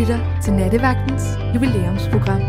lytter 0.00 0.40
til 0.42 0.52
Nattevagtens 0.52 1.22
jubilæumsprogram. 1.54 2.40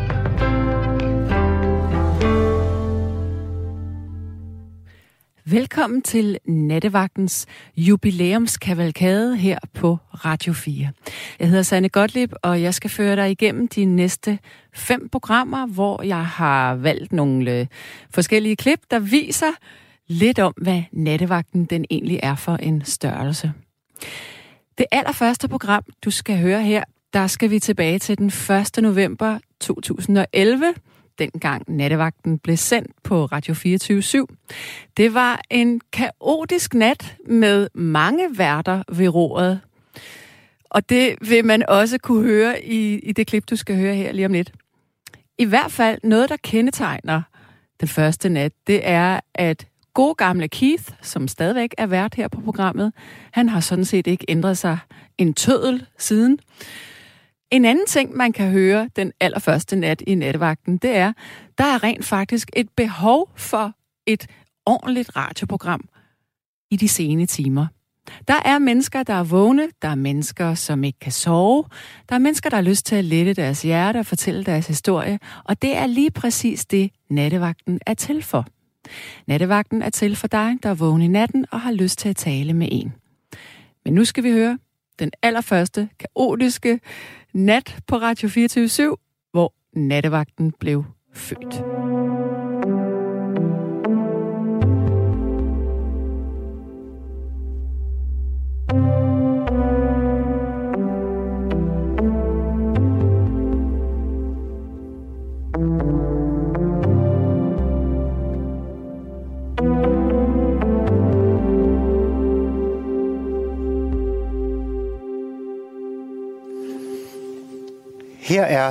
Velkommen 5.45 6.01
til 6.01 6.37
Nattevagtens 6.45 7.45
jubilæumskavalkade 7.77 9.37
her 9.37 9.59
på 9.73 9.97
Radio 10.13 10.53
4. 10.53 10.89
Jeg 11.39 11.49
hedder 11.49 11.63
Sanne 11.63 11.89
Gottlieb, 11.89 12.33
og 12.43 12.61
jeg 12.61 12.73
skal 12.73 12.89
føre 12.89 13.15
dig 13.15 13.31
igennem 13.31 13.67
de 13.67 13.85
næste 13.85 14.39
fem 14.73 15.09
programmer, 15.09 15.67
hvor 15.67 16.03
jeg 16.03 16.25
har 16.25 16.75
valgt 16.75 17.13
nogle 17.13 17.59
øh, 17.59 17.67
forskellige 18.13 18.55
klip, 18.55 18.79
der 18.91 18.99
viser 18.99 19.51
lidt 20.07 20.39
om, 20.39 20.53
hvad 20.61 20.83
nattevagten 20.91 21.65
den 21.65 21.85
egentlig 21.89 22.19
er 22.23 22.35
for 22.35 22.55
en 22.55 22.85
størrelse. 22.85 23.51
Det 24.77 24.85
allerførste 24.91 25.47
program, 25.47 25.83
du 26.05 26.11
skal 26.11 26.37
høre 26.37 26.63
her, 26.63 26.83
der 27.13 27.27
skal 27.27 27.49
vi 27.49 27.59
tilbage 27.59 27.99
til 27.99 28.17
den 28.17 28.27
1. 28.27 28.83
november 28.83 29.39
2011, 29.59 30.73
dengang 31.19 31.63
nattevagten 31.67 32.39
blev 32.39 32.57
sendt 32.57 32.91
på 33.03 33.25
Radio 33.25 33.53
24 33.53 33.99
/7. 33.99 34.25
Det 34.97 35.13
var 35.13 35.41
en 35.49 35.81
kaotisk 35.93 36.73
nat 36.73 37.15
med 37.25 37.67
mange 37.73 38.37
værter 38.37 38.83
ved 38.89 39.07
roret. 39.07 39.59
Og 40.69 40.89
det 40.89 41.15
vil 41.29 41.45
man 41.45 41.69
også 41.69 41.97
kunne 41.97 42.23
høre 42.23 42.65
i, 42.65 42.99
i 42.99 43.11
det 43.11 43.27
klip, 43.27 43.43
du 43.49 43.55
skal 43.55 43.75
høre 43.75 43.95
her 43.95 44.11
lige 44.11 44.25
om 44.25 44.33
lidt. 44.33 44.51
I 45.37 45.45
hvert 45.45 45.71
fald 45.71 45.99
noget, 46.03 46.29
der 46.29 46.37
kendetegner 46.43 47.21
den 47.79 47.87
første 47.87 48.29
nat, 48.29 48.51
det 48.67 48.79
er, 48.83 49.19
at 49.33 49.67
god 49.93 50.15
gamle 50.15 50.47
Keith, 50.47 50.83
som 51.01 51.27
stadigvæk 51.27 51.75
er 51.77 51.85
vært 51.85 52.15
her 52.15 52.27
på 52.27 52.41
programmet, 52.41 52.93
han 53.31 53.49
har 53.49 53.59
sådan 53.59 53.85
set 53.85 54.07
ikke 54.07 54.25
ændret 54.29 54.57
sig 54.57 54.77
en 55.17 55.33
tødel 55.33 55.85
siden. 55.97 56.39
En 57.51 57.65
anden 57.65 57.85
ting, 57.85 58.15
man 58.15 58.31
kan 58.31 58.49
høre 58.49 58.89
den 58.95 59.11
allerførste 59.19 59.75
nat 59.75 60.03
i 60.07 60.15
nattevagten, 60.15 60.77
det 60.77 60.95
er, 60.95 61.13
der 61.57 61.63
er 61.63 61.83
rent 61.83 62.05
faktisk 62.05 62.49
et 62.55 62.69
behov 62.69 63.31
for 63.35 63.73
et 64.05 64.27
ordentligt 64.65 65.15
radioprogram 65.15 65.89
i 66.71 66.75
de 66.75 66.87
sene 66.87 67.25
timer. 67.25 67.67
Der 68.27 68.39
er 68.45 68.59
mennesker, 68.59 69.03
der 69.03 69.13
er 69.13 69.23
vågne, 69.23 69.69
der 69.81 69.87
er 69.87 69.95
mennesker, 69.95 70.53
som 70.53 70.83
ikke 70.83 70.99
kan 70.99 71.11
sove, 71.11 71.63
der 72.09 72.15
er 72.15 72.19
mennesker, 72.19 72.49
der 72.49 72.57
har 72.57 72.63
lyst 72.63 72.85
til 72.85 72.95
at 72.95 73.05
lette 73.05 73.33
deres 73.33 73.61
hjerte 73.61 73.97
og 73.97 74.05
fortælle 74.05 74.43
deres 74.43 74.67
historie, 74.67 75.19
og 75.43 75.61
det 75.61 75.77
er 75.77 75.87
lige 75.87 76.11
præcis 76.11 76.65
det, 76.65 76.91
nattevagten 77.09 77.79
er 77.85 77.93
til 77.93 78.23
for. 78.23 78.45
Nattevagten 79.27 79.81
er 79.81 79.89
til 79.89 80.15
for 80.15 80.27
dig, 80.27 80.57
der 80.63 80.69
er 80.69 80.73
vågen 80.73 81.01
i 81.01 81.07
natten 81.07 81.45
og 81.51 81.61
har 81.61 81.71
lyst 81.71 81.99
til 81.99 82.09
at 82.09 82.15
tale 82.15 82.53
med 82.53 82.67
en. 82.71 82.93
Men 83.85 83.93
nu 83.93 84.05
skal 84.05 84.23
vi 84.23 84.31
høre 84.31 84.59
den 84.99 85.11
allerførste 85.21 85.89
kaotiske 85.99 86.79
nat 87.33 87.77
på 87.87 87.95
Radio 87.95 88.29
24 88.29 88.97
hvor 89.31 89.53
nattevagten 89.73 90.53
blev 90.59 90.83
født. 91.13 91.63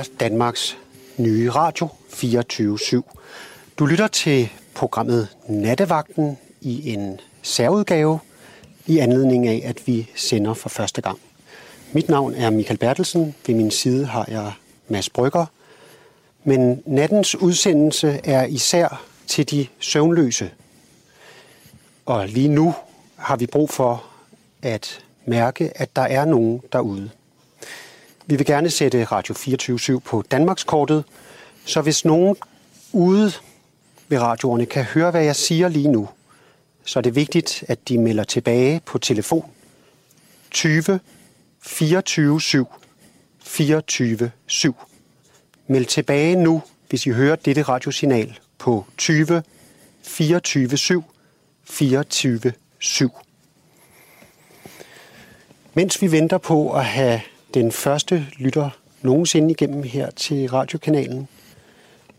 Er 0.01 0.05
Danmarks 0.19 0.77
nye 1.17 1.49
radio 1.49 1.89
24-7. 2.09 3.01
Du 3.79 3.85
lytter 3.85 4.07
til 4.07 4.49
programmet 4.75 5.27
Nattevagten 5.47 6.37
i 6.61 6.93
en 6.93 7.19
særudgave 7.41 8.19
i 8.87 8.97
anledning 8.97 9.47
af, 9.47 9.61
at 9.65 9.87
vi 9.87 10.09
sender 10.15 10.53
for 10.53 10.69
første 10.69 11.01
gang. 11.01 11.19
Mit 11.91 12.09
navn 12.09 12.33
er 12.33 12.49
Michael 12.49 12.77
Bertelsen. 12.77 13.35
Ved 13.47 13.55
min 13.55 13.71
side 13.71 14.05
har 14.05 14.25
jeg 14.27 14.51
Mads 14.87 15.09
Brygger. 15.09 15.45
Men 16.43 16.83
nattens 16.85 17.35
udsendelse 17.35 18.19
er 18.23 18.45
især 18.45 19.03
til 19.27 19.49
de 19.51 19.67
søvnløse. 19.79 20.51
Og 22.05 22.27
lige 22.27 22.49
nu 22.49 22.73
har 23.15 23.35
vi 23.35 23.45
brug 23.45 23.69
for 23.69 24.03
at 24.61 25.03
mærke, 25.25 25.71
at 25.75 25.95
der 25.95 26.01
er 26.01 26.25
nogen 26.25 26.61
derude. 26.71 27.09
Vi 28.25 28.35
vil 28.35 28.45
gerne 28.45 28.69
sætte 28.69 29.03
Radio 29.03 29.33
24 29.33 30.01
på 30.01 30.23
Danmarkskortet, 30.31 31.03
så 31.65 31.81
hvis 31.81 32.05
nogen 32.05 32.35
ude 32.91 33.31
ved 34.07 34.19
radioerne 34.19 34.65
kan 34.65 34.83
høre, 34.83 35.11
hvad 35.11 35.23
jeg 35.23 35.35
siger 35.35 35.67
lige 35.67 35.87
nu, 35.87 36.09
så 36.85 36.99
er 36.99 37.01
det 37.01 37.15
vigtigt, 37.15 37.63
at 37.67 37.89
de 37.89 37.97
melder 37.97 38.23
tilbage 38.23 38.81
på 38.85 38.97
telefon 38.97 39.51
20 40.51 40.99
24 41.61 42.41
7 42.41 42.67
24 43.39 44.31
7. 44.47 44.75
Meld 45.67 45.85
tilbage 45.85 46.35
nu, 46.35 46.61
hvis 46.89 47.05
I 47.05 47.09
hører 47.09 47.35
dette 47.35 47.61
radiosignal 47.61 48.39
på 48.57 48.85
20 48.97 49.43
24 50.03 50.77
7 50.77 51.03
24 51.63 52.53
7. 52.79 53.11
Mens 55.73 56.01
vi 56.01 56.11
venter 56.11 56.37
på 56.37 56.73
at 56.73 56.85
have 56.85 57.21
den 57.53 57.71
første 57.71 58.27
lytter 58.37 58.69
nogensinde 59.01 59.51
igennem 59.51 59.83
her 59.83 60.09
til 60.11 60.47
radiokanalen, 60.49 61.27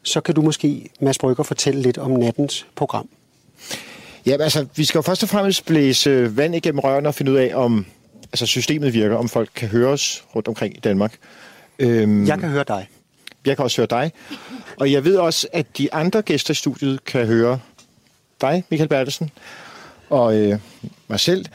så 0.03 0.21
kan 0.21 0.35
du 0.35 0.43
måske, 0.43 0.91
Mads 1.01 1.19
Brygger, 1.19 1.43
fortælle 1.45 1.83
lidt 1.83 1.99
om 1.99 2.11
nattens 2.11 2.67
program. 2.75 3.09
Ja, 4.27 4.37
altså, 4.41 4.67
vi 4.77 4.85
skal 4.85 4.99
jo 4.99 5.03
først 5.03 5.23
og 5.23 5.29
fremmest 5.29 5.67
blæse 5.67 6.37
vand 6.37 6.55
igennem 6.55 6.79
rørene 6.79 7.09
og 7.09 7.15
finde 7.15 7.33
ud 7.33 7.37
af, 7.37 7.53
om 7.55 7.87
altså, 8.33 8.47
systemet 8.47 8.95
virker, 8.95 9.17
om 9.17 9.29
folk 9.29 9.51
kan 9.55 9.69
høre 9.69 9.89
os 9.89 10.25
rundt 10.37 10.49
omkring 10.49 10.77
i 10.77 10.81
Danmark. 10.81 11.19
Øhm, 11.79 12.27
jeg 12.27 12.39
kan 12.39 12.49
høre 12.49 12.65
dig. 12.69 12.89
Jeg 13.47 13.57
kan 13.57 13.63
også 13.63 13.77
høre 13.77 13.87
dig. 13.91 14.13
Og 14.77 14.93
jeg 14.93 15.05
ved 15.05 15.17
også, 15.17 15.49
at 15.53 15.79
de 15.79 15.95
andre 15.95 16.23
gæster 16.23 16.51
i 16.51 16.55
studiet 16.55 17.05
kan 17.05 17.27
høre 17.27 17.59
dig, 18.41 18.65
Michael 18.71 18.89
Bertelsen, 18.89 19.31
og 20.11 20.37
øh, 20.37 20.59
mig 21.09 21.21
selv. 21.21 21.47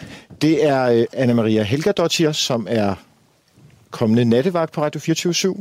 Det 0.41 0.65
er 0.65 0.83
øh, 0.83 1.05
Anna-Maria 1.13 1.61
Helgadottir, 1.61 2.31
som 2.31 2.67
er 2.69 2.95
kommende 3.91 4.25
nattevagt 4.25 4.71
på 4.71 4.81
Radio 4.81 4.99
24 4.99 5.55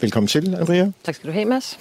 Velkommen 0.00 0.28
til, 0.28 0.54
Andrea. 0.54 0.90
Tak 1.04 1.14
skal 1.14 1.26
du 1.26 1.32
have, 1.32 1.44
Mads. 1.44 1.78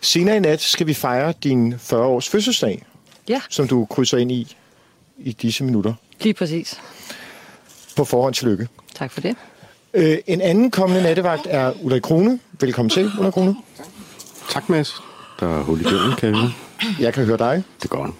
Senere 0.00 0.36
i 0.36 0.40
nat 0.40 0.60
skal 0.60 0.86
vi 0.86 0.94
fejre 0.94 1.34
din 1.42 1.74
40-års 1.74 2.28
fødselsdag, 2.28 2.84
ja. 3.28 3.40
som 3.50 3.68
du 3.68 3.84
krydser 3.84 4.18
ind 4.18 4.32
i 4.32 4.56
i 5.18 5.32
disse 5.32 5.64
minutter. 5.64 5.94
Lige 6.20 6.34
præcis. 6.34 6.80
På 7.96 8.04
forhånd 8.04 8.34
tillykke. 8.34 8.68
Tak 8.94 9.10
for 9.10 9.20
det. 9.20 9.36
Øh, 9.94 10.18
en 10.26 10.40
anden 10.40 10.70
kommende 10.70 11.02
nattevagt 11.02 11.46
er 11.50 11.72
Ulrik 11.82 12.02
Krone. 12.02 12.40
Velkommen 12.60 12.90
til, 12.90 13.10
Ulrik 13.18 13.32
Krone. 13.32 13.56
Tak, 14.50 14.68
Mads. 14.68 14.94
Der 15.40 15.58
er 15.58 15.62
hul 15.62 15.80
igennem, 15.80 16.12
kan 16.18 16.34
jeg 16.34 16.50
Jeg 17.00 17.14
kan 17.14 17.24
høre 17.24 17.38
dig. 17.38 17.62
Det 17.82 17.90
går. 17.90 18.14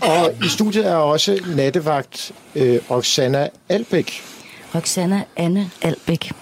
Og 0.00 0.34
i 0.44 0.48
studiet 0.48 0.86
er 0.86 0.94
også 0.94 1.40
nattevagt 1.56 2.32
øh, 2.54 2.78
Roxana 2.90 3.48
Albæk. 3.68 4.22
Roxana 4.74 5.24
Anne 5.36 5.70
Albæk. 5.82 6.32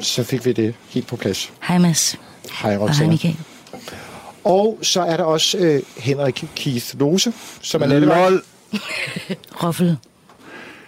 Så 0.00 0.24
fik 0.24 0.44
vi 0.44 0.52
det 0.52 0.74
helt 0.88 1.06
på 1.06 1.16
plads. 1.16 1.52
Hej 1.62 1.78
Mads. 1.78 2.16
Hej 2.62 2.76
Roxana. 2.76 2.88
Og 2.88 2.94
hej 2.94 3.06
Michael. 3.06 3.36
Og 4.44 4.78
så 4.82 5.02
er 5.02 5.16
der 5.16 5.24
også 5.24 5.58
øh, 5.58 5.82
Henrik 5.96 6.44
Keith 6.56 6.98
Lose, 7.00 7.32
som 7.62 7.82
er 7.82 7.86
nattevagt. 7.86 8.34
Roffel. 9.62 9.96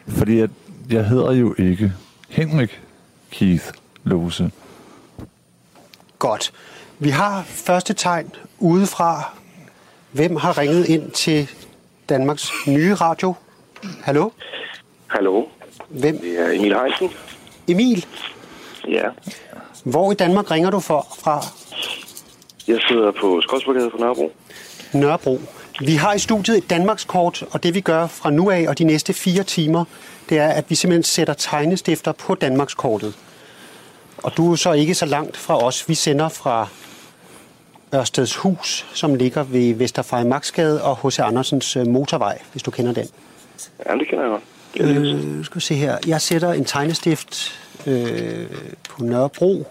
Fordi 0.08 0.38
jeg, 0.38 0.48
jeg 0.90 1.06
hedder 1.06 1.32
jo 1.32 1.54
ikke 1.58 1.92
Henrik 2.28 2.80
Keith 3.30 3.64
Lose. 4.04 4.50
Godt. 6.18 6.52
Vi 6.98 7.10
har 7.10 7.42
første 7.42 7.94
tegn 7.94 8.30
udefra. 8.58 9.36
Hvem 10.12 10.36
har 10.36 10.58
ringet 10.58 10.88
ind 10.88 11.10
til 11.10 11.50
Danmarks 12.08 12.50
nye 12.66 12.94
radio? 12.94 13.34
Hallo? 14.02 14.30
Hallo. 15.06 15.44
Hvem? 16.00 16.18
Det 16.18 16.40
er 16.40 16.50
Emil 16.50 16.74
Heisen. 16.74 17.10
Emil? 17.68 18.06
Ja. 18.88 19.08
Hvor 19.84 20.12
i 20.12 20.14
Danmark 20.14 20.50
ringer 20.50 20.70
du 20.70 20.80
for, 20.80 21.16
fra? 21.18 21.40
Jeg 22.68 22.80
sidder 22.88 23.10
på 23.20 23.40
Skodsborgade 23.40 23.90
på 23.90 23.96
Nørrebro. 23.96 24.32
Nørrebro. 24.94 25.40
Vi 25.80 25.94
har 25.94 26.14
i 26.14 26.18
studiet 26.18 26.58
et 26.58 26.70
Danmarkskort, 26.70 27.44
og 27.50 27.62
det 27.62 27.74
vi 27.74 27.80
gør 27.80 28.06
fra 28.06 28.30
nu 28.30 28.50
af 28.50 28.64
og 28.68 28.78
de 28.78 28.84
næste 28.84 29.12
fire 29.12 29.42
timer, 29.42 29.84
det 30.28 30.38
er, 30.38 30.48
at 30.48 30.64
vi 30.68 30.74
simpelthen 30.74 31.02
sætter 31.02 31.34
tegnestifter 31.34 32.12
på 32.12 32.34
Danmarkskortet. 32.34 33.14
Og 34.18 34.36
du 34.36 34.52
er 34.52 34.56
så 34.56 34.72
ikke 34.72 34.94
så 34.94 35.06
langt 35.06 35.36
fra 35.36 35.64
os. 35.64 35.88
Vi 35.88 35.94
sender 35.94 36.28
fra 36.28 36.68
Ørsteds 37.94 38.36
Hus, 38.36 38.86
som 38.94 39.14
ligger 39.14 39.42
ved 39.42 39.74
Vesterfejmarksgade 39.74 40.82
og 40.82 40.96
H.C. 40.96 41.18
Andersens 41.18 41.76
øh, 41.76 41.86
motorvej, 41.86 42.38
hvis 42.52 42.62
du 42.62 42.70
kender 42.70 42.92
den. 42.92 43.06
Ja, 43.86 43.94
det 43.96 44.08
kender 44.08 44.24
jeg 44.24 44.30
godt. 44.30 44.42
Øh, 44.80 45.44
skal 45.44 45.60
se 45.60 45.74
her. 45.74 45.98
Jeg 46.06 46.20
sætter 46.20 46.52
en 46.52 46.64
tegnestift 46.64 47.60
øh, 47.86 48.46
på 48.88 49.02
Nørrebro. 49.04 49.66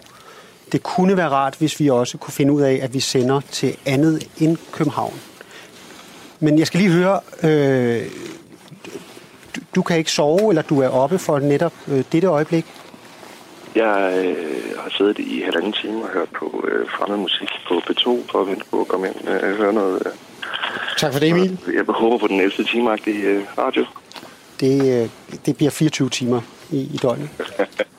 Det 0.72 0.82
kunne 0.82 1.16
være 1.16 1.28
rart, 1.28 1.54
hvis 1.58 1.80
vi 1.80 1.90
også 1.90 2.18
kunne 2.18 2.32
finde 2.32 2.52
ud 2.52 2.62
af, 2.62 2.78
at 2.82 2.94
vi 2.94 3.00
sender 3.00 3.40
til 3.50 3.76
andet 3.86 4.28
end 4.38 4.56
København. 4.72 5.14
Men 6.40 6.58
jeg 6.58 6.66
skal 6.66 6.80
lige 6.80 6.92
høre, 6.92 7.20
øh, 7.42 8.06
du, 9.56 9.60
du 9.74 9.82
kan 9.82 9.98
ikke 9.98 10.12
sove, 10.12 10.48
eller 10.48 10.62
du 10.62 10.80
er 10.80 10.88
oppe 10.88 11.18
for 11.18 11.38
netop 11.38 11.72
øh, 11.88 12.04
dette 12.12 12.28
øjeblik? 12.28 12.66
Jeg 13.74 14.24
øh, 14.26 14.78
har 14.78 14.90
siddet 14.90 15.18
i 15.18 15.42
halvanden 15.44 15.72
time 15.72 16.02
og 16.02 16.08
hørt 16.08 16.28
på 16.38 16.64
øh, 16.68 16.88
fremmed 16.90 17.18
musik 17.18 17.48
på 17.68 17.74
P2 17.74 18.30
for 18.30 18.40
at 18.40 18.46
vente 18.46 18.64
på 18.70 18.80
at 18.80 18.88
komme 18.88 19.06
ind 19.06 19.28
og 19.28 19.34
øh, 19.34 19.56
høre 19.56 19.72
noget. 19.72 20.02
Øh, 20.06 20.12
Tak 20.98 21.12
for 21.12 21.20
det, 21.20 21.28
Emil. 21.28 21.58
jeg 21.74 21.84
håber 21.88 22.18
på 22.18 22.26
den 22.26 22.40
11. 22.40 22.64
timeagtige 22.64 23.22
øh, 23.22 23.42
radio. 23.58 23.84
Det, 24.60 25.02
øh, 25.02 25.08
det 25.46 25.56
bliver 25.56 25.70
24 25.70 26.08
timer 26.08 26.40
i, 26.70 26.80
i 26.80 26.98
døgnet. 27.02 27.28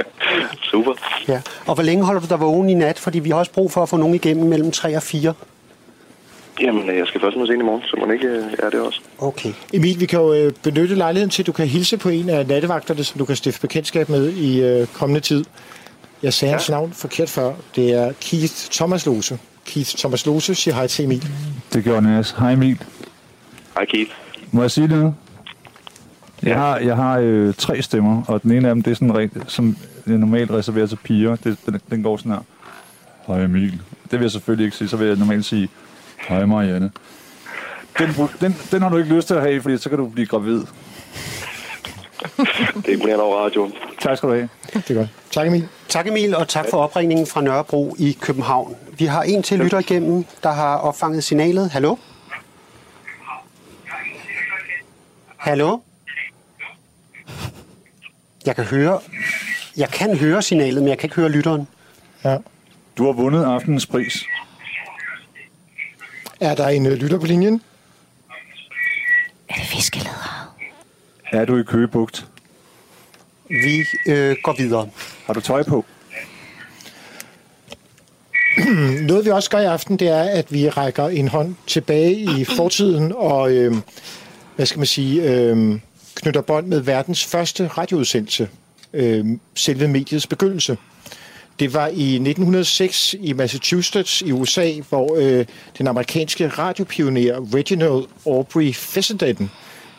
Super. 0.72 0.94
Ja. 1.28 1.42
Og 1.66 1.74
hvor 1.76 1.84
længe 1.84 2.06
holder 2.06 2.22
du 2.22 2.28
dig 2.30 2.40
vågen 2.40 2.70
i 2.70 2.74
nat? 2.74 3.00
Fordi 3.00 3.20
vi 3.20 3.30
har 3.30 3.38
også 3.38 3.52
brug 3.52 3.72
for 3.72 3.84
at 3.84 3.90
få 3.90 3.98
nogen 3.98 4.16
igennem 4.16 4.50
mellem 4.50 4.72
3 4.72 4.96
og 4.96 5.04
4. 5.04 5.34
Jamen, 6.62 6.90
øh, 6.90 6.98
jeg 6.98 7.08
skal 7.08 7.22
først 7.22 7.38
mødes 7.38 7.50
ind 7.50 7.62
i 7.62 7.66
morgen, 7.66 7.82
så 7.82 7.98
man 8.00 8.14
ikke 8.14 8.28
øh, 8.28 8.44
er 8.60 8.70
det 8.70 8.80
også. 8.80 9.00
Okay. 9.20 9.54
Emil, 9.74 10.00
vi 10.00 10.06
kan 10.06 10.20
jo 10.20 10.52
benytte 10.64 10.96
lejligheden 10.96 11.30
til, 11.30 11.44
at 11.44 11.48
du 11.48 11.52
kan 11.52 11.68
hilse 11.68 11.98
på 11.98 12.10
en 12.10 12.30
af 12.30 12.48
nattevagterne, 12.48 13.04
som 13.04 13.20
du 13.20 13.26
kan 13.26 13.36
stifte 13.36 13.62
bekendtskab 13.62 14.10
med 14.10 14.30
i 14.30 14.62
øh, 14.62 14.88
kommende 14.88 15.22
tid. 15.22 15.46
Jeg 16.24 16.34
sagde 16.34 16.50
ja. 16.50 16.58
hans 16.58 16.70
navn 16.70 16.94
forkert 16.94 17.30
før. 17.30 17.54
Det 17.76 17.94
er 17.94 18.12
Keith 18.22 18.54
Thomas 18.72 19.06
Lose. 19.06 19.40
Keith 19.66 19.90
Thomas 19.98 20.26
Lose 20.26 20.56
siger 20.56 20.76
hej 20.76 20.88
til 20.88 21.06
Emil. 21.06 21.28
Det 21.74 21.84
gjorde 21.84 22.02
Nas. 22.02 22.32
Hej 22.32 22.52
Emil. 22.52 22.82
Hej, 23.74 23.86
Keith. 23.86 24.12
Må 24.52 24.62
jeg 24.62 24.72
sige 24.72 24.88
noget? 24.88 25.14
Jeg 26.44 26.56
har, 26.56 26.78
jeg 26.78 26.96
har 26.96 27.20
øh, 27.20 27.54
tre 27.54 27.82
stemmer, 27.82 28.24
og 28.28 28.44
den 28.44 28.52
ene 28.52 28.70
af 28.70 28.76
dem, 28.76 28.84
det 28.84 28.92
er 28.92 28.96
sådan 28.96 29.16
rigtig, 29.16 29.42
som 29.48 29.78
jeg 30.08 30.18
normalt 30.18 30.52
reserverer 30.52 30.88
til 30.88 30.96
piger. 30.96 31.36
Det, 31.36 31.58
den, 31.66 31.82
den 31.90 32.04
går 32.04 32.18
sådan 32.18 32.32
her. 32.32 32.40
Hej 33.28 33.44
Emil. 33.44 33.82
Det 34.04 34.12
vil 34.12 34.22
jeg 34.22 34.32
selvfølgelig 34.32 34.66
ikke 34.66 34.78
sige. 34.78 34.88
Så 34.88 34.98
vil 34.98 35.08
jeg 35.08 35.16
normalt 35.16 35.46
sige, 35.46 35.70
hej 36.30 36.46
Marianne. 36.46 36.92
Den, 38.00 38.10
den, 38.42 38.56
den 38.72 38.82
har 38.82 38.90
du 38.90 38.98
ikke 38.98 39.16
lyst 39.16 39.28
til 39.28 39.34
at 39.34 39.42
have, 39.42 39.62
fordi 39.62 39.78
så 39.78 39.90
kan 39.90 39.98
du 39.98 40.08
blive 40.10 40.28
gravid. 40.28 40.60
Det 42.76 42.88
er 42.88 42.94
imponerende 42.94 43.24
over 43.24 43.38
radioen. 43.38 43.74
Tak 44.00 44.18
skal 44.18 44.30
du 44.30 44.34
have. 44.34 44.50
Det 44.74 44.92
er 44.92 44.94
godt. 44.94 45.10
Tak 45.32 45.48
Emil. 45.48 45.68
Tak 45.88 46.08
Emil, 46.08 46.36
og 46.36 46.48
tak 46.48 46.66
for 46.70 46.78
opringningen 46.78 47.28
fra 47.28 47.42
Nørrebro 47.42 47.96
i 48.00 48.18
København. 48.22 48.76
Vi 48.98 49.06
har 49.06 49.24
en 49.24 49.44
til 49.44 49.60
lytter 49.60 49.80
igennem, 49.80 50.26
der 50.44 50.52
har 50.52 50.78
opfanget 50.78 51.24
signalet. 51.24 51.70
Hallo? 51.70 51.96
Hallo? 55.38 55.78
Jeg 58.48 58.56
kan 58.56 58.66
høre, 58.66 59.00
jeg 59.78 59.90
kan 59.90 60.18
høre 60.18 60.42
signalet, 60.42 60.84
men 60.84 60.90
jeg 60.90 60.98
kan 60.98 61.08
ikke 61.08 61.16
høre 61.16 61.30
lytteren. 61.30 61.68
Ja. 62.24 62.38
Du 62.98 63.06
har 63.06 63.12
vundet 63.12 63.44
aftenens 63.44 63.86
pris. 63.86 64.26
Er 66.40 66.56
der 66.56 66.68
en 66.68 66.86
øh, 66.86 66.94
lytter 66.94 67.20
på 67.20 67.26
linjen? 67.26 67.62
Er 69.50 69.54
det 69.54 69.66
fiskeleder? 69.66 70.56
Er 71.32 71.46
du 71.46 71.58
i 71.58 71.64
Køgebugt? 71.64 72.28
Vi 73.50 73.84
øh, 74.06 74.36
går 74.44 74.56
videre. 74.58 74.90
Har 75.26 75.34
du 75.34 75.42
tøj 75.42 75.64
på? 75.64 75.86
Noget 79.10 79.26
vi 79.26 79.30
også 79.30 79.50
gør 79.50 79.60
i 79.60 79.66
aften, 79.66 80.00
det 80.00 80.08
er, 80.08 80.24
at 80.24 80.54
vi 80.54 80.70
rækker 80.70 81.08
en 81.08 81.28
hånd 81.28 81.56
tilbage 81.68 82.40
i 82.40 82.46
fortiden 82.46 83.14
og, 83.16 83.52
øh, 83.52 83.76
hvad 84.56 84.66
skal 84.66 84.80
man 84.80 84.88
sige, 84.88 85.22
øh, 85.24 85.80
knytter 86.18 86.42
bånd 86.42 86.68
med 86.68 86.80
verdens 86.80 87.26
første 87.26 87.68
radioudsendelse, 87.68 88.50
øh, 88.94 89.26
selve 89.56 89.88
mediets 89.88 90.28
begyndelse. 90.28 90.78
Det 91.60 91.74
var 91.74 91.88
i 91.88 92.16
1906 92.16 93.16
i 93.20 93.34
Massachusetts 93.34 94.22
i 94.22 94.32
USA, 94.32 94.72
hvor 94.90 95.16
øh, 95.20 95.46
den 95.78 95.88
amerikanske 95.88 96.48
radiopioner 96.48 97.56
Reginald 97.56 98.04
Aubrey 98.26 98.74
Fessenden 98.74 99.52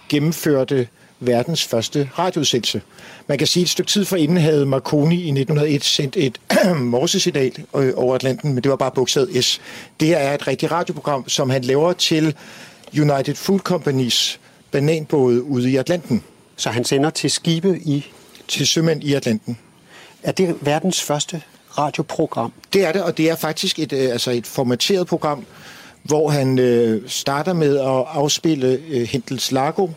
gennemførte 0.08 0.88
verdens 1.20 1.64
første 1.64 2.10
radioudsendelse. 2.18 2.82
Man 3.26 3.38
kan 3.38 3.46
sige, 3.46 3.62
at 3.62 3.64
et 3.64 3.70
stykke 3.70 3.90
tid 3.90 4.04
forinden 4.04 4.36
havde 4.36 4.66
Marconi 4.66 5.14
i 5.14 5.28
1901 5.28 5.84
sendt 5.84 6.16
et 6.16 6.40
morsesignal 6.76 7.52
øh, 7.76 7.92
over 7.96 8.14
Atlanten, 8.14 8.54
men 8.54 8.62
det 8.62 8.70
var 8.70 8.76
bare 8.76 8.90
bogstavet 8.90 9.44
S. 9.44 9.60
Det 10.00 10.08
her 10.08 10.16
er 10.16 10.34
et 10.34 10.46
rigtigt 10.46 10.72
radioprogram, 10.72 11.28
som 11.28 11.50
han 11.50 11.62
laver 11.62 11.92
til 11.92 12.34
United 12.98 13.34
Food 13.34 13.58
Companies 13.58 14.40
bananbåde 14.70 15.42
ude 15.42 15.70
i 15.70 15.76
Atlanten, 15.76 16.22
Så 16.56 16.70
han 16.70 16.84
sender 16.84 17.10
til 17.10 17.30
skibe 17.30 17.78
i... 17.84 18.06
til 18.48 18.66
sømænd 18.66 19.04
i 19.04 19.14
Atlanten. 19.14 19.58
Er 20.22 20.32
det 20.32 20.56
verdens 20.60 21.02
første 21.02 21.42
radioprogram? 21.78 22.52
Det 22.72 22.84
er 22.84 22.92
det, 22.92 23.02
og 23.02 23.18
det 23.18 23.30
er 23.30 23.36
faktisk 23.36 23.78
et, 23.78 23.92
øh, 23.92 24.10
altså 24.12 24.30
et 24.30 24.46
formateret 24.46 25.06
program, 25.06 25.46
hvor 26.02 26.30
han 26.30 26.58
øh, 26.58 27.08
starter 27.08 27.52
med 27.52 27.76
at 27.78 28.04
afspille 28.08 28.80
øh, 28.88 29.02
Hentels 29.02 29.52
Lago 29.52 29.88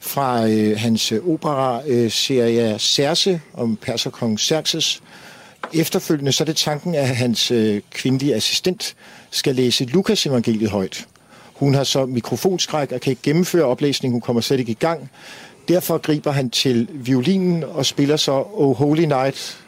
fra 0.00 0.48
øh, 0.48 0.78
hans 0.78 1.12
øh, 1.12 1.28
opera-serie 1.28 2.78
Cerse 2.78 3.40
om 3.54 3.76
perserkongen 3.76 4.38
Xerxes. 4.38 5.02
Efterfølgende 5.74 6.32
så 6.32 6.44
er 6.44 6.46
det 6.46 6.56
tanken, 6.56 6.94
at 6.94 7.16
hans 7.16 7.50
øh, 7.50 7.80
kvindelige 7.90 8.34
assistent 8.34 8.96
skal 9.30 9.54
læse 9.54 9.84
Lukas 9.84 10.26
evangeliet 10.26 10.70
højt. 10.70 11.06
Hun 11.60 11.74
har 11.74 11.84
så 11.84 12.06
mikrofonskræk 12.06 12.92
og 12.92 13.00
kan 13.00 13.10
ikke 13.10 13.22
gennemføre 13.22 13.64
oplæsningen. 13.64 14.14
Hun 14.14 14.20
kommer 14.20 14.42
slet 14.42 14.60
ikke 14.60 14.72
i 14.72 14.78
gang. 14.80 15.10
Derfor 15.68 15.98
griber 15.98 16.30
han 16.30 16.50
til 16.50 16.88
violinen 16.92 17.64
og 17.64 17.86
spiller 17.86 18.16
så 18.16 18.44
Oh 18.54 18.76
Holy 18.76 19.04
Night 19.04 19.58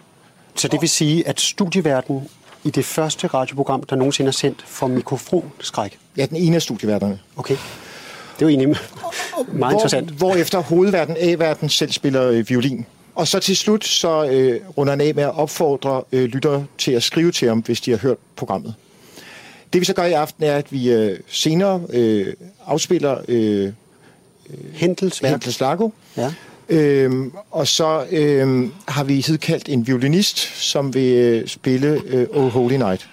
Så 0.55 0.69
det 0.69 0.81
vil 0.81 0.89
sige, 0.89 1.29
at 1.29 1.41
studieverden 1.41 2.29
i 2.65 2.71
det 2.71 2.85
første 2.85 3.27
radioprogram, 3.27 3.83
der 3.83 3.97
nogensinde 3.97 4.29
er 4.29 4.33
sendt, 4.33 4.65
får 4.67 4.87
mikrofonskræk. 4.87 5.99
Ja, 6.17 6.27
den 6.27 6.37
ene 6.37 6.57
af 6.57 6.63
studieværterne. 6.63 7.19
Okay. 7.37 7.55
Det 8.35 8.43
er 8.43 8.47
jo 8.47 8.49
egentlig 8.49 8.77
meget 9.53 9.73
interessant. 9.73 10.11
Hvor, 10.11 10.27
hvorefter 10.29 10.59
hovedverden, 10.59 11.17
A-verden, 11.19 11.69
selv 11.69 11.93
spiller 11.93 12.29
øh, 12.29 12.49
violin. 12.49 12.87
Og 13.15 13.29
så 13.29 13.39
til 13.39 13.57
slut, 13.57 13.85
så 13.85 14.25
øh, 14.25 14.61
runder 14.79 14.93
han 14.93 15.01
af 15.01 15.15
med 15.15 15.25
at 15.25 15.39
opfordre 15.39 16.03
øh, 16.13 16.25
lyttere 16.25 16.67
til 16.79 16.93
at 16.93 17.03
skrive 17.03 17.33
til 17.33 17.49
ham, 17.49 17.59
hvis 17.59 17.81
de 17.81 17.91
har 17.91 17.99
hørt 17.99 18.17
programmet. 18.37 18.75
Det 19.73 19.81
vi 19.81 19.85
så 19.85 19.93
gør 19.93 20.05
i 20.05 20.13
aften 20.13 20.45
er, 20.45 20.57
at 20.57 20.73
vi 20.73 20.91
øh, 20.93 21.19
senere 21.29 21.83
øh, 21.93 22.27
afspiller 22.67 23.19
øh, 23.29 23.73
Hentels 24.73 25.23
værk. 25.23 25.31
Hentels 25.33 25.61
Lago. 25.61 25.89
Ja. 26.17 26.33
Øhm, 26.69 27.33
og 27.51 27.69
så 27.69 28.05
øhm, 28.11 28.73
har 28.89 29.05
vi 29.05 29.21
hidkaldt 29.21 29.69
en 29.69 29.87
violinist, 29.87 30.39
som 30.63 30.95
vil 30.95 31.13
øh, 31.15 31.49
spille 31.49 32.01
øh, 32.07 32.27
Oh 32.33 32.49
Holy 32.49 32.75
Night. 32.75 33.09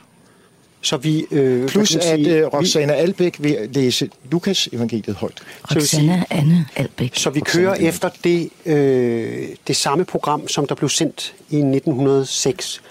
Så 0.82 0.98
vi... 0.98 1.26
Øh, 1.32 1.68
Plus 1.70 1.96
at 1.96 2.04
sige, 2.04 2.36
øh, 2.38 2.46
Roxana 2.46 2.94
Albæk 2.94 3.36
vil 3.40 3.58
læse 3.74 4.10
Lukas 4.32 4.70
evangeliet 4.74 5.16
højt. 5.16 5.38
Så 5.70 5.74
vil 5.74 5.88
sige- 5.88 6.02
Roxanne 6.02 6.26
Anne 6.34 6.66
Albæk. 6.76 7.12
Så 7.16 7.30
vi 7.30 7.40
kører 7.40 7.74
efter 7.76 8.10
det, 8.24 8.50
øh, 8.66 9.48
det 9.68 9.76
samme 9.76 10.06
program, 10.06 10.48
som 10.48 10.68
der 10.68 10.76
blev 10.76 10.90
sendt 10.90 11.34
i 11.50 11.56
1906. 11.56 12.82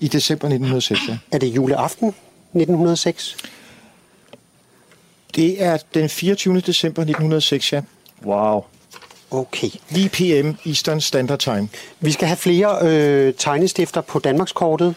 I 0.00 0.08
december 0.08 0.46
1906, 0.48 1.00
ja. 1.08 1.18
Er 1.32 1.38
det 1.38 1.46
juleaften 1.46 2.14
1906? 2.54 3.36
Det 5.36 5.62
er 5.62 5.78
den 5.94 6.08
24. 6.08 6.60
december 6.60 7.02
1906, 7.02 7.72
ja. 7.72 7.82
Wow. 8.24 8.64
Okay. 9.30 9.68
Lige 9.90 10.08
PM 10.08 10.68
Eastern 10.68 11.00
Standard 11.00 11.38
Time. 11.38 11.68
Vi 12.00 12.12
skal 12.12 12.28
have 12.28 12.36
flere 12.36 12.78
øh, 12.82 13.34
tegnestifter 13.34 14.00
på 14.00 14.18
Danmarkskortet. 14.18 14.94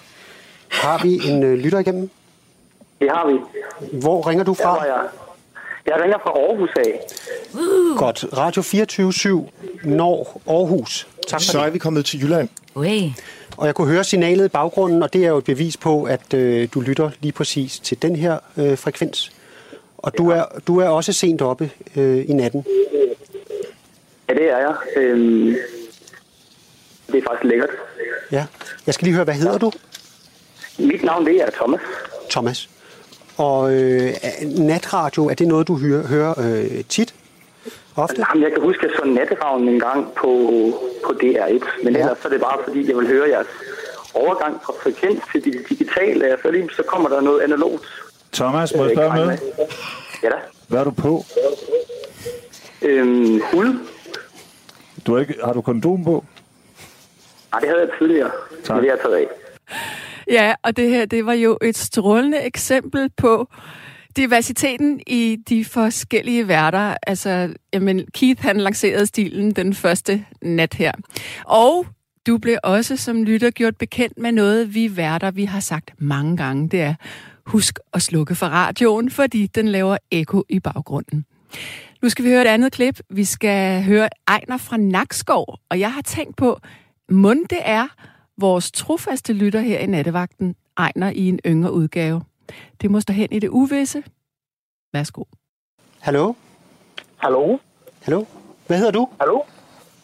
Har 0.70 1.04
vi 1.04 1.20
en 1.30 1.44
øh, 1.44 1.58
lytter 1.60 1.80
igennem? 1.80 2.10
Det 3.02 3.10
har 3.10 3.28
vi. 3.32 3.40
Hvor 4.00 4.28
ringer 4.30 4.44
du 4.44 4.54
fra? 4.54 4.84
jeg. 4.84 5.08
Jeg 5.86 5.94
ringer 6.04 6.18
fra 6.24 6.30
Aarhus 6.30 6.70
af. 6.78 7.00
Godt. 7.98 8.26
Radio 8.38 8.62
24 8.62 9.48
når 9.84 10.42
Aarhus. 10.48 11.08
Tak 11.28 11.40
for 11.40 11.52
Så 11.52 11.60
er 11.60 11.64
det. 11.64 11.74
vi 11.74 11.80
kommet 11.80 12.06
til 12.06 12.22
Jylland. 12.22 12.50
Way. 12.76 13.10
Og 13.58 13.68
jeg 13.68 13.76
kunne 13.76 13.88
høre 13.88 14.04
signalet 14.04 14.46
i 14.46 14.50
baggrunden, 14.50 15.04
og 15.04 15.14
det 15.14 15.26
er 15.26 15.30
jo 15.30 15.38
et 15.38 15.44
bevis 15.44 15.78
på, 15.78 16.04
at 16.04 16.34
øh, 16.34 16.68
du 16.74 16.80
lytter 16.82 17.10
lige 17.20 17.32
præcis 17.32 17.80
til 17.80 18.02
den 18.02 18.16
her 18.16 18.38
øh, 18.58 18.78
frekvens. 18.78 19.32
Og 19.98 20.18
du 20.18 20.30
er, 20.30 20.44
du 20.68 20.80
er 20.80 20.88
også 20.88 21.14
sent 21.14 21.42
oppe 21.42 21.72
øh, 21.96 22.30
i 22.30 22.34
natten. 22.34 22.66
Ja, 24.30 24.34
det 24.34 24.52
er 24.52 24.58
jeg. 24.58 24.76
Øhm, 24.98 25.56
det 27.08 27.16
er 27.18 27.22
faktisk 27.28 27.44
lækkert. 27.44 27.70
Ja. 28.32 28.46
Jeg 28.86 28.94
skal 28.94 29.06
lige 29.06 29.16
høre, 29.16 29.24
hvad 29.24 29.34
hedder 29.34 29.58
du? 29.58 29.72
Mit 30.80 31.04
navn 31.04 31.26
det 31.26 31.42
er 31.42 31.50
Thomas. 31.50 31.82
Thomas. 32.30 32.70
Og 33.38 33.74
øh, 33.74 34.14
natradio, 34.44 35.28
er 35.28 35.34
det 35.34 35.48
noget, 35.48 35.68
du 35.68 35.78
hører, 35.78 36.08
hører 36.08 36.34
øh, 36.40 36.84
tit? 36.90 37.14
Ofte? 37.96 38.26
Jamen, 38.30 38.44
jeg 38.44 38.52
kan 38.52 38.62
huske, 38.62 38.86
at 38.86 38.92
jeg 38.92 39.00
så 39.00 39.06
natteravnen 39.06 39.68
en 39.70 39.80
gang 39.80 40.14
på, 40.14 40.30
på 41.06 41.12
DR1. 41.24 41.84
Men 41.84 41.94
Ja. 41.94 42.00
ellers 42.00 42.18
så 42.22 42.28
er 42.28 42.30
det 42.32 42.42
bare, 42.42 42.58
fordi 42.68 42.88
jeg 42.90 42.98
vil 42.98 43.08
høre 43.08 43.30
jeres 43.30 43.48
overgang 44.14 44.62
fra 44.66 44.74
frekvens 44.84 45.22
til 45.32 45.44
det 45.44 45.70
digitale. 45.70 46.38
Så 46.42 46.52
lige 46.52 46.70
så 46.76 46.84
kommer 46.84 47.10
der 47.10 47.22
noget 47.22 47.42
analogt. 47.42 47.86
Thomas, 48.34 48.74
må 48.76 48.84
jeg 48.84 48.92
Øh, 48.92 48.96
spørge 48.96 49.10
regner 49.10 49.26
med? 49.26 49.38
Ja 50.24 50.30
da. 50.30 50.36
Hvad 50.68 50.80
er 50.80 50.84
du 50.84 50.92
på? 50.92 51.24
Øhm, 52.82 53.42
hud. 53.54 53.80
Du 55.08 55.14
har, 55.14 55.20
ikke, 55.22 55.36
har 55.44 55.54
du 55.54 55.62
kondom 55.62 56.04
på? 56.04 56.26
Nej, 57.52 57.60
det 57.60 57.70
havde 57.70 57.82
jeg 57.82 57.90
tidligere. 58.00 58.32
Tak. 58.64 58.76
Men 58.76 58.84
det 58.84 58.92
har 58.92 58.98
jeg 58.98 59.04
taget 59.06 59.16
af. 59.16 59.28
Ja, 60.32 60.54
og 60.64 60.78
det 60.78 60.90
her, 60.90 61.06
det 61.06 61.26
var 61.26 61.34
jo 61.34 61.58
et 61.62 61.78
strålende 61.78 62.42
eksempel 62.42 63.10
på 63.18 63.48
diversiteten 64.18 65.02
i 65.08 65.38
de 65.50 65.66
forskellige 65.66 66.48
værter. 66.48 66.96
Altså, 67.08 67.54
jamen, 67.74 68.06
Keith 68.14 68.42
han 68.42 68.58
lancerede 68.58 69.06
stilen 69.06 69.52
den 69.52 69.74
første 69.74 70.26
nat 70.42 70.74
her. 70.74 70.92
Og 71.46 71.86
du 72.28 72.38
blev 72.38 72.58
også 72.64 72.98
som 72.98 73.24
lytter 73.24 73.52
gjort 73.52 73.78
bekendt 73.78 74.18
med 74.18 74.32
noget, 74.32 74.76
vi 74.76 74.98
værter, 74.98 75.32
vi 75.32 75.46
har 75.46 75.60
sagt 75.60 75.92
mange 75.98 76.38
gange. 76.38 76.70
Det 76.70 76.82
er, 76.82 76.94
husk 77.46 77.80
at 77.94 78.02
slukke 78.02 78.36
for 78.36 78.46
radioen, 78.46 79.12
fordi 79.12 79.48
den 79.48 79.68
laver 79.68 79.98
eko 80.12 80.44
i 80.50 80.60
baggrunden. 80.60 81.26
Nu 82.02 82.10
skal 82.10 82.26
vi 82.26 82.30
høre 82.30 82.42
et 82.42 82.48
andet 82.48 82.72
klip. 82.72 83.00
Vi 83.10 83.24
skal 83.24 83.84
høre 83.84 84.10
Ejner 84.28 84.58
fra 84.58 84.78
Nakskov, 84.78 85.58
og 85.70 85.80
jeg 85.80 85.94
har 85.94 86.02
tænkt 86.02 86.36
på, 86.36 86.60
mund 87.12 87.46
det 87.50 87.60
er 87.62 87.88
vores 88.38 88.72
trofaste 88.72 89.34
lytter 89.34 89.60
her 89.60 89.80
i 89.80 89.86
nattevagten, 89.86 90.56
Ejner 90.78 91.10
i 91.10 91.28
en 91.28 91.40
yngre 91.46 91.74
udgave. 91.74 92.22
Det 92.82 92.92
må 92.92 93.00
stå 93.02 93.14
hen 93.14 93.28
i 93.32 93.40
det 93.40 93.50
uvisse. 93.50 94.04
Værsgo. 94.94 95.24
Hallo? 96.00 96.34
Hallo? 97.18 97.58
Hallo? 98.02 98.26
Hvad 98.68 98.78
hedder 98.78 98.92
du? 98.92 99.08
Hallo? 99.20 99.42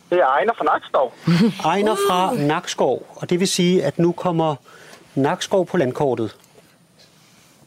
Det 0.10 0.20
er 0.20 0.26
Ejner 0.26 0.54
fra 0.58 0.64
Nakskov. 0.66 1.14
Ejner 1.72 1.96
fra 2.10 2.34
Nakskov, 2.36 3.06
og 3.16 3.30
det 3.30 3.40
vil 3.40 3.48
sige, 3.48 3.84
at 3.84 4.00
nu 4.00 4.12
kommer 4.12 4.56
Nakskov 5.16 5.66
på 5.66 5.78
landkortet. 5.78 6.36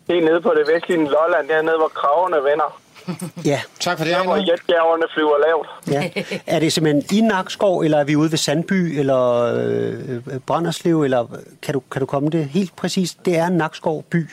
Det 0.08 0.18
er 0.18 0.22
nede 0.24 0.40
på 0.40 0.54
det 0.58 0.74
vestlige 0.74 0.98
Lolland, 1.04 1.48
dernede, 1.48 1.76
hvor 1.76 1.88
kravene 1.94 2.36
vender. 2.36 2.80
Ja, 3.44 3.60
Tak 3.80 3.98
for 3.98 4.04
det, 4.04 4.14
Der, 4.14 4.22
hvor 4.24 4.32
Ejner. 4.36 4.52
jetbjergerne 4.52 5.04
flyver 5.14 5.38
lavt. 5.46 5.68
ja. 5.90 6.10
Er 6.46 6.58
det 6.60 6.72
simpelthen 6.72 7.18
i 7.18 7.20
Nakskov, 7.28 7.80
eller 7.80 7.98
er 7.98 8.04
vi 8.04 8.16
ude 8.16 8.30
ved 8.30 8.38
Sandby, 8.38 8.98
eller 8.98 9.22
øh, 9.54 10.40
Branderslev, 10.46 11.02
eller 11.02 11.26
kan 11.62 11.74
du, 11.74 11.80
kan 11.92 12.00
du 12.00 12.06
komme 12.06 12.30
det 12.30 12.44
helt 12.44 12.76
præcist? 12.76 13.24
Det 13.26 13.36
er 13.36 13.48
Nakskov 13.48 14.02
by. 14.02 14.28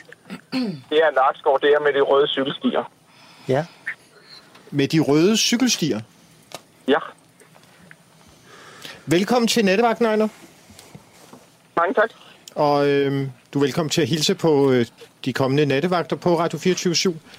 Det 0.90 0.98
er 0.98 1.10
Nakskov, 1.14 1.58
det 1.60 1.68
er 1.68 1.80
med 1.80 1.92
de 1.92 2.00
røde 2.00 2.28
cykelstier. 2.28 2.90
Ja. 3.48 3.64
Med 4.70 4.88
de 4.88 4.98
røde 5.00 5.36
cykelstier. 5.36 6.00
Ja, 6.88 6.98
Velkommen 9.06 9.48
til 9.48 9.64
Nattevagten, 9.64 10.06
Ejner. 10.06 10.28
mange 11.76 11.94
tak. 11.94 12.10
Og 12.54 12.88
øh, 12.88 13.26
du 13.54 13.58
er 13.58 13.62
velkommen 13.62 13.90
til 13.90 14.02
at 14.02 14.08
hilse 14.08 14.34
på 14.34 14.70
øh, 14.72 14.86
de 15.24 15.32
kommende 15.32 15.66
nattevagter 15.66 16.16
på 16.16 16.38
Radio 16.38 16.58
24 16.58 16.94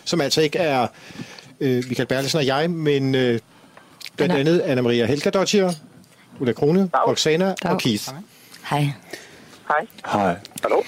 som 0.06 0.22
altså 0.22 0.42
ikke 0.42 0.60
er 0.60 0.88
øh, 1.60 1.84
Michael 1.88 2.08
Bertelsen 2.08 2.38
og 2.38 2.46
jeg, 2.46 2.70
men 2.70 3.16
øh, 3.16 3.40
blandt 4.18 4.34
Anna. 4.36 4.40
andet 4.40 4.60
Anna-Maria 4.62 5.06
Helgadottir, 5.06 5.72
Ulla 6.40 6.54
Krone, 6.54 6.80
Dag. 6.80 7.08
Roxana 7.08 7.46
Dag. 7.64 7.72
og 7.72 7.80
Keith. 7.80 8.10
Hej. 8.70 8.88
Hej. 9.70 9.88
Hej. 10.06 10.36
Hallo? 10.64 10.82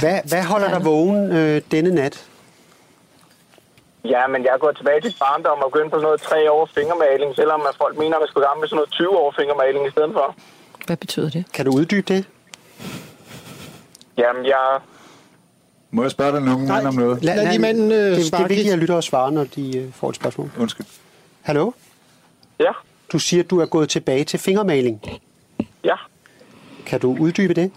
Hvad, 0.00 0.18
hvad 0.28 0.42
holder 0.44 0.68
dig 0.74 0.84
vågen 0.84 1.32
øh, 1.32 1.62
denne 1.70 1.90
nat? 1.94 2.26
Ja, 4.04 4.26
men 4.26 4.44
jeg 4.44 4.52
er 4.54 4.58
gået 4.58 4.76
tilbage 4.76 5.00
til 5.00 5.14
barndom 5.20 5.58
og 5.64 5.70
begyndt 5.72 5.90
på 5.92 5.96
sådan 5.98 6.02
noget 6.02 6.20
tre 6.20 6.50
år 6.50 6.68
fingermaling, 6.74 7.34
selvom 7.34 7.60
at 7.68 7.74
folk 7.76 7.98
mener, 7.98 8.16
at 8.16 8.20
man 8.20 8.28
skulle 8.28 8.46
gang 8.48 8.60
med 8.60 8.68
sådan 8.68 8.76
noget 8.76 8.90
20 8.90 9.08
år 9.18 9.34
fingermaling 9.38 9.86
i 9.86 9.90
stedet 9.90 10.10
for. 10.12 10.34
Hvad 10.86 10.96
betyder 10.96 11.30
det? 11.30 11.44
Kan 11.54 11.64
du 11.66 11.72
uddybe 11.72 12.14
det? 12.14 12.24
Jamen, 14.18 14.44
jeg... 14.46 14.78
Må 15.90 16.02
jeg 16.02 16.10
spørge 16.10 16.36
den 16.36 16.48
unge 16.48 16.68
mand 16.68 16.86
om 16.86 16.94
noget? 16.94 17.24
Lad 17.24 17.46
lige 17.48 17.58
manden, 17.58 17.92
øh, 17.92 17.98
det, 17.98 18.16
det 18.16 18.32
er 18.34 18.46
vigtigt 18.48 18.72
at 18.72 18.78
lytte 18.78 18.94
og 18.94 19.04
svare, 19.04 19.32
når 19.32 19.44
de 19.44 19.78
øh, 19.78 19.92
får 19.92 20.08
et 20.10 20.16
spørgsmål. 20.16 20.50
Undskyld. 20.58 20.86
Hallo? 21.42 21.70
Ja, 22.60 22.72
Du 23.12 23.18
siger, 23.18 23.42
at 23.42 23.50
du 23.50 23.60
er 23.60 23.66
gået 23.66 23.88
tilbage 23.88 24.24
til 24.24 24.38
fingermaling. 24.38 25.00
ja. 25.84 25.94
Kan 26.86 27.00
du 27.00 27.16
uddybe 27.20 27.54
det? 27.54 27.70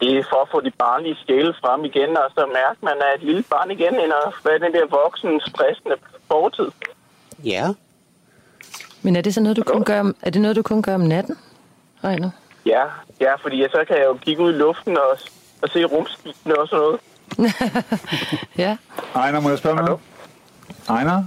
Det 0.00 0.18
er 0.18 0.22
for 0.30 0.42
at 0.42 0.48
få 0.50 0.60
de 0.60 0.70
barnlige 0.70 1.16
skæle 1.22 1.54
frem 1.60 1.84
igen, 1.84 2.16
og 2.16 2.30
så 2.34 2.46
mærke, 2.46 2.76
at 2.78 2.82
man 2.82 2.98
er 3.06 3.14
et 3.14 3.22
lille 3.22 3.44
barn 3.50 3.70
igen, 3.70 3.94
end 3.94 4.12
at 4.12 4.34
være 4.44 4.58
den 4.58 4.72
der 4.72 4.86
voksen, 4.86 5.40
stressende 5.40 5.96
fortid. 6.28 6.70
Ja. 7.44 7.68
Men 9.02 9.16
er 9.16 9.20
det 9.20 9.34
så 9.34 9.40
noget, 9.40 9.56
du 9.56 9.62
kun 9.62 9.84
gør 9.84 10.00
om, 10.00 10.16
er 10.22 10.30
det 10.30 10.42
noget, 10.42 10.56
du 10.56 10.62
kun 10.62 10.82
gør 10.82 10.94
om 10.94 11.00
natten? 11.00 11.38
Ejner? 12.02 12.30
Ja, 12.66 12.84
ja, 13.20 13.34
fordi 13.34 13.62
så 13.70 13.84
kan 13.88 13.96
jeg 13.96 14.04
jo 14.04 14.14
kigge 14.14 14.42
ud 14.42 14.52
i 14.54 14.56
luften 14.56 14.96
og, 14.96 15.18
og 15.62 15.68
se 15.68 15.84
rumskibene 15.84 16.58
og 16.58 16.68
sådan 16.68 16.82
noget. 16.82 17.00
Ja. 18.58 18.76
Ejner, 19.14 19.40
må 19.40 19.48
jeg 19.48 19.58
spørge 19.58 19.76
noget? 19.76 20.00
Ejner? 20.88 21.24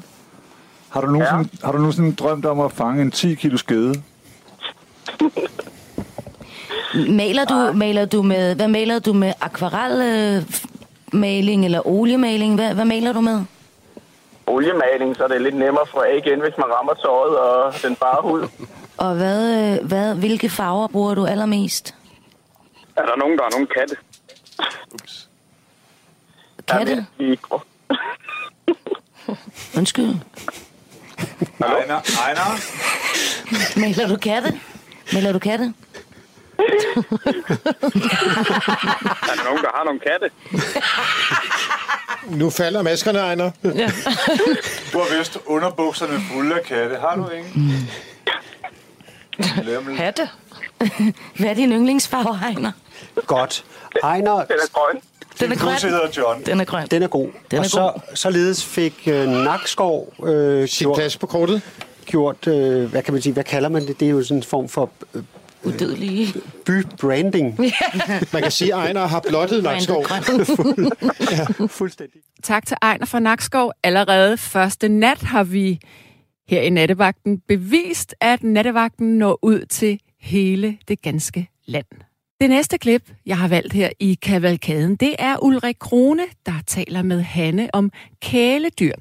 Har 0.89 1.01
du, 1.01 1.07
nogensinde, 1.07 1.49
ja. 1.61 1.65
har 1.65 1.71
du 1.71 1.77
nogensinde 1.77 2.15
drømt 2.15 2.45
om 2.45 2.59
at 2.59 2.71
fange 2.71 3.01
en 3.01 3.11
10 3.11 3.35
kilo 3.35 3.57
skede? 3.57 3.93
Maler 6.95 7.45
du, 7.45 7.71
maler 7.73 8.05
du 8.05 8.21
med, 8.21 8.55
hvad 8.55 8.67
maler 8.67 8.99
du 8.99 9.13
med? 9.13 9.33
Akvarelmaling 9.41 11.65
eller 11.65 11.87
oliemaling? 11.87 12.55
Hvad, 12.55 12.73
hvad 12.73 12.85
maler 12.85 13.13
du 13.13 13.21
med? 13.21 13.43
Oliemaling, 14.47 15.15
så 15.15 15.23
er 15.23 15.27
det 15.27 15.41
lidt 15.41 15.55
nemmere 15.55 15.85
for 15.91 16.03
igen, 16.03 16.39
hvis 16.39 16.53
man 16.57 16.65
rammer 16.75 16.93
tøjet 16.93 17.37
og 17.39 17.73
den 17.83 17.95
bare 17.95 18.21
hud. 18.21 18.47
Og 18.97 19.15
hvad, 19.15 19.73
øh, 19.79 19.85
hvad, 19.87 20.15
hvilke 20.15 20.49
farver 20.49 20.87
bruger 20.87 21.15
du 21.15 21.25
allermest? 21.25 21.95
Er 22.95 23.05
der 23.05 23.15
nogen, 23.17 23.37
der 23.37 23.43
er 23.43 23.49
nogen 23.51 23.67
katte? 23.77 23.95
Katte? 26.67 27.05
Jamen, 27.19 27.33
I, 27.33 27.39
Undskyld. 29.77 30.15
Ejner, 31.61 31.99
Ejner? 32.25 32.59
Maler 33.79 34.07
du 34.07 34.15
katte? 34.15 34.59
Maler 35.13 35.31
du 35.31 35.39
katte? 35.39 35.73
Er 36.61 36.65
der 39.35 39.43
nogen, 39.43 39.63
der 39.63 39.69
har 39.75 39.83
nogle 39.83 39.99
katte? 39.99 40.29
Nu 42.37 42.49
falder 42.49 42.81
maskerne, 42.81 43.19
Ejner. 43.19 43.51
Du 44.93 44.99
har 44.99 45.17
vist 45.17 45.37
underbukserne 45.45 46.19
fulde 46.33 46.55
af 46.55 46.63
katte. 46.63 46.95
Har 46.95 47.15
du 47.15 47.29
ingen? 47.29 47.89
Lemmel. 49.63 49.95
Hatte? 49.97 50.29
Hvad 51.39 51.49
er 51.49 51.53
din 51.53 51.71
yndlingsfarve, 51.71 52.37
Heiner? 52.37 52.71
Godt. 53.27 53.65
Ejner, 54.03 54.33
Den 54.35 54.45
er 54.51 54.69
grøn. 54.73 55.01
Den 55.39 55.51
er 55.51 55.55
grøn. 55.55 55.69
Plus 55.69 55.81
hedder 55.83 56.07
John. 56.17 56.41
Den 56.45 56.59
er 56.59 56.65
grøn. 56.65 56.87
den 56.87 57.03
er 57.03 57.07
god. 57.07 57.29
Den 57.51 57.59
er 57.59 57.63
og 57.63 57.69
så, 57.69 57.93
således 58.13 58.65
fik 58.65 59.07
øh, 59.07 59.27
Nakskov 59.27 60.13
øh, 60.23 60.67
Sin 60.67 60.85
gjort, 60.85 60.95
plads 60.97 61.17
på 61.17 61.27
kortet. 61.27 61.61
gjort 62.05 62.47
øh, 62.47 62.91
hvad 62.91 63.03
kan 63.03 63.13
man 63.13 63.21
sige, 63.21 63.33
hvad 63.33 63.43
kalder 63.43 63.69
man 63.69 63.87
det? 63.87 63.99
Det 63.99 64.05
er 64.05 64.09
jo 64.09 64.23
sådan 64.23 64.37
en 64.37 64.43
form 64.43 64.69
for 64.69 64.89
øh, 65.13 65.23
Udødelige. 65.63 66.33
bybranding. 66.65 67.59
Man 68.33 68.41
kan 68.41 68.51
sige, 68.51 68.73
at 68.73 68.79
Ejner 68.79 69.05
har 69.05 69.23
blottet 69.27 69.63
Nakskov. 69.63 70.05
Fuldstændig. 71.79 72.21
Tak 72.43 72.65
til 72.65 72.77
Ejner 72.81 73.05
fra 73.05 73.19
Nakskov. 73.19 73.71
Allerede 73.83 74.37
første 74.37 74.89
nat 74.89 75.21
har 75.21 75.43
vi 75.43 75.79
her 76.47 76.61
i 76.61 76.69
Nattevagten 76.69 77.39
bevist, 77.47 78.15
at 78.21 78.43
Nattevagten 78.43 79.17
når 79.17 79.39
ud 79.41 79.65
til 79.65 79.99
hele 80.19 80.77
det 80.87 81.01
ganske 81.01 81.49
land. 81.65 81.85
Det 82.41 82.49
næste 82.49 82.77
klip, 82.77 83.01
jeg 83.25 83.37
har 83.37 83.47
valgt 83.47 83.73
her 83.73 83.89
i 83.99 84.17
Kavalkaden, 84.21 84.95
det 84.95 85.15
er 85.19 85.43
Ulrik 85.43 85.75
Krone, 85.79 86.21
der 86.45 86.51
taler 86.67 87.01
med 87.01 87.21
Hanne 87.21 87.69
om 87.73 87.91
kæledyr. 88.21 88.93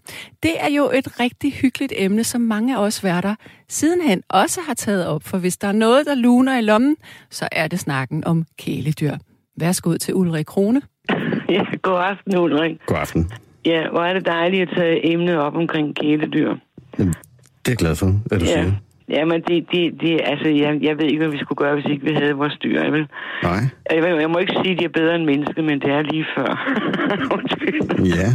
Det 0.42 0.50
er 0.60 0.68
jo 0.76 0.90
et 0.94 1.20
rigtig 1.20 1.52
hyggeligt 1.52 1.92
emne, 1.96 2.24
som 2.24 2.40
mange 2.40 2.76
af 2.76 2.82
os 2.82 3.04
værter 3.04 3.34
sidenhen 3.68 4.22
også 4.28 4.60
har 4.66 4.74
taget 4.74 5.06
op, 5.06 5.22
for 5.22 5.38
hvis 5.38 5.56
der 5.56 5.68
er 5.68 5.72
noget, 5.72 6.06
der 6.06 6.14
luner 6.14 6.58
i 6.58 6.62
lommen, 6.62 6.96
så 7.30 7.48
er 7.52 7.68
det 7.68 7.78
snakken 7.80 8.24
om 8.24 8.44
kæledyr. 8.58 9.16
Værsgo 9.56 9.96
til 9.96 10.14
Ulrik 10.14 10.46
Krone. 10.46 10.82
Ja, 11.48 11.62
god 11.82 12.00
aften, 12.00 12.36
Ulrik. 12.38 12.76
God 12.86 12.96
aften. 12.96 13.30
Ja, 13.64 13.88
hvor 13.90 14.00
er 14.00 14.14
det 14.14 14.26
dejligt 14.26 14.70
at 14.70 14.76
tage 14.76 15.12
emnet 15.12 15.36
op 15.36 15.54
omkring 15.54 15.96
kæledyr. 15.96 16.54
Jamen, 16.98 17.12
det 17.12 17.68
er 17.68 17.72
jeg 17.72 17.76
glad 17.76 17.96
for, 17.96 18.06
at 18.30 18.40
du 18.40 18.44
Ja. 18.46 18.52
siger. 18.52 18.72
Ja, 19.10 19.24
men 19.24 19.40
det, 19.48 19.66
det, 19.72 20.00
det, 20.00 20.20
altså, 20.24 20.48
jeg, 20.48 20.78
jeg 20.82 20.98
ved 20.98 21.04
ikke, 21.04 21.18
hvad 21.18 21.28
vi 21.32 21.38
skulle 21.38 21.56
gøre, 21.56 21.74
hvis 21.74 21.84
ikke 21.92 22.06
vi 22.06 22.14
havde 22.14 22.32
vores 22.32 22.56
dyr. 22.64 22.90
Vil, 22.90 23.06
Nej. 23.42 23.60
jeg, 23.90 24.20
jeg 24.20 24.30
må 24.30 24.38
ikke 24.38 24.56
sige, 24.62 24.72
at 24.72 24.78
de 24.78 24.84
er 24.84 24.88
bedre 25.00 25.14
end 25.14 25.24
mennesker, 25.24 25.62
men 25.62 25.80
det 25.80 25.90
er 25.90 26.02
lige 26.02 26.26
før. 26.36 26.50
Undskyld. 27.36 28.04
Ja. 28.16 28.28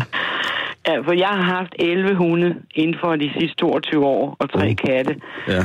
ja, 0.88 1.00
for 1.00 1.14
jeg 1.14 1.28
har 1.28 1.42
haft 1.58 1.76
11 1.80 2.16
hunde 2.16 2.56
inden 2.76 2.98
for 3.04 3.16
de 3.16 3.32
sidste 3.40 3.56
22 3.58 4.06
år, 4.06 4.36
og 4.40 4.52
tre 4.54 4.70
Mm. 4.70 4.76
katte. 4.76 5.16
Ja. 5.48 5.64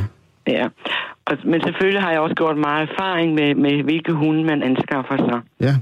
Ja. 0.48 0.66
Og, 1.26 1.36
men 1.44 1.62
selvfølgelig 1.62 2.02
har 2.02 2.10
jeg 2.10 2.20
også 2.20 2.34
gjort 2.34 2.56
meget 2.58 2.88
erfaring 2.90 3.34
med, 3.34 3.54
med 3.54 3.82
hvilke 3.82 4.12
hunde 4.12 4.44
man 4.44 4.62
anskaffer 4.62 5.16
sig. 5.16 5.40
Ja. 5.60 5.74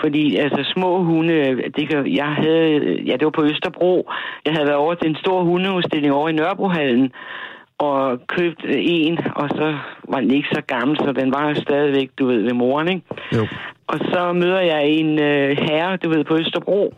Fordi 0.00 0.36
altså 0.36 0.72
små 0.74 1.02
hunde, 1.02 1.62
det 1.76 1.88
kan, 1.88 2.14
jeg 2.14 2.26
havde, 2.26 2.68
ja 3.06 3.12
det 3.12 3.24
var 3.24 3.30
på 3.30 3.44
Østerbro, 3.44 4.10
jeg 4.44 4.52
havde 4.52 4.66
været 4.66 4.78
over 4.84 4.94
til 4.94 5.10
en 5.10 5.16
stor 5.16 5.42
hundeudstilling 5.44 6.12
over 6.14 6.28
i 6.28 6.32
Nørrebrohallen, 6.32 7.12
og 7.78 8.20
købt 8.28 8.64
øh, 8.64 8.74
en, 8.78 9.18
og 9.36 9.48
så 9.48 9.78
var 10.08 10.20
den 10.20 10.30
ikke 10.30 10.48
så 10.52 10.62
gammel, 10.66 10.96
så 10.96 11.12
den 11.12 11.32
var 11.32 11.54
stadigvæk, 11.54 12.10
du 12.18 12.26
ved, 12.26 12.42
ved 12.42 12.52
moren, 12.52 12.88
ikke? 12.88 13.02
Jo. 13.36 13.46
Og 13.86 13.98
så 13.98 14.32
møder 14.32 14.60
jeg 14.60 14.82
en 14.86 15.18
øh, 15.20 15.56
herre, 15.58 15.96
du 15.96 16.08
ved, 16.08 16.24
på 16.24 16.36
Østerbro, 16.36 16.94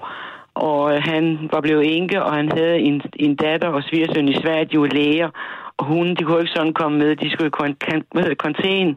og 0.54 1.02
han 1.02 1.49
var 1.52 1.61
blevet 1.61 1.97
enke, 1.97 2.23
og 2.23 2.32
han 2.35 2.52
havde 2.56 2.78
en, 2.78 3.02
en 3.16 3.35
datter 3.37 3.68
og 3.68 3.82
svigersøn 3.82 4.28
i 4.28 4.35
Sverige, 4.35 4.64
de 4.64 4.80
var 4.80 4.87
læger, 4.87 5.28
Og 5.76 5.85
hunden, 5.87 6.16
de 6.16 6.25
kunne 6.25 6.40
ikke 6.40 6.52
sådan 6.56 6.73
komme 6.73 6.99
med. 6.99 7.16
De 7.16 7.30
skulle 7.30 7.49
i 7.54 7.56
kon- 7.62 7.76
kan- 7.87 8.04
hvad 8.12 8.23
hedder 8.23 8.35
karantæne. 8.44 8.97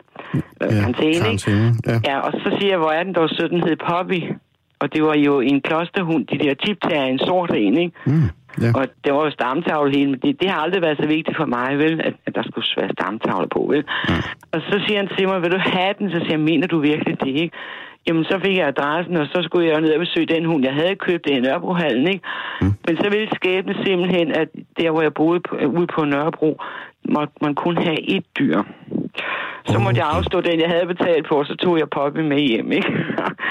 Ja, 0.61 0.67
karantæne, 0.81 1.13
ikke? 1.31 1.51
ja. 1.88 2.00
Ja, 2.07 2.19
og 2.19 2.31
så 2.31 2.57
siger 2.59 2.69
jeg, 2.71 2.77
hvor 2.77 2.89
er 2.91 3.03
den 3.03 3.13
dog 3.13 3.29
sød, 3.29 3.50
den 3.50 3.63
hed 3.63 3.75
Poppy. 3.89 4.21
Og 4.79 4.93
det 4.93 5.03
var 5.03 5.15
jo 5.15 5.39
en 5.39 5.61
klosterhund, 5.61 6.27
de 6.27 6.38
der 6.38 6.53
tiptager, 6.65 7.03
en 7.05 7.19
sort 7.19 7.51
en, 7.55 7.77
ikke? 7.77 7.93
Mm, 8.05 8.23
ja. 8.62 8.72
Og 8.75 8.84
det 9.03 9.13
var 9.13 9.24
jo 9.25 9.31
stamtavle 9.31 9.91
hele, 9.98 10.10
men 10.12 10.20
det, 10.24 10.41
det 10.41 10.50
har 10.50 10.60
aldrig 10.62 10.81
været 10.81 10.98
så 11.01 11.08
vigtigt 11.08 11.38
for 11.38 11.46
mig, 11.46 11.77
vel, 11.77 12.01
at, 12.08 12.15
at 12.25 12.36
der 12.36 12.43
skulle 12.43 12.67
være 12.77 12.96
stamtavle 12.98 13.48
på, 13.55 13.62
vel. 13.74 13.84
Og 14.53 14.60
så 14.70 14.75
siger 14.86 14.98
han 14.98 15.10
til 15.17 15.27
mig, 15.27 15.41
vil 15.41 15.51
du 15.51 15.60
have 15.60 15.93
den? 16.00 16.12
Så 16.12 16.20
siger 16.20 16.38
jeg, 16.38 16.48
mener 16.51 16.67
du 16.67 16.79
virkelig 16.79 17.20
det, 17.24 17.36
ikke? 17.43 17.58
Jamen, 18.08 18.24
så 18.24 18.39
fik 18.46 18.58
jeg 18.58 18.67
adressen, 18.67 19.17
og 19.17 19.27
så 19.27 19.39
skulle 19.43 19.67
jeg 19.67 19.75
jo 19.75 19.81
ned 19.81 19.93
og 19.93 20.00
besøge 20.00 20.25
den 20.25 20.46
hund, 20.46 20.63
jeg 20.63 20.74
havde 20.74 20.96
købt 20.96 21.25
i 21.25 21.39
Nørrebrohallen, 21.39 22.08
ikke? 22.08 22.24
Mm. 22.62 22.74
Men 22.88 22.98
så 22.98 23.10
ville 23.10 23.29
skæbne 23.36 23.75
simpelthen, 23.86 24.31
at 24.31 24.50
der, 24.79 24.91
hvor 24.91 25.01
jeg 25.01 25.13
boede 25.13 25.39
på, 25.50 25.55
ude 25.55 25.88
på 25.96 26.05
Nørrebro, 26.05 26.62
måtte 27.10 27.34
man 27.41 27.55
kun 27.55 27.77
have 27.77 28.01
et 28.15 28.25
dyr. 28.39 28.62
Så 29.65 29.79
måtte 29.79 30.00
jeg 30.00 30.08
afstå 30.15 30.41
den, 30.41 30.60
jeg 30.60 30.70
havde 30.70 30.86
betalt 30.86 31.27
for, 31.27 31.43
så 31.43 31.55
tog 31.55 31.79
jeg 31.79 31.89
Poppy 31.89 32.20
med 32.20 32.39
hjem, 32.39 32.72
ikke? 32.72 32.91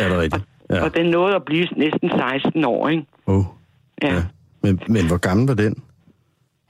Er 0.00 0.08
det 0.08 0.18
rigtigt? 0.18 0.44
Ja. 0.70 0.84
Og 0.84 0.96
den 0.96 1.06
nåede 1.06 1.34
at 1.34 1.44
blive 1.44 1.66
næsten 1.76 2.10
16 2.10 2.64
år, 2.64 2.88
ikke? 2.88 3.04
Oh. 3.26 3.44
Ja. 4.02 4.08
ja. 4.08 4.22
Men, 4.62 4.80
men 4.88 5.06
hvor 5.06 5.16
gammel 5.16 5.46
var 5.46 5.54
den, 5.54 5.82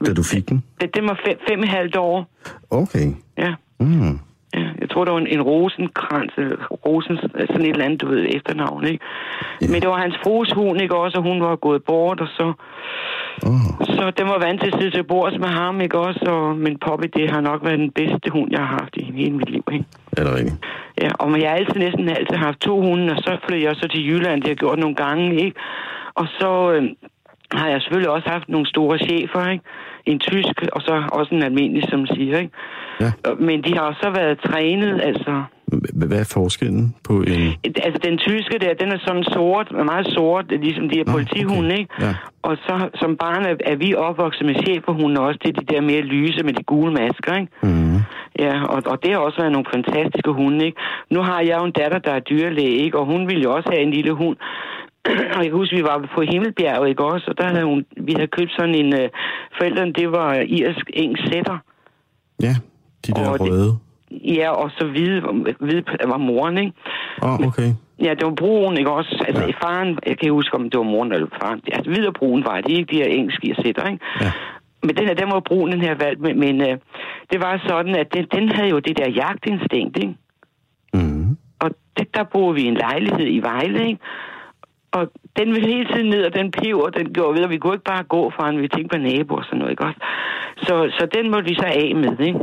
da 0.05 0.13
du 0.13 0.23
fik 0.23 0.49
den? 0.49 0.63
Det, 0.81 0.95
det 0.95 1.03
var 1.03 1.19
fem, 1.25 1.37
fem 1.49 1.59
og 1.59 1.65
et 1.65 1.69
halvt 1.69 1.95
år. 1.95 2.27
Okay. 2.69 3.07
Ja. 3.37 3.53
Mm. 3.79 4.19
ja. 4.53 4.67
Jeg 4.81 4.89
tror, 4.89 5.05
det 5.05 5.13
var 5.13 5.19
en, 5.19 5.27
en 5.27 5.41
rosenkrans, 5.41 6.33
rosens, 6.85 7.19
sådan 7.21 7.61
et 7.61 7.69
eller 7.69 7.85
andet, 7.85 8.01
du 8.01 8.07
ved, 8.07 8.25
efternavn, 8.35 8.85
ikke? 8.85 9.05
Ja. 9.61 9.67
Men 9.67 9.81
det 9.81 9.89
var 9.89 9.97
hans 9.97 10.15
frues 10.23 10.51
hund, 10.51 10.81
ikke 10.81 10.95
også, 10.95 11.17
og 11.17 11.23
hun 11.23 11.41
var 11.41 11.55
gået 11.55 11.83
bort, 11.83 12.21
og 12.21 12.27
så... 12.27 12.53
Oh. 13.45 13.85
Så 13.95 14.11
den 14.17 14.27
var 14.27 14.39
vant 14.45 14.61
til 14.61 14.67
at 14.67 14.79
sidde 14.79 14.95
til 14.97 15.03
bords 15.03 15.39
med 15.39 15.47
ham, 15.47 15.81
ikke 15.81 15.97
også? 15.97 16.25
Og, 16.27 16.57
men 16.57 16.77
Poppy, 16.85 17.07
det 17.15 17.31
har 17.31 17.41
nok 17.41 17.63
været 17.63 17.79
den 17.79 17.91
bedste 17.91 18.29
hund, 18.31 18.51
jeg 18.51 18.59
har 18.59 18.77
haft 18.81 18.97
i 18.97 19.03
hele 19.03 19.37
mit 19.37 19.49
liv, 19.49 19.63
ikke? 19.73 19.85
Er 20.17 20.23
det 20.23 20.33
rigtigt? 20.33 20.65
Ja, 21.01 21.09
og 21.19 21.41
jeg 21.41 21.49
har 21.49 21.57
altid 21.57 21.79
næsten 21.79 22.09
altid 22.09 22.35
haft 22.35 22.59
to 22.59 22.81
hunde, 22.81 23.13
og 23.13 23.17
så 23.17 23.37
flyttede 23.45 23.67
jeg 23.67 23.75
så 23.75 23.87
til 23.87 24.07
Jylland, 24.07 24.35
det 24.35 24.43
har 24.43 24.49
jeg 24.49 24.57
gjort 24.57 24.79
nogle 24.79 24.95
gange, 24.95 25.35
ikke? 25.45 25.59
Og 26.15 26.27
så 26.39 26.71
øh, 26.71 26.83
har 27.53 27.67
jeg 27.67 27.81
selvfølgelig 27.81 28.09
også 28.09 28.29
haft 28.29 28.49
nogle 28.49 28.67
store 28.67 28.97
chefer, 28.97 29.49
ikke? 29.49 29.63
En 30.05 30.19
tysk, 30.19 30.55
og 30.73 30.81
så 30.81 31.03
også 31.11 31.35
en 31.35 31.43
almindelig, 31.43 31.83
som 31.89 32.05
siger, 32.05 32.37
ikke? 32.37 32.53
Ja. 33.01 33.11
Men 33.39 33.63
de 33.63 33.73
har 33.73 33.81
også 33.81 34.11
været 34.15 34.39
trænet, 34.39 35.01
altså... 35.03 35.43
Hvad 35.93 36.19
er 36.19 36.29
forskellen 36.33 36.95
på 37.07 37.13
en... 37.13 37.43
Altså, 37.63 37.99
den 38.09 38.17
tyske 38.17 38.59
der, 38.59 38.73
den 38.73 38.89
er 38.91 38.97
sådan 39.07 39.23
sort, 39.23 39.71
meget 39.85 40.07
sort, 40.07 40.45
ligesom 40.49 40.89
de 40.89 40.97
her 40.97 41.11
politihunde, 41.13 41.77
ikke? 41.77 41.93
Ja. 41.99 42.15
Og 42.41 42.57
så 42.57 42.89
som 42.95 43.17
barn 43.17 43.45
er, 43.45 43.55
er 43.65 43.75
vi 43.75 43.95
opvokset 43.95 44.45
med 44.45 44.55
cheferhunde 44.55 45.21
også, 45.21 45.39
det 45.43 45.49
er 45.49 45.61
de 45.61 45.73
der 45.73 45.81
mere 45.81 46.01
lyse 46.01 46.43
med 46.43 46.53
de 46.53 46.63
gule 46.63 46.93
masker, 46.93 47.33
ikke? 47.35 47.51
Mm. 47.63 47.97
Ja, 48.39 48.63
og, 48.63 48.83
og 48.85 49.03
det 49.03 49.11
har 49.11 49.19
også 49.19 49.37
været 49.37 49.51
nogle 49.51 49.71
fantastiske 49.75 50.31
hunde, 50.31 50.65
ikke? 50.65 50.77
Nu 51.09 51.19
har 51.21 51.39
jeg 51.41 51.57
jo 51.59 51.65
en 51.65 51.71
datter, 51.71 51.99
der 51.99 52.11
er 52.11 52.19
dyrlæge, 52.19 52.75
ikke? 52.85 52.99
Og 52.99 53.05
hun 53.05 53.27
ville 53.27 53.43
jo 53.43 53.53
også 53.55 53.69
have 53.71 53.83
en 53.83 53.91
lille 53.91 54.13
hund. 54.13 54.37
og 55.35 55.39
jeg 55.43 55.49
kan 55.49 55.51
huske, 55.61 55.75
vi 55.75 55.83
var 55.83 56.09
på 56.15 56.21
Himmelbjerget, 56.21 56.89
ikke 56.89 57.03
også? 57.05 57.25
Og 57.27 57.37
der 57.37 57.47
havde 57.47 57.65
hun, 57.65 57.85
vi 57.97 58.11
havde 58.13 58.27
købt 58.27 58.51
sådan 58.51 58.75
en, 58.75 58.93
øh, 58.93 59.09
forældrene, 59.57 59.93
det 59.93 60.11
var 60.11 60.33
irsk 60.35 60.85
eng 60.93 61.17
sætter. 61.27 61.57
Ja, 62.41 62.55
de 63.07 63.11
der 63.11 63.29
Og 63.29 63.39
det- 63.39 63.49
røde. 63.51 63.77
Ja, 64.11 64.49
og 64.49 64.71
så 64.77 64.87
hvide, 64.87 65.21
hvide 65.59 65.83
var 66.07 66.17
moren, 66.17 66.57
ikke? 66.57 66.73
Åh, 67.23 67.33
oh, 67.33 67.47
okay. 67.47 67.69
Ja, 68.03 68.09
det 68.13 68.25
var 68.25 68.35
brun, 68.35 68.77
ikke 68.77 68.91
også? 68.91 69.23
Altså, 69.27 69.43
Ja. 69.43 69.51
faren, 69.67 69.87
jeg 69.87 69.97
kan 70.17 70.21
ikke 70.21 70.31
huske, 70.31 70.55
om 70.55 70.69
det 70.69 70.77
var 70.77 70.83
moren 70.83 71.11
eller 71.11 71.27
faren. 71.41 71.61
Altså, 71.71 71.91
hvid 71.91 72.07
og 72.07 72.13
brun 72.13 72.43
var 72.45 72.61
det, 72.61 72.69
ikke 72.71 72.91
de 72.91 72.97
her 72.97 73.05
engelske 73.05 73.55
sætter, 73.65 73.87
ikke? 73.87 74.05
Ja. 74.21 74.31
Men 74.83 74.95
den 74.97 75.07
her, 75.07 75.13
den 75.13 75.31
var 75.31 75.39
brun, 75.39 75.71
den 75.71 75.81
her 75.81 75.95
valg, 75.95 76.19
men, 76.19 76.39
men 76.39 76.61
øh, 76.61 76.77
det 77.31 77.41
var 77.41 77.61
sådan, 77.67 77.95
at 77.95 78.13
den, 78.13 78.25
den 78.35 78.49
havde 78.51 78.69
jo 78.69 78.79
det 78.79 78.97
der 78.97 79.09
jagtinstinkt, 79.11 79.97
ikke? 79.97 80.15
Mm. 80.93 81.37
Og 81.59 81.69
det, 81.97 82.15
der 82.15 82.23
boede 82.23 82.55
vi 82.55 82.61
i 82.61 82.67
en 82.67 82.73
lejlighed 82.73 83.27
i 83.27 83.39
Vejle, 83.39 83.87
ikke? 83.87 83.99
Og 84.91 85.11
den 85.39 85.47
ville 85.53 85.67
hele 85.73 85.87
tiden 85.93 86.09
ned, 86.09 86.23
og 86.25 86.33
den 86.33 86.51
peber, 86.51 86.89
den 86.89 87.13
gjorde 87.13 87.33
ved, 87.35 87.43
og 87.43 87.49
vi 87.49 87.57
kunne 87.57 87.73
ikke 87.73 87.91
bare 87.93 88.03
gå 88.03 88.31
fra 88.35 88.51
den, 88.51 88.61
vi 88.61 88.67
tænkte 88.67 88.97
på 88.97 89.01
naboer 89.03 89.39
og 89.39 89.45
sådan 89.45 89.59
noget, 89.59 89.71
ikke 89.71 89.85
også? 89.85 89.99
Så, 90.57 90.75
så 90.97 91.07
den 91.15 91.31
måtte 91.31 91.49
vi 91.49 91.55
så 91.55 91.65
af 91.65 91.95
med, 91.95 92.19
ikke? 92.19 92.39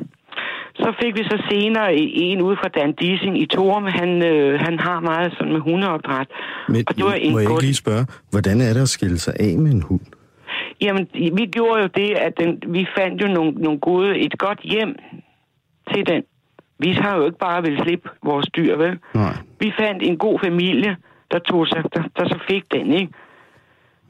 Så 0.74 0.92
fik 1.02 1.18
vi 1.18 1.24
så 1.24 1.42
senere 1.50 1.94
en 1.94 2.42
ude 2.42 2.56
fra 2.56 2.68
Dan 2.68 2.92
Dissing 2.92 3.42
i 3.42 3.46
Torum, 3.46 3.84
han, 3.84 4.22
øh, 4.22 4.60
han 4.60 4.78
har 4.78 5.00
meget 5.00 5.32
sådan 5.32 5.52
med 5.52 5.60
hundeopdræt. 5.60 6.26
Men 6.68 6.84
og 6.88 6.96
det 6.96 7.04
var 7.04 7.12
en 7.12 7.32
må 7.32 7.38
jeg 7.38 7.50
ikke 7.50 7.62
lige 7.62 7.74
spørge, 7.74 8.06
hvordan 8.30 8.60
er 8.60 8.72
det 8.72 8.82
at 8.82 8.88
skille 8.88 9.18
sig 9.18 9.34
af 9.40 9.58
med 9.58 9.72
en 9.72 9.82
hund? 9.82 10.00
Jamen, 10.80 11.08
vi 11.14 11.46
gjorde 11.46 11.82
jo 11.82 11.88
det, 11.94 12.10
at 12.14 12.32
den, 12.40 12.62
vi 12.66 12.86
fandt 12.98 13.22
jo 13.22 13.26
nogle, 13.26 13.52
nogle 13.52 13.78
gode, 13.78 14.18
et 14.18 14.38
godt 14.38 14.60
hjem 14.60 14.96
til 15.94 16.06
den. 16.06 16.22
Vi 16.78 16.92
har 16.92 17.16
jo 17.16 17.24
ikke 17.26 17.38
bare 17.38 17.62
ville 17.62 17.82
slippe 17.84 18.08
vores 18.24 18.46
dyr, 18.56 18.76
vel? 18.76 18.98
Nej. 19.14 19.36
Vi 19.60 19.72
fandt 19.78 20.02
en 20.02 20.16
god 20.16 20.38
familie, 20.44 20.96
der 21.30 21.38
tog 21.38 21.68
sig, 21.68 21.82
der, 21.94 22.02
der 22.16 22.28
så 22.28 22.38
fik 22.48 22.72
den, 22.72 22.92
ikke? 22.92 23.12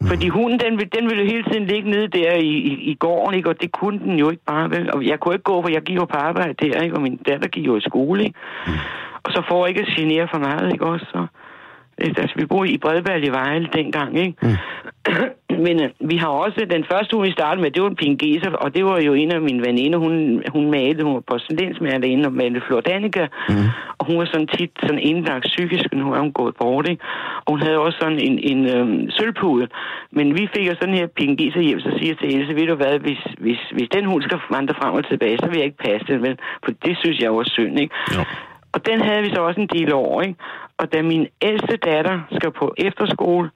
Fordi 0.07 0.29
hunden, 0.29 0.61
den, 0.61 0.79
den 0.79 1.09
ville 1.09 1.23
jo 1.23 1.31
hele 1.31 1.45
tiden 1.45 1.67
ligge 1.67 1.91
nede 1.91 2.09
der 2.09 2.33
i, 2.35 2.53
i, 2.71 2.91
i 2.91 2.95
gården, 2.95 3.35
ikke? 3.35 3.49
Og 3.49 3.61
det 3.61 3.73
kunne 3.73 3.99
den 3.99 4.19
jo 4.19 4.31
ikke 4.31 4.45
bare, 4.47 4.71
vel? 4.71 4.95
Og 4.95 5.07
jeg 5.07 5.21
kunne 5.21 5.35
ikke 5.35 5.43
gå, 5.43 5.63
for 5.63 5.69
jeg 5.69 5.83
gik 5.83 5.97
jo 5.97 6.05
på 6.05 6.17
arbejde 6.17 6.55
der, 6.55 6.81
ikke? 6.81 6.97
Og 6.97 7.03
min 7.03 7.17
datter 7.17 7.49
gik 7.49 7.67
jo 7.67 7.77
i 7.77 7.81
skole, 7.81 8.25
ikke? 8.25 8.39
Og 9.23 9.33
så 9.33 9.43
får 9.49 9.67
jeg 9.67 9.69
ikke 9.69 9.91
at 9.91 9.97
genere 9.97 10.29
for 10.33 10.39
meget, 10.39 10.73
ikke 10.73 10.87
også? 10.87 11.07
Så, 11.13 11.27
altså, 12.01 12.35
vi 12.37 12.47
boede 12.47 12.71
i 12.71 12.79
Bredberg 12.79 13.25
i 13.25 13.29
Vejle 13.29 13.69
dengang, 13.73 14.19
ikke? 14.19 14.35
Men 15.67 15.83
øh, 15.83 15.91
vi 16.11 16.17
har 16.17 16.29
også, 16.29 16.67
den 16.71 16.85
første 16.93 17.17
hund, 17.17 17.27
vi 17.27 17.33
startede 17.33 17.63
med, 17.63 17.71
det 17.71 17.83
var 17.83 17.89
en 17.89 17.97
pingeser, 17.97 18.51
og 18.51 18.75
det 18.75 18.85
var 18.85 19.01
jo 19.01 19.13
en 19.15 19.33
af 19.33 19.41
mine 19.41 19.67
veninder, 19.67 19.99
hun, 19.99 20.43
hun 20.53 20.71
malede, 20.71 21.03
hun 21.03 21.15
var 21.15 21.21
porcelænsmalerinde 21.21 22.27
og 22.27 22.33
malede 22.33 22.61
Flordanica, 22.67 23.27
mm. 23.49 23.55
og 23.99 24.07
hun 24.07 24.19
var 24.19 24.25
sådan 24.25 24.47
tit 24.47 24.71
sådan 24.83 24.99
indlagt 24.99 25.45
psykisk, 25.45 25.87
nu 25.93 26.13
er 26.13 26.21
hun 26.21 26.33
gået 26.33 26.55
bort, 26.61 26.89
ikke? 26.89 27.05
Og 27.45 27.53
hun 27.53 27.63
havde 27.63 27.79
også 27.79 27.99
sådan 28.01 28.19
en, 28.19 28.39
en 28.39 28.61
øhm, 28.77 29.11
sølvpude, 29.11 29.69
men 30.11 30.35
vi 30.39 30.49
fik 30.55 30.69
jo 30.69 30.75
sådan 30.75 30.95
her 30.95 31.07
pingeser 31.07 31.61
hjem, 31.61 31.81
så 31.81 31.91
siger 31.99 32.09
jeg 32.09 32.19
til 32.19 32.41
Else, 32.41 32.55
ved 32.55 32.67
du 32.67 32.75
hvad, 32.75 32.99
hvis, 32.99 33.23
hvis, 33.39 33.61
hvis 33.73 33.89
den 33.95 34.05
hund 34.05 34.23
skal 34.23 34.39
vandre 34.51 34.75
frem 34.75 34.95
og 34.95 35.09
tilbage, 35.09 35.39
så 35.39 35.47
vil 35.47 35.57
jeg 35.57 35.65
ikke 35.65 35.85
passe 35.89 36.07
den, 36.07 36.23
vel? 36.23 36.39
For 36.65 36.73
det 36.85 36.97
synes 36.99 37.19
jeg 37.21 37.35
var 37.35 37.45
synd, 37.45 37.81
ikke? 37.81 37.95
Jo. 38.17 38.25
Og 38.73 38.87
den 38.87 39.01
havde 39.01 39.23
vi 39.23 39.31
så 39.35 39.41
også 39.41 39.61
en 39.61 39.73
del 39.77 39.93
over, 39.93 40.23
ikke? 40.23 40.39
Og 40.79 40.93
da 40.93 41.03
min 41.03 41.27
ældste 41.43 41.77
datter 41.77 42.21
skal 42.31 42.51
på 42.51 42.75
efterskole, 42.79 43.51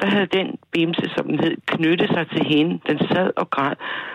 der 0.00 0.06
havde 0.06 0.26
den 0.26 0.48
bimse, 0.72 1.10
som 1.16 1.26
den 1.26 1.40
hed, 1.40 1.56
knyttet 1.66 2.08
sig 2.08 2.26
til 2.28 2.44
hende. 2.46 2.80
Den 2.86 2.98
sad 2.98 3.30
og 3.36 3.50
græd. 3.50 3.74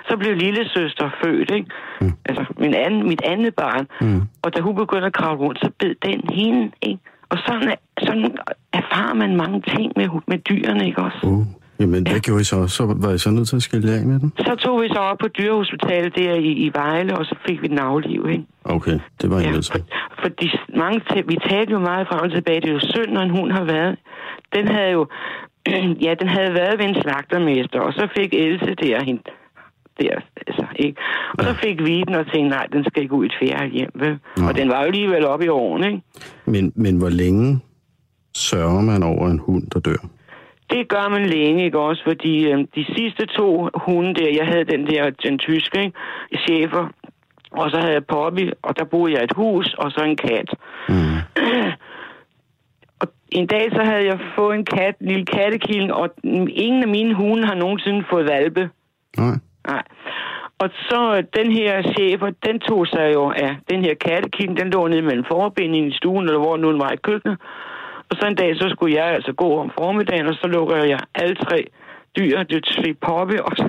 Så 0.09 0.17
blev 0.17 0.35
lille 0.35 0.69
søster 0.69 1.09
født, 1.23 1.51
ikke? 1.51 1.69
Mm. 2.01 2.13
Altså, 2.25 2.45
min 2.57 2.73
anden, 2.73 3.07
mit 3.07 3.21
andet 3.25 3.55
barn. 3.55 3.87
Mm. 4.01 4.21
Og 4.41 4.55
da 4.55 4.61
hun 4.61 4.75
begyndte 4.75 5.07
at 5.07 5.13
kravle 5.13 5.39
rundt, 5.39 5.59
så 5.59 5.69
bed 5.79 5.95
den 6.05 6.21
hende, 6.33 6.71
ikke? 6.81 6.99
Og 7.29 7.37
sådan, 7.45 7.75
sådan 7.99 8.37
erfarer 8.73 9.13
man 9.13 9.35
mange 9.35 9.61
ting 9.61 9.91
med, 9.95 10.07
med 10.27 10.37
dyrene, 10.37 10.85
ikke 10.85 11.01
også? 11.01 11.19
Uh. 11.23 11.45
Jamen, 11.79 12.03
hvad 12.07 12.19
gjorde 12.19 12.41
I 12.41 12.43
så? 12.43 12.67
Så 12.67 12.95
var 13.03 13.11
I 13.13 13.17
så 13.17 13.31
nødt 13.31 13.47
til 13.47 13.55
at 13.55 13.61
skille 13.61 13.91
af 13.91 14.05
med 14.05 14.19
den? 14.19 14.33
Så 14.37 14.55
tog 14.55 14.81
vi 14.81 14.87
så 14.87 14.99
op 14.99 15.17
på 15.17 15.27
dyrehospitalet 15.27 16.15
der 16.15 16.33
i, 16.33 16.51
i 16.65 16.71
Vejle, 16.73 17.17
og 17.17 17.25
så 17.25 17.35
fik 17.47 17.61
vi 17.61 17.67
den 17.67 17.79
afliv, 17.79 18.25
ikke? 18.31 18.43
Okay, 18.63 18.99
det 19.21 19.29
var 19.29 19.39
I 19.39 19.43
Ja, 19.43 19.51
nødt 19.51 19.71
for, 19.71 19.77
til. 19.77 19.83
fordi 20.23 20.47
mange 20.77 20.99
ta- 21.09 21.21
vi 21.27 21.37
talte 21.49 21.71
jo 21.71 21.79
meget 21.79 22.07
frem 22.07 22.19
og 22.21 22.31
tilbage. 22.31 22.61
Det 22.61 22.69
er 22.69 22.73
jo 22.73 22.79
synd, 22.79 23.11
når 23.11 23.21
en 23.21 23.29
hund 23.37 23.51
har 23.51 23.63
været. 23.63 23.95
Den 24.55 24.67
havde 24.67 24.91
jo... 24.91 25.07
ja, 26.05 26.13
den 26.19 26.27
havde 26.27 26.53
været 26.53 26.79
ved 26.79 26.85
en 26.85 26.95
slagtermester, 27.01 27.79
og 27.79 27.93
så 27.93 28.07
fik 28.17 28.33
Else 28.33 28.75
der 28.83 29.03
hende 29.03 29.21
der, 30.01 30.15
altså, 30.47 30.65
ikke? 30.75 31.01
Og 31.37 31.43
så 31.43 31.53
fik 31.63 31.77
vi 31.85 32.03
den 32.07 32.15
og 32.15 32.25
tænkte, 32.31 32.49
nej, 32.57 32.65
den 32.73 32.83
skal 32.83 33.03
ikke 33.03 33.15
ud 33.15 33.23
i 33.23 33.27
et 33.27 33.33
fjerde 33.41 33.67
hjem, 33.69 33.89
vel? 33.95 34.19
Og 34.47 34.55
den 34.57 34.69
var 34.69 34.79
jo 34.79 34.85
alligevel 34.85 35.25
oppe 35.25 35.45
i 35.45 35.49
årene, 35.49 35.87
ikke? 35.87 36.01
Men, 36.45 36.71
men 36.75 36.97
hvor 36.97 37.09
længe 37.09 37.59
sørger 38.35 38.81
man 38.81 39.03
over 39.03 39.29
en 39.29 39.39
hund, 39.39 39.63
der 39.73 39.79
dør? 39.79 40.01
Det 40.69 40.87
gør 40.87 41.09
man 41.09 41.25
længe, 41.25 41.65
ikke 41.65 41.79
også? 41.79 42.03
Fordi 42.03 42.51
øh, 42.51 42.59
de 42.75 42.85
sidste 42.95 43.25
to 43.25 43.69
hunde 43.73 44.13
der, 44.13 44.29
jeg 44.39 44.47
havde 44.47 44.65
den 44.65 44.87
der, 44.87 45.09
den 45.09 45.37
tyske, 45.37 45.79
ikke? 45.83 45.97
chefer, 46.47 46.87
og 47.51 47.71
så 47.71 47.77
havde 47.79 47.93
jeg 47.93 48.05
Poppy, 48.05 48.51
og 48.61 48.77
der 48.77 48.85
boede 48.85 49.13
jeg 49.13 49.23
et 49.23 49.33
hus, 49.35 49.73
og 49.73 49.91
så 49.91 50.03
en 50.03 50.17
kat. 50.17 50.49
Mm. 50.89 51.17
Og 52.99 53.07
en 53.31 53.47
dag 53.47 53.71
så 53.71 53.83
havde 53.83 54.05
jeg 54.05 54.19
fået 54.35 54.55
en 54.55 54.65
kat, 54.65 54.95
en 54.99 55.07
lille 55.07 55.25
kattekilling, 55.25 55.93
og 55.93 56.09
ingen 56.49 56.83
af 56.83 56.89
mine 56.89 57.13
hunde 57.13 57.45
har 57.45 57.55
nogensinde 57.55 58.05
fået 58.09 58.25
valpe. 58.29 58.69
Nej. 59.17 59.35
Nej. 59.67 59.83
Og 60.59 60.69
så 60.89 61.15
øh, 61.17 61.23
den 61.37 61.51
her 61.51 61.81
chefer, 61.81 62.29
den 62.45 62.59
tog 62.59 62.87
sig 62.87 63.11
jo 63.13 63.23
af 63.29 63.57
den 63.69 63.81
her 63.81 63.93
kattekilling, 63.93 64.57
den 64.59 64.69
lå 64.69 64.87
nede 64.87 65.01
mellem 65.01 65.25
forbindingen 65.27 65.91
i 65.91 65.97
stuen, 65.97 66.25
eller 66.25 66.39
hvor 66.39 66.57
nu 66.57 66.71
den 66.71 66.79
var 66.79 66.91
i 66.91 67.03
køkkenet. 67.03 67.37
Og 68.09 68.17
så 68.17 68.27
en 68.27 68.35
dag, 68.35 68.55
så 68.55 68.69
skulle 68.69 68.95
jeg 68.95 69.05
altså 69.05 69.33
gå 69.33 69.59
om 69.59 69.71
formiddagen, 69.79 70.27
og 70.27 70.35
så 70.35 70.47
lukker 70.47 70.75
jeg 70.75 70.99
alle 71.15 71.35
tre 71.35 71.67
dyr, 72.17 72.43
det 72.43 72.57
er 72.89 72.93
poppe, 73.01 73.43
og 73.43 73.51
så, 73.57 73.67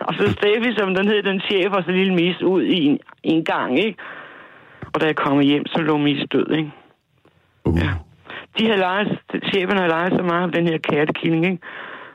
og 0.00 0.14
så 0.14 0.32
Steffi, 0.32 0.74
som 0.76 0.94
den 0.94 1.08
hed, 1.08 1.22
den 1.22 1.40
chef, 1.40 1.72
og 1.72 1.82
så 1.84 1.90
lille 1.90 2.14
mis 2.14 2.42
ud 2.42 2.62
i 2.62 2.84
en, 2.84 2.98
i 3.24 3.30
en 3.30 3.44
gang, 3.44 3.78
ikke? 3.78 3.98
Og 4.94 5.00
da 5.00 5.06
jeg 5.06 5.16
kommer 5.16 5.42
hjem, 5.42 5.66
så 5.66 5.80
lå 5.80 5.96
mis 5.96 6.28
død, 6.32 6.50
ikke? 6.50 6.70
Uh. 7.64 7.78
Ja. 7.78 7.90
De 8.58 8.66
havde 8.66 8.78
leget, 8.78 9.18
chefen 9.52 9.76
havde 9.76 9.88
leget 9.88 10.12
så 10.16 10.22
meget 10.22 10.44
om 10.44 10.52
den 10.52 10.68
her 10.68 10.78
kattekilling, 10.78 11.44
ikke? 11.44 11.58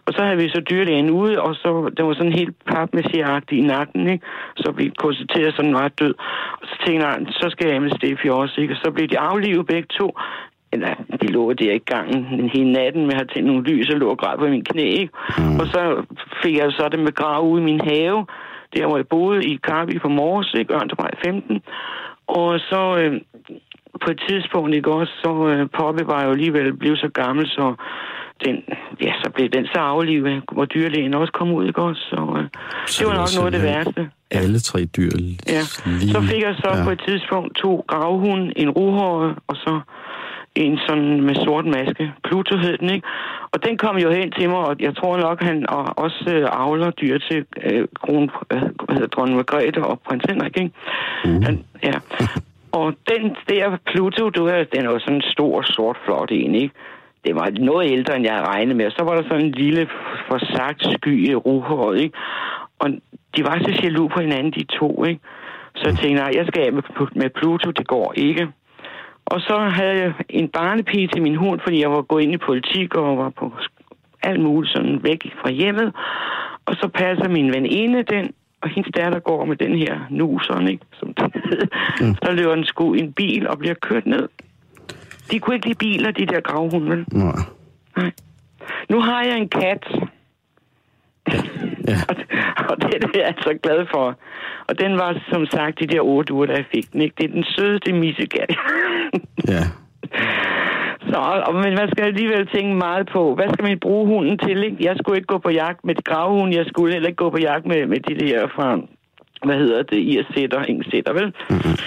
Og 0.06 0.14
så 0.14 0.24
havde 0.24 0.38
vi 0.38 0.50
så 0.50 0.62
dyrlægen 0.70 1.10
ude, 1.10 1.42
og 1.42 1.56
så 1.56 1.92
den 1.98 2.08
var 2.08 2.14
sådan 2.14 2.34
helt 2.34 2.56
papmessieragtig 2.66 3.58
i 3.58 3.62
nakken, 3.62 4.08
ikke? 4.08 4.26
Så 4.56 4.72
vi 4.72 4.92
konstaterede, 4.98 5.56
sådan 5.56 5.74
var 5.74 5.88
død. 5.88 6.14
Og 6.62 6.68
så 6.68 6.76
tænkte 6.86 7.08
jeg, 7.08 7.18
så 7.30 7.48
skal 7.50 7.68
jeg 7.68 7.82
med 7.82 7.92
Steffi 7.92 8.30
også, 8.30 8.62
ikke? 8.62 8.74
Og 8.74 8.78
så 8.84 8.92
blev 8.92 9.08
de 9.08 9.20
aflivet 9.20 9.68
begge 9.68 9.88
to. 10.00 10.18
Eller, 10.74 10.94
de 11.22 11.28
lå 11.28 11.54
der 11.54 11.74
i 11.74 11.78
gangen 11.78 12.40
en 12.40 12.50
hele 12.50 12.72
natten 12.72 13.02
med 13.02 13.14
at 13.14 13.20
have 13.20 13.28
tændt 13.34 13.48
nogle 13.48 13.64
lys 13.64 13.90
og 13.90 13.98
lå 14.00 14.10
og 14.10 14.18
græd 14.18 14.38
på 14.38 14.48
min 14.48 14.64
knæ, 14.64 14.84
ikke? 14.84 15.14
Mm. 15.38 15.60
Og 15.60 15.68
så 15.68 16.04
fik 16.44 16.58
jeg 16.58 16.72
så 16.72 16.90
det 16.92 17.00
med 17.00 17.14
grav 17.14 17.48
ude 17.48 17.62
i 17.62 17.66
min 17.66 17.82
have, 17.82 18.26
der 18.76 18.88
hvor 18.88 18.98
jeg 18.98 19.08
boede 19.08 19.46
i 19.46 19.56
Karby 19.64 20.00
på 20.02 20.10
Mors, 20.10 20.54
ikke? 20.54 20.74
Ørntervej 20.74 21.12
15. 21.26 21.62
Og 22.28 22.60
så 22.60 22.98
øh, 23.02 23.22
på 24.04 24.12
et 24.12 24.22
tidspunkt, 24.30 24.76
ikke 24.76 24.92
også, 24.92 25.14
så 25.24 25.48
øh, 25.48 25.70
Poppe 25.78 26.08
var 26.08 26.24
jo 26.26 26.32
alligevel 26.32 26.74
blevet 26.74 27.00
så 27.00 27.10
gammel, 27.14 27.48
så 27.48 27.76
den, 28.46 28.56
ja, 29.02 29.14
så 29.24 29.32
blev 29.36 29.50
den 29.50 29.66
så 29.66 29.80
aflivet, 29.80 30.44
hvor 30.52 30.66
dyrlægen 30.66 31.14
også 31.14 31.34
kom 31.34 31.52
ud, 31.52 31.68
ikke 31.68 31.82
også? 31.82 32.02
Så, 32.02 32.20
øh, 32.38 32.46
Så 32.88 33.00
det 33.00 33.08
var 33.08 33.16
nok 33.22 33.30
noget 33.38 33.54
af 33.54 33.60
det 33.60 33.64
værste. 33.70 34.10
Alle 34.32 34.60
tre 34.60 34.80
dyr 34.86 35.12
Ja. 35.56 35.64
lige... 35.86 36.12
Så 36.12 36.22
fik 36.22 36.42
jeg 36.42 36.56
så 36.56 36.70
ja. 36.78 36.84
på 36.84 36.92
et 36.92 37.02
tidspunkt 37.08 37.58
to 37.58 37.86
gravhunde, 37.88 38.54
en 38.56 38.70
ruhåret, 38.70 39.36
og 39.48 39.56
så 39.56 39.80
en 40.56 40.80
sådan 40.88 41.22
med 41.22 41.36
sort 41.36 41.66
maske. 41.66 42.14
Pluto 42.24 42.58
hed 42.58 42.78
den, 42.78 42.90
ikke? 42.90 43.08
Og 43.52 43.66
den 43.66 43.78
kom 43.78 43.98
jo 43.98 44.12
hen 44.12 44.32
til 44.32 44.50
mig, 44.50 44.58
og 44.58 44.76
jeg 44.80 44.96
tror 44.96 45.18
nok, 45.18 45.44
han 45.44 45.70
og 45.70 45.84
også 45.98 46.26
øh, 46.36 46.48
avler 46.52 46.92
dyr 46.92 47.18
til 47.18 47.46
øh, 47.64 47.88
kron, 48.02 48.24
øh, 48.54 48.62
hvad 48.86 48.96
hedder, 48.96 49.08
dronning 49.08 49.38
Margrethe 49.38 49.84
og 49.84 50.00
prins 50.06 50.24
Henrik, 50.30 50.58
ikke? 50.58 50.72
Uh. 51.26 51.44
Han, 51.44 51.66
ja. 51.84 51.94
Og 52.72 52.94
den 53.10 53.36
der 53.50 53.78
Pluto, 53.86 54.30
du 54.30 54.44
ved, 54.44 54.66
den 54.76 54.88
var 54.88 55.00
sådan 55.00 55.16
en 55.16 55.22
stor, 55.22 55.62
sort, 55.62 55.98
flot 56.06 56.32
en, 56.32 56.56
ikke? 56.56 56.74
Det 57.26 57.36
var 57.36 57.50
noget 57.60 57.92
ældre, 57.92 58.16
end 58.16 58.26
jeg 58.26 58.34
havde 58.34 58.48
regnet 58.48 58.76
med. 58.76 58.86
Og 58.86 58.92
så 58.92 59.04
var 59.04 59.16
der 59.16 59.24
sådan 59.24 59.46
en 59.46 59.52
lille, 59.52 59.88
forsagt 60.28 60.84
sky 60.98 61.30
i 61.30 61.36
ruhåret, 61.36 62.00
ikke? 62.00 62.18
Og 62.80 62.90
de 63.36 63.44
var 63.44 63.60
så 63.62 63.80
jaloux 63.84 64.14
på 64.14 64.20
hinanden, 64.20 64.52
de 64.52 64.64
to, 64.64 65.04
ikke? 65.04 65.20
Så 65.76 65.84
jeg 65.86 65.98
tænkte, 65.98 66.24
nej, 66.24 66.32
jeg 66.36 66.46
skal 66.48 66.66
af 66.66 66.74
med, 66.74 66.84
med 67.16 67.30
Pluto, 67.30 67.72
det 67.72 67.88
går 67.88 68.14
ikke. 68.16 68.48
Og 69.26 69.42
så 69.42 69.60
havde 69.60 69.96
jeg 70.02 70.14
en 70.30 70.48
barnepige 70.48 71.08
til 71.08 71.22
min 71.22 71.36
hund, 71.36 71.60
fordi 71.64 71.82
jeg 71.82 71.92
var 71.92 72.02
gået 72.02 72.24
ind 72.24 72.34
i 72.34 72.38
politik 72.38 72.96
og 72.96 73.18
var 73.18 73.30
på 73.30 73.52
alt 74.24 74.42
muligt 74.42 74.74
sådan 74.74 75.00
væk 75.04 75.26
fra 75.42 75.50
hjemmet. 75.50 75.94
Og 76.66 76.76
så 76.76 76.88
passer 76.88 77.30
min 77.30 77.54
veninde 77.54 78.04
den, 78.04 78.34
og 78.62 78.70
hendes 78.70 78.92
datter 78.96 79.20
går 79.20 79.46
med 79.46 79.56
den 79.56 79.78
her 79.78 80.00
nusen, 80.10 80.68
ikke? 80.68 80.86
Som. 80.94 81.14
Mm. 82.02 82.16
Så 82.24 82.32
løber 82.32 82.56
den 82.56 82.66
sgu 82.66 82.94
i 82.94 83.00
en 83.00 83.14
bil 83.14 83.48
og 83.48 83.58
bliver 83.60 83.74
kørt 83.74 84.06
ned. 84.06 84.30
De 85.32 85.40
kunne 85.40 85.56
ikke 85.56 85.68
lide 85.68 85.78
biler, 85.78 86.12
de 86.12 86.26
der 86.26 86.42
gravhunde? 86.42 87.06
Nej. 87.12 87.36
Nej. 87.98 88.12
Nu 88.90 89.00
har 89.02 89.24
jeg 89.24 89.38
en 89.38 89.50
kat. 89.50 89.88
Ja. 91.88 92.00
og, 92.10 92.16
og 92.70 92.82
den 92.82 93.02
er 93.04 93.20
jeg 93.26 93.34
så 93.42 93.54
glad 93.64 93.86
for. 93.92 94.18
Og 94.70 94.80
den 94.80 94.98
var 94.98 95.22
som 95.32 95.46
sagt 95.46 95.80
de 95.80 95.88
der 95.88 96.02
otte 96.02 96.34
uger, 96.34 96.46
da 96.46 96.54
jeg 96.54 96.66
fik 96.72 96.94
den. 96.94 97.02
Ikke? 97.02 97.16
Det 97.18 97.26
er 97.26 97.34
den 97.34 97.44
sødeste 97.44 97.94
missekat. 97.94 98.50
Ja. 99.48 99.64
så, 101.10 101.18
og, 101.48 101.54
men 101.56 101.74
man 101.76 101.90
skal 101.92 102.06
alligevel 102.06 102.48
tænke 102.48 102.76
meget 102.76 103.10
på, 103.14 103.36
hvad 103.36 103.50
skal 103.54 103.64
man 103.64 103.80
bruge 103.80 104.08
hunden 104.08 104.38
til? 104.38 104.64
Ikke? 104.64 104.78
Jeg 104.80 104.96
skulle 104.98 105.18
ikke 105.18 105.34
gå 105.34 105.38
på 105.38 105.50
jagt 105.50 105.86
med 105.86 105.96
de 105.96 106.02
gravhunde, 106.02 106.58
jeg 106.58 106.66
skulle 106.66 106.94
heller 106.94 107.10
ikke 107.10 107.24
gå 107.24 107.30
på 107.30 107.38
jagt 107.38 107.66
med, 107.66 107.86
med 107.86 108.00
de 108.00 108.16
der 108.26 108.48
fra, 108.56 108.80
hvad 109.46 109.56
hedder 109.56 109.84
det, 109.84 109.98
IR-sætter, 109.98 110.64
ingen 110.64 110.86
sætter, 110.92 111.14
vel? 111.14 111.26
Mm-hmm. 111.50 111.78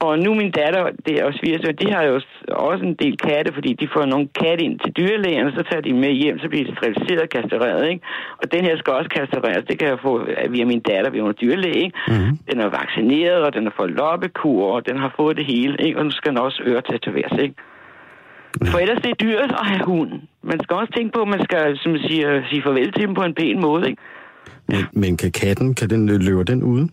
Og 0.00 0.18
nu 0.18 0.34
min 0.34 0.50
datter, 0.50 0.82
det 1.06 1.12
er 1.20 1.24
også 1.24 1.38
80 1.44 1.68
år, 1.68 1.72
de 1.72 1.92
har 1.92 2.02
jo 2.02 2.20
også 2.48 2.84
en 2.84 2.94
del 2.94 3.16
katte, 3.16 3.52
fordi 3.54 3.72
de 3.80 3.88
får 3.94 4.04
nogle 4.04 4.28
katte 4.42 4.64
ind 4.64 4.78
til 4.78 4.92
dyrlægen, 4.92 5.46
og 5.46 5.52
så 5.56 5.62
tager 5.70 5.80
de 5.82 5.92
med 5.92 6.12
hjem, 6.12 6.38
så 6.38 6.48
bliver 6.48 6.64
de 6.64 6.76
steriliseret 6.76 7.22
og 7.22 7.28
kastreret, 7.28 7.88
ikke? 7.90 8.02
Og 8.42 8.52
den 8.52 8.64
her 8.64 8.76
skal 8.78 8.92
også 8.92 9.10
kastreres, 9.10 9.64
det 9.68 9.78
kan 9.78 9.88
jeg 9.88 9.98
få 10.02 10.12
via 10.50 10.64
min 10.64 10.80
datter, 10.80 11.10
via 11.10 11.22
en 11.22 11.34
dyrlæge, 11.40 11.80
ikke? 11.84 11.98
Mm-hmm. 12.08 12.38
Den 12.50 12.60
er 12.60 12.68
vaccineret, 12.80 13.42
og 13.46 13.54
den 13.54 13.62
har 13.62 13.74
fået 13.76 13.90
loppekur, 13.90 14.72
og 14.76 14.86
den 14.88 14.96
har 14.96 15.12
fået 15.16 15.36
det 15.36 15.44
hele, 15.44 15.76
ikke? 15.86 15.98
Og 15.98 16.04
nu 16.04 16.10
skal 16.10 16.30
den 16.30 16.38
også 16.38 16.62
øre 16.66 16.82
tatoveres, 16.90 17.36
ikke? 17.42 17.54
For 18.70 18.78
ellers 18.78 19.02
det 19.02 19.10
er 19.10 19.20
dyrt 19.26 19.52
at 19.60 19.66
have 19.66 19.84
hunden. 19.84 20.28
Man 20.42 20.58
skal 20.62 20.76
også 20.76 20.92
tænke 20.96 21.12
på, 21.12 21.20
at 21.22 21.28
man 21.28 21.44
skal, 21.44 21.78
som 21.78 21.92
man 21.92 22.00
siger, 22.08 22.42
sige 22.50 22.62
farvel 22.62 22.92
til 22.92 23.02
dem 23.06 23.14
på 23.14 23.22
en 23.22 23.34
pæn 23.34 23.60
måde, 23.60 23.88
ikke? 23.90 24.02
Men, 24.68 24.84
men 24.92 25.16
kan 25.16 25.32
katten, 25.32 25.74
kan 25.74 25.90
den 25.90 26.08
lø- 26.10 26.24
løber 26.28 26.42
den 26.42 26.62
ude? 26.62 26.88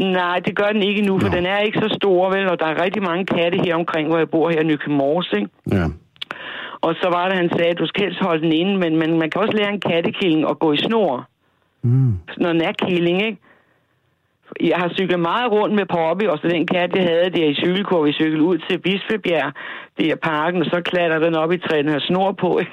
Nej, 0.00 0.38
det 0.38 0.56
gør 0.56 0.70
den 0.72 0.82
ikke 0.82 1.02
nu, 1.02 1.18
for 1.18 1.28
Nå. 1.28 1.36
den 1.36 1.46
er 1.46 1.58
ikke 1.58 1.78
så 1.78 1.96
stor, 2.00 2.30
vel? 2.30 2.48
Og 2.48 2.60
der 2.60 2.66
er 2.66 2.82
rigtig 2.82 3.02
mange 3.02 3.26
katte 3.26 3.58
her 3.64 3.74
omkring, 3.74 4.08
hvor 4.08 4.18
jeg 4.18 4.30
bor 4.30 4.50
her 4.50 4.60
i 4.60 4.64
Nykøbing 4.64 5.24
ikke? 5.36 5.48
Ja. 5.72 5.86
Og 6.80 6.94
så 6.94 7.08
var 7.12 7.28
det, 7.28 7.36
han 7.36 7.50
sagde, 7.56 7.70
at 7.70 7.78
du 7.78 7.86
skal 7.86 8.04
helst 8.04 8.20
holde 8.20 8.42
den 8.42 8.52
inde, 8.52 8.76
men, 8.78 8.96
men 8.96 9.18
man 9.18 9.30
kan 9.30 9.40
også 9.40 9.56
lære 9.56 9.72
en 9.72 9.80
kattekilling 9.80 10.50
at 10.50 10.58
gå 10.58 10.72
i 10.72 10.76
snor. 10.76 11.28
Mm. 11.82 12.18
Sådan 12.28 12.42
noget 12.42 12.56
natkilling, 12.56 13.22
ikke? 13.22 13.38
Jeg 14.60 14.76
har 14.76 14.88
cyklet 14.88 15.20
meget 15.20 15.52
rundt 15.52 15.74
med 15.74 15.86
Poppy, 15.86 16.24
og 16.26 16.38
så 16.38 16.48
den 16.48 16.66
kat, 16.66 16.96
jeg 16.96 17.02
havde 17.02 17.30
der 17.30 17.44
i 17.44 17.54
cykelkur, 17.54 18.02
vi 18.02 18.12
cyklede 18.12 18.42
ud 18.42 18.58
til 18.58 18.78
Bispebjerg, 18.78 19.52
det 19.98 20.06
er 20.10 20.16
parken, 20.16 20.60
og 20.60 20.66
så 20.66 20.80
klatrer 20.84 21.18
den 21.18 21.34
op 21.34 21.52
i 21.52 21.58
træet, 21.58 21.84
den 21.84 21.92
har 21.92 22.00
snor 22.00 22.32
på, 22.32 22.58
ikke? 22.58 22.72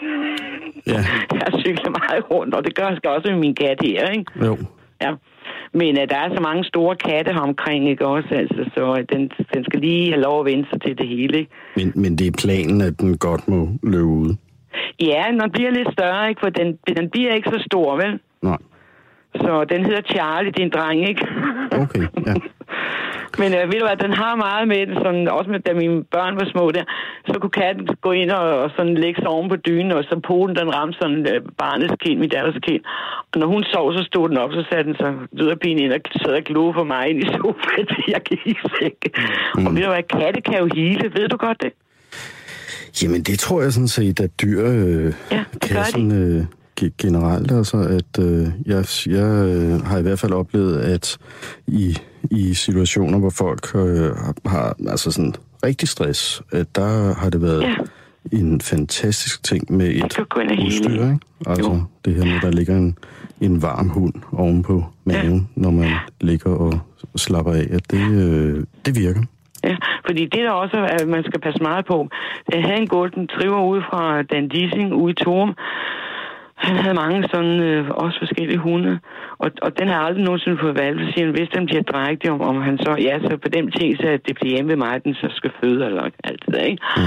Ja. 0.87 1.01
Jeg 1.33 1.41
har 1.45 1.59
cyklet 1.59 1.91
meget 1.99 2.31
rundt, 2.31 2.55
og 2.55 2.65
det 2.65 2.75
gør 2.75 2.87
jeg 2.87 3.11
også 3.11 3.31
med 3.31 3.39
min 3.39 3.55
kat 3.55 3.77
her, 3.81 4.07
ikke? 4.07 4.45
Jo. 4.45 4.57
Ja. 5.01 5.11
Men 5.73 5.97
uh, 5.97 6.03
der 6.09 6.17
er 6.17 6.35
så 6.35 6.41
mange 6.41 6.63
store 6.63 6.95
katte 6.95 7.33
her 7.33 7.39
omkring, 7.39 7.89
ikke 7.89 8.07
også? 8.07 8.29
Altså, 8.31 8.69
så 8.75 8.91
uh, 8.91 8.99
den, 9.13 9.31
den 9.53 9.63
skal 9.63 9.79
lige 9.79 10.11
have 10.11 10.21
lov 10.21 10.39
at 10.39 10.45
vende 10.45 10.65
sig 10.69 10.81
til 10.81 10.97
det 10.97 11.07
hele, 11.07 11.37
ikke? 11.37 11.51
Men, 11.75 11.93
men 11.95 12.17
det 12.17 12.27
er 12.27 12.31
planen, 12.37 12.81
at 12.81 12.99
den 12.99 13.17
godt 13.17 13.47
må 13.47 13.67
løbe 13.83 14.05
ude. 14.05 14.37
Ja, 15.01 15.31
når 15.31 15.45
den 15.45 15.51
bliver 15.51 15.71
lidt 15.71 15.91
større, 15.91 16.29
ikke? 16.29 16.39
For 16.43 16.49
den, 16.49 16.77
den 16.97 17.09
bliver 17.09 17.33
ikke 17.33 17.49
så 17.53 17.63
stor, 17.71 17.95
vel? 17.95 18.19
Nej. 18.41 18.57
Så 19.35 19.65
den 19.69 19.85
hedder 19.85 20.01
Charlie, 20.01 20.51
din 20.51 20.69
dreng, 20.69 21.09
ikke? 21.09 21.27
Okay, 21.71 22.05
ja. 22.27 22.33
Men 23.41 23.49
øh, 23.57 23.63
ved 23.69 23.77
du 23.79 23.85
hvad, 23.87 23.97
den 24.05 24.13
har 24.21 24.33
meget 24.35 24.67
med 24.67 24.81
det, 24.87 24.95
sådan, 25.03 25.27
også 25.37 25.49
med, 25.51 25.59
da 25.59 25.73
mine 25.73 26.03
børn 26.15 26.35
var 26.39 26.47
små 26.53 26.71
der, 26.71 26.83
så 27.29 27.35
kunne 27.39 27.57
katten 27.63 27.87
gå 28.01 28.11
ind 28.11 28.31
og, 28.31 28.45
og 28.63 28.69
sådan 28.75 28.95
lægge 29.03 29.21
sig 29.21 29.29
oven 29.35 29.49
på 29.49 29.55
dynen, 29.67 29.91
og 29.91 30.03
så 30.03 30.15
poten 30.27 30.55
den 30.55 30.75
ramte 30.77 30.97
sådan 31.01 31.21
øh, 31.31 31.41
barnets 31.57 31.93
kind, 32.03 32.19
mit 32.19 32.31
datters 32.31 32.59
kind. 32.67 32.81
Og 33.31 33.39
når 33.39 33.47
hun 33.47 33.63
sov, 33.63 33.93
så 33.93 34.03
stod 34.03 34.29
den 34.29 34.37
op, 34.37 34.51
så 34.51 34.63
satte 34.69 34.87
den 34.89 34.95
sig 35.01 35.11
yderpigen 35.41 35.79
ind 35.79 35.93
og 35.93 35.99
sad 36.21 36.33
og 36.39 36.43
gloede 36.43 36.73
for 36.73 36.83
mig 36.83 37.09
ind 37.09 37.19
i 37.23 37.27
sofaen, 37.35 37.85
til 37.91 38.03
jeg 38.07 38.21
gik 38.29 38.43
i 38.53 38.55
seng. 38.73 38.95
Mm. 39.55 39.65
Og 39.65 39.75
ved 39.75 39.81
du 39.83 39.89
hvad, 39.89 40.03
katte 40.17 40.41
kan 40.41 40.57
jo 40.63 40.67
hele, 40.75 41.03
ved 41.17 41.27
du 41.27 41.37
godt 41.37 41.61
det? 41.63 41.73
Jamen, 43.03 43.21
det 43.23 43.39
tror 43.39 43.61
jeg 43.61 43.73
sådan 43.73 43.87
set, 43.87 44.19
at 44.19 44.31
dyr 44.41 44.61
øh, 44.65 45.13
Ja, 45.31 45.43
kan 45.61 45.85
sådan, 45.85 46.11
øh, 46.11 46.45
generelt. 46.97 47.51
Altså, 47.51 47.77
at 47.77 48.23
øh, 48.23 48.47
jeg, 48.65 48.85
jeg 49.07 49.45
øh, 49.55 49.81
har 49.85 49.97
i 49.97 50.01
hvert 50.01 50.19
fald 50.19 50.31
oplevet, 50.33 50.77
at 50.79 51.17
i, 51.67 51.97
i 52.31 52.53
situationer, 52.53 53.19
hvor 53.19 53.29
folk 53.29 53.75
øh, 53.75 54.09
har, 54.45 54.75
altså 54.89 55.11
sådan 55.11 55.33
rigtig 55.65 55.87
stress, 55.89 56.41
at 56.51 56.75
der 56.75 57.13
har 57.13 57.29
det 57.29 57.41
været 57.41 57.61
Ja. 57.61 57.75
en 58.31 58.61
fantastisk 58.61 59.43
ting 59.43 59.71
med 59.73 59.87
et 59.87 60.03
udstyr, 60.65 61.03
ikke? 61.03 61.19
Altså 61.47 61.71
Jo. 61.71 61.83
det 62.05 62.15
her 62.15 62.25
med, 62.25 62.33
at 62.35 62.41
der 62.41 62.51
ligger 62.51 62.77
en, 62.77 62.97
en 63.41 63.61
varm 63.61 63.89
hund 63.89 64.13
ovenpå 64.31 64.83
maven, 65.05 65.49
når 65.55 65.71
man 65.71 65.89
ligger 66.21 66.49
og 66.51 66.79
slapper 67.15 67.53
af, 67.53 67.67
at 67.71 67.91
det, 67.91 68.11
øh, 68.11 68.63
det 68.85 68.95
virker. 68.99 69.21
Ja, 69.63 69.75
fordi 70.05 70.21
det 70.23 70.39
der 70.45 70.51
også, 70.51 70.77
at 70.99 71.07
man 71.07 71.23
skal 71.23 71.39
passe 71.41 71.63
meget 71.63 71.85
på. 71.85 72.07
Jeg 72.53 72.61
havde 72.63 72.81
en 72.81 72.87
golden 72.87 73.27
triver 73.27 73.63
ude 73.71 73.81
fra 73.89 74.21
Dan 74.21 74.47
Dissing 74.47 74.93
ude 74.93 75.11
i 75.11 75.23
Torum. 75.23 75.53
Han 76.65 76.75
havde 76.83 76.95
mange 77.03 77.19
sådan, 77.33 77.59
øh, 77.69 77.89
også 77.89 78.17
forskellige 78.19 78.57
hunde, 78.57 78.99
og, 79.43 79.49
og 79.61 79.79
den 79.79 79.87
har 79.87 79.99
aldrig 80.07 80.23
nogensinde 80.23 80.57
fået 80.61 80.79
valg, 80.79 80.95
så 80.99 81.07
siger 81.11 81.25
han, 81.25 81.35
hvis 81.37 81.49
den 81.55 81.65
bliver 81.65 81.81
drægtig, 81.93 82.31
om, 82.31 82.41
om 82.41 82.61
han 82.61 82.77
så, 82.77 82.91
ja, 83.07 83.19
så 83.19 83.37
på 83.45 83.49
den 83.55 83.71
ting, 83.71 83.97
så 83.97 84.07
at 84.07 84.27
det 84.27 84.35
bliver 84.35 84.53
hjemme 84.55 84.69
ved 84.69 84.77
mig, 84.77 84.91
at 84.95 85.03
den 85.03 85.13
så 85.13 85.27
skal 85.39 85.51
føde, 85.63 85.85
eller 85.85 86.03
alt 86.23 86.41
det 86.45 86.55
der, 86.55 86.61
ikke? 86.71 86.83
Mm. 86.97 87.03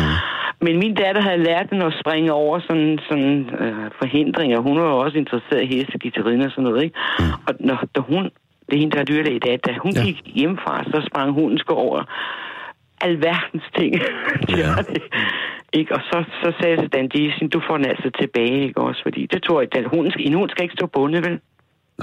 Men 0.64 0.78
min 0.78 0.94
datter 0.94 1.22
havde 1.22 1.42
lært 1.42 1.70
den 1.70 1.82
at 1.82 1.94
springe 2.00 2.32
over 2.32 2.60
sådan, 2.68 2.98
sådan 3.08 3.50
øh, 3.60 3.90
forhindringer. 4.00 4.58
Hun 4.60 4.76
var 4.80 4.88
jo 4.88 4.98
også 4.98 5.18
interesseret 5.18 5.62
i 5.62 5.66
heste, 5.76 5.98
guitariner 6.02 6.44
og 6.46 6.50
sådan 6.50 6.64
noget, 6.64 6.82
ikke? 6.84 6.96
Mm. 7.18 7.24
Og 7.46 7.54
når, 7.60 7.84
da 7.94 8.00
hun, 8.00 8.24
det 8.66 8.74
er 8.74 8.78
hende, 8.82 8.92
der 8.96 9.00
er 9.00 9.04
dyrlæge 9.04 9.36
i 9.36 9.46
dag, 9.48 9.58
da 9.66 9.72
hun 9.82 9.92
Ja. 9.96 10.02
gik 10.04 10.20
hjemmefra, 10.24 10.84
så 10.84 11.02
sprang 11.06 11.32
hunden 11.32 11.58
sgu 11.58 11.74
over 11.74 12.02
alverdens 13.00 13.64
ting. 13.78 13.94
Ja. 13.94 14.56
ja. 14.62 14.70
det. 14.92 15.02
Ikke? 15.72 15.94
Og 15.94 16.00
så, 16.00 16.24
så 16.42 16.52
sagde 16.58 16.72
jeg 16.74 16.78
til 16.78 16.92
Dan 16.92 17.08
Diesel, 17.08 17.48
du 17.48 17.60
får 17.68 17.76
den 17.76 17.86
altså 17.86 18.10
tilbage, 18.20 18.60
ikke 18.68 18.80
også? 18.80 19.00
Fordi 19.02 19.26
det 19.32 19.42
tror 19.42 19.60
jeg, 19.60 19.76
at 19.76 19.84
hunden 19.94 20.12
skal, 20.12 20.26
en 20.26 20.34
hund 20.34 20.50
skal 20.50 20.62
ikke 20.62 20.78
stå 20.78 20.86
bundet, 20.86 21.24
vel? 21.26 21.40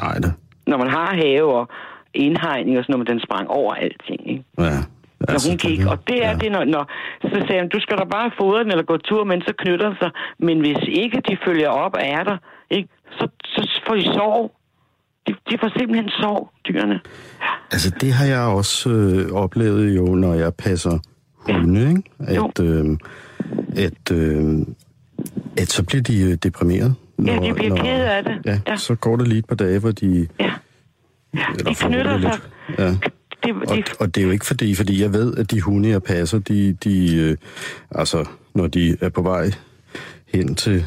Nej 0.01 0.15
da. 0.23 0.29
Når 0.67 0.77
man 0.77 0.89
har 0.89 1.15
have 1.23 1.43
og 1.59 1.69
indhegning 2.13 2.77
og 2.77 2.83
sådan 2.83 2.93
noget, 2.93 3.07
men 3.07 3.13
den 3.13 3.25
sprang 3.27 3.49
over 3.49 3.73
alting, 3.73 4.21
ikke? 4.31 4.43
Ja. 4.57 4.79
Når 5.19 5.49
hun 5.49 5.57
gik, 5.57 5.79
og 5.91 5.97
det 6.07 6.17
er 6.25 6.29
ja. 6.29 6.31
ja. 6.31 6.37
det, 6.37 6.51
når, 6.51 6.63
når, 6.63 6.83
så 7.21 7.37
sagde 7.47 7.59
han, 7.61 7.69
du 7.69 7.79
skal 7.79 7.97
da 7.97 8.03
bare 8.03 8.31
fodre 8.39 8.59
den 8.63 8.71
eller 8.71 8.83
gå 8.83 8.97
tur, 8.97 9.23
men 9.23 9.41
så 9.41 9.53
knytter 9.57 9.87
den 9.87 9.97
sig. 10.01 10.11
Men 10.39 10.59
hvis 10.59 10.77
ikke 10.87 11.21
de 11.29 11.37
følger 11.45 11.69
op 11.69 11.93
og 11.93 12.01
er 12.03 12.23
der, 12.23 12.37
ikke, 12.69 12.89
så, 13.11 13.27
så 13.43 13.81
får 13.87 13.95
de 13.95 14.05
sov. 14.13 14.51
De, 15.27 15.33
de 15.49 15.57
får 15.61 15.71
simpelthen 15.77 16.09
sov, 16.09 16.51
dyrene. 16.67 16.99
Altså, 17.71 17.89
det 18.01 18.13
har 18.13 18.25
jeg 18.25 18.41
også 18.41 18.89
øh, 18.89 19.31
oplevet 19.43 19.97
jo, 19.97 20.05
når 20.05 20.33
jeg 20.33 20.53
passer 20.53 20.99
hunde, 21.49 21.89
ikke? 21.89 22.03
At, 22.19 22.59
øh, 22.59 22.85
at, 23.75 24.11
øh, 24.11 24.57
at 25.57 25.69
så 25.71 25.83
bliver 25.83 26.01
de 26.01 26.21
øh, 26.21 26.37
deprimeret. 26.43 26.95
Ja, 27.25 27.33
de 27.33 27.53
bliver 27.53 27.75
kede 27.75 28.09
af 28.11 28.23
det. 28.23 28.37
Ja, 28.45 28.59
ja, 28.67 28.77
så 28.77 28.95
går 28.95 29.15
der 29.15 29.25
lige 29.25 29.39
et 29.39 29.45
par 29.45 29.55
dage, 29.55 29.79
hvor 29.79 29.91
de... 29.91 30.27
Ja. 30.39 30.51
Ja, 31.33 31.45
de 31.69 31.75
knytter 31.75 32.21
sig. 32.21 32.39
Ja. 32.79 32.95
Det, 33.43 33.55
Og, 33.67 33.75
det, 33.75 33.93
og 33.99 34.15
det 34.15 34.21
er 34.21 34.25
jo 34.25 34.31
ikke 34.31 34.45
fordi, 34.45 34.75
fordi 34.75 35.01
jeg 35.01 35.13
ved, 35.13 35.35
at 35.37 35.51
de 35.51 35.61
hunde, 35.61 35.89
jeg 35.89 36.03
passer, 36.03 36.39
de, 36.39 36.73
de 36.73 37.15
øh, 37.15 37.37
altså, 37.91 38.25
når 38.55 38.67
de 38.67 38.97
er 39.01 39.09
på 39.09 39.21
vej 39.21 39.51
hen 40.33 40.55
til, 40.55 40.85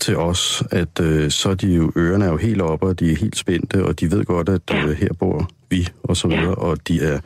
til 0.00 0.16
os, 0.16 0.62
at 0.70 1.00
øh, 1.00 1.30
så 1.30 1.50
er 1.50 1.54
de 1.54 1.74
jo, 1.74 1.92
ørerne 1.96 2.24
er 2.24 2.30
jo 2.30 2.36
helt 2.36 2.62
oppe, 2.62 2.86
og 2.86 3.00
de 3.00 3.12
er 3.12 3.16
helt 3.16 3.36
spændte, 3.36 3.84
og 3.84 4.00
de 4.00 4.10
ved 4.10 4.24
godt, 4.24 4.48
at 4.48 4.62
øh, 4.74 4.90
her 4.90 5.12
bor 5.18 5.48
vi, 5.70 5.88
og 6.02 6.16
så 6.16 6.28
videre, 6.28 6.54
og 6.54 6.88
de 6.88 7.02
er 7.02 7.20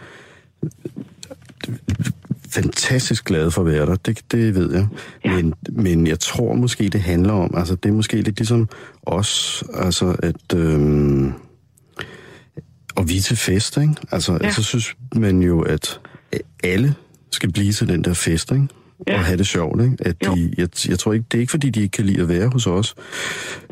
fantastisk 2.51 3.25
glade 3.25 3.51
for 3.51 3.63
at 3.63 3.67
være 3.67 3.87
der, 3.87 3.95
det, 3.95 4.33
det 4.33 4.55
ved 4.55 4.73
jeg. 4.73 4.87
Men, 5.25 5.55
men 5.69 6.07
jeg 6.07 6.21
tror 6.21 6.55
måske, 6.55 6.89
det 6.89 7.01
handler 7.01 7.33
om, 7.33 7.55
altså 7.57 7.75
det 7.75 7.89
er 7.89 7.93
måske 7.93 8.17
lidt 8.17 8.37
ligesom 8.39 8.69
os, 9.03 9.65
altså 9.75 10.17
at... 10.19 10.55
Øh, 10.55 11.31
og 12.97 13.09
vi 13.09 13.21
til 13.21 13.37
fest, 13.37 13.77
ikke? 13.77 13.95
Altså, 14.11 14.39
ja. 14.43 14.51
så 14.51 14.63
synes 14.63 14.97
man 15.17 15.43
jo, 15.43 15.61
at 15.61 16.01
alle 16.65 16.95
skal 17.31 17.53
blive 17.53 17.73
til 17.73 17.89
den 17.89 18.05
der 18.05 18.15
fest, 18.15 18.53
ikke? 18.53 18.69
Ja. 19.09 19.19
Og 19.19 19.25
have 19.25 19.39
det 19.39 19.47
sjovt, 19.47 19.83
ikke? 19.83 19.97
At 20.01 20.17
de, 20.25 20.55
jeg, 20.59 20.69
jeg 20.89 20.99
tror 20.99 21.13
ikke, 21.13 21.25
det 21.33 21.39
er 21.39 21.41
ikke, 21.41 21.51
fordi 21.51 21.71
de 21.71 21.81
ikke 21.81 21.93
kan 21.93 22.05
lide 22.05 22.23
at 22.23 22.29
være 22.29 22.49
hos 22.49 22.67
os, 22.67 22.95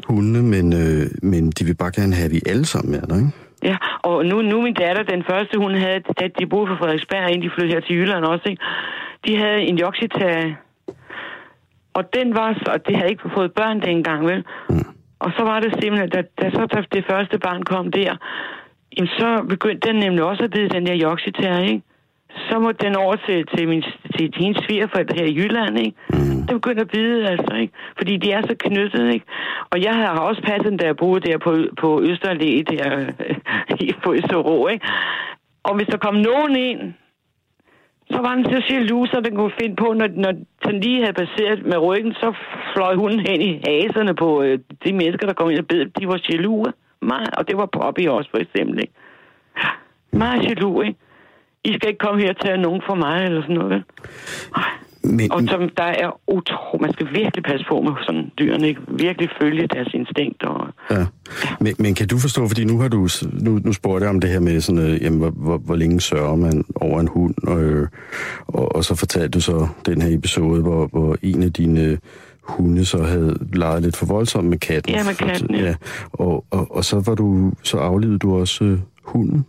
hundene, 0.07 0.43
men, 0.43 0.73
øh, 0.73 1.11
men 1.23 1.51
de 1.51 1.65
vil 1.65 1.75
bare 1.75 1.91
gerne 1.95 2.15
have, 2.15 2.25
at 2.25 2.33
vi 2.33 2.43
alle 2.47 2.65
sammen 2.65 2.95
er 2.95 3.07
der, 3.07 3.17
ikke? 3.17 3.31
Ja, 3.65 3.77
og 4.03 4.27
nu, 4.27 4.43
nu 4.43 4.61
min 4.63 4.75
datter, 4.75 5.03
den 5.03 5.25
første 5.25 5.59
hun 5.59 5.75
havde, 5.75 6.01
da 6.21 6.29
de 6.39 6.47
boede 6.47 6.67
på 6.67 6.77
Frederiksberg, 6.77 7.31
inden 7.31 7.43
de 7.43 7.51
flyttede 7.55 7.75
her 7.75 7.81
til 7.81 7.97
Jylland 7.97 8.25
også, 8.25 8.49
ikke? 8.49 8.63
de 9.27 9.37
havde 9.37 9.61
en 9.61 9.79
joxita, 9.79 10.55
og 11.95 12.15
den 12.15 12.35
var, 12.35 12.55
så- 12.55 12.73
og 12.73 12.87
det 12.87 12.97
havde 12.97 13.11
ikke 13.11 13.31
fået 13.35 13.53
børn 13.53 13.81
dengang, 13.81 14.27
vel? 14.27 14.45
Mm. 14.71 14.77
Og 15.19 15.33
så 15.37 15.43
var 15.45 15.61
det 15.61 15.73
simpelthen, 15.73 16.09
da, 16.11 16.23
da 16.41 16.51
så 16.51 16.67
da 16.67 16.83
det 16.93 17.05
første 17.11 17.39
barn 17.39 17.63
kom 17.63 17.91
der, 17.93 18.17
jamen, 18.97 19.09
så 19.09 19.45
begyndte 19.49 19.89
den 19.89 19.97
nemlig 19.97 20.25
også 20.25 20.45
at 20.45 20.51
bide 20.51 20.69
den 20.69 20.87
der 20.87 20.95
joxita, 20.95 21.59
ikke? 21.59 21.83
Så 22.37 22.59
måtte 22.59 22.87
den 22.87 22.97
over 22.97 23.17
til, 23.17 23.47
til, 23.47 23.69
min, 23.69 23.83
til 24.17 24.35
hendes 24.37 24.65
svigerforældre 24.65 25.17
her 25.19 25.27
i 25.27 25.35
Jylland, 25.35 25.79
ikke? 25.79 25.97
Mm. 26.11 26.17
Den 26.47 26.61
begyndte 26.61 26.81
at 26.81 26.89
bide, 26.89 27.29
altså, 27.29 27.55
ikke? 27.55 27.73
Fordi 27.97 28.17
de 28.17 28.33
er 28.33 28.43
så 28.43 28.55
knyttet, 28.59 29.15
ikke? 29.15 29.27
Og 29.71 29.83
jeg 29.83 29.95
har 29.95 30.19
også 30.19 30.43
passet 30.43 30.71
den, 30.71 30.77
da 30.77 30.87
jeg 30.87 30.97
boede 30.97 31.21
der 31.21 31.39
på, 31.39 31.57
på 31.81 32.01
Østerallé, 32.01 32.63
der 32.71 32.85
øh, 33.71 33.95
på 34.05 34.15
Østerrå, 34.15 34.69
ikke? 34.69 34.87
Og 35.63 35.77
hvis 35.77 35.87
der 35.87 35.97
kom 35.97 36.15
nogen 36.15 36.57
ind, 36.57 36.95
så 38.11 38.19
var 38.21 38.35
den 38.35 38.45
så 38.45 38.63
jaloux, 38.71 39.11
så 39.11 39.21
den 39.21 39.37
kunne 39.37 39.53
finde 39.61 39.77
på, 39.77 39.93
når, 39.93 40.09
når 40.15 40.33
den 40.67 40.81
lige 40.81 41.01
havde 41.01 41.13
passeret 41.13 41.67
med 41.67 41.79
ryggen, 41.79 42.13
så 42.13 42.35
fløj 42.75 42.95
hunden 42.95 43.21
hen 43.21 43.41
i 43.41 43.61
haserne 43.67 44.15
på 44.15 44.43
øh, 44.43 44.59
de 44.85 44.93
mennesker, 44.93 45.27
der 45.27 45.35
kom 45.35 45.51
ind 45.51 45.59
og 45.59 45.67
bed. 45.67 45.87
De 46.01 46.09
var 46.09 46.21
jaloux. 46.31 46.73
Meget, 47.03 47.31
og 47.39 47.49
det 47.49 47.57
var 47.57 47.67
Poppy 47.67 48.09
også, 48.09 48.31
for 48.31 48.39
eksempel. 48.39 48.79
Ikke? 48.81 48.93
Meget 50.11 50.45
jaloux, 50.49 50.87
ikke? 50.87 50.99
I 51.65 51.75
skal 51.75 51.89
ikke 51.89 51.99
komme 51.99 52.23
her 52.23 52.31
og 52.31 52.41
tage 52.41 52.57
nogen 52.57 52.83
for 52.87 52.95
mig, 52.95 53.25
eller 53.25 53.43
sådan 53.43 53.57
noget. 53.57 53.83
Men, 55.05 55.33
Og 55.33 55.43
som 55.49 55.69
der 55.77 55.83
er 56.05 56.21
utro, 56.29 56.79
man 56.81 56.93
skal 56.93 57.07
virkelig 57.15 57.45
passe 57.45 57.67
på 57.69 57.81
med 57.81 57.93
sådan 58.07 58.31
dyrene, 58.39 58.69
ikke? 58.69 58.81
Virkelig 58.89 59.29
følge 59.41 59.67
deres 59.67 59.89
instinkt. 59.95 60.43
Og... 60.43 60.67
Ja. 60.91 61.07
Men, 61.61 61.75
men 61.79 61.95
kan 61.95 62.09
du 62.09 62.19
forstå, 62.19 62.49
fordi 62.49 62.65
nu 62.65 62.79
har 62.79 62.89
du 62.89 63.09
nu, 63.33 63.61
nu 63.65 63.73
spurgte 63.73 64.05
jeg 64.05 64.11
om 64.11 64.21
det 64.21 64.31
her 64.31 64.41
med 64.41 64.61
sådan, 64.61 64.83
øh, 64.91 65.03
jamen, 65.03 65.19
hvor, 65.19 65.31
hvor, 65.31 65.59
hvor 65.59 65.77
længe 65.77 66.01
sørger 66.01 66.37
man 66.37 66.65
over 66.75 67.01
en 67.01 67.09
hund, 67.09 67.35
og, 67.47 67.63
øh, 67.63 67.89
og, 68.47 68.77
og 68.77 68.85
så 68.85 68.95
fortalte 68.95 69.29
du 69.29 69.41
så 69.41 69.69
den 69.87 70.03
her 70.03 70.19
episode, 70.19 70.63
hvor, 70.63 70.87
hvor 70.87 71.17
en 71.23 71.43
af 71.43 71.53
dine 71.53 71.99
hunde 72.43 72.85
så 72.85 73.03
havde 73.03 73.39
leget 73.53 73.83
lidt 73.83 73.97
for 73.97 74.07
voldsomt 74.07 74.49
med 74.49 74.59
katten. 74.59 74.95
Ja, 74.95 75.05
med 75.05 75.15
katten, 75.15 75.55
ja. 75.55 75.65
ja. 75.65 75.75
Og, 76.13 76.45
og, 76.51 76.77
og 76.77 76.85
så 76.85 77.03
var 77.07 77.15
du, 77.15 77.53
så 77.63 77.79
aflevede 77.79 78.19
du 78.19 78.41
også 78.41 78.65
øh, 78.65 78.79
hunden? 79.03 79.47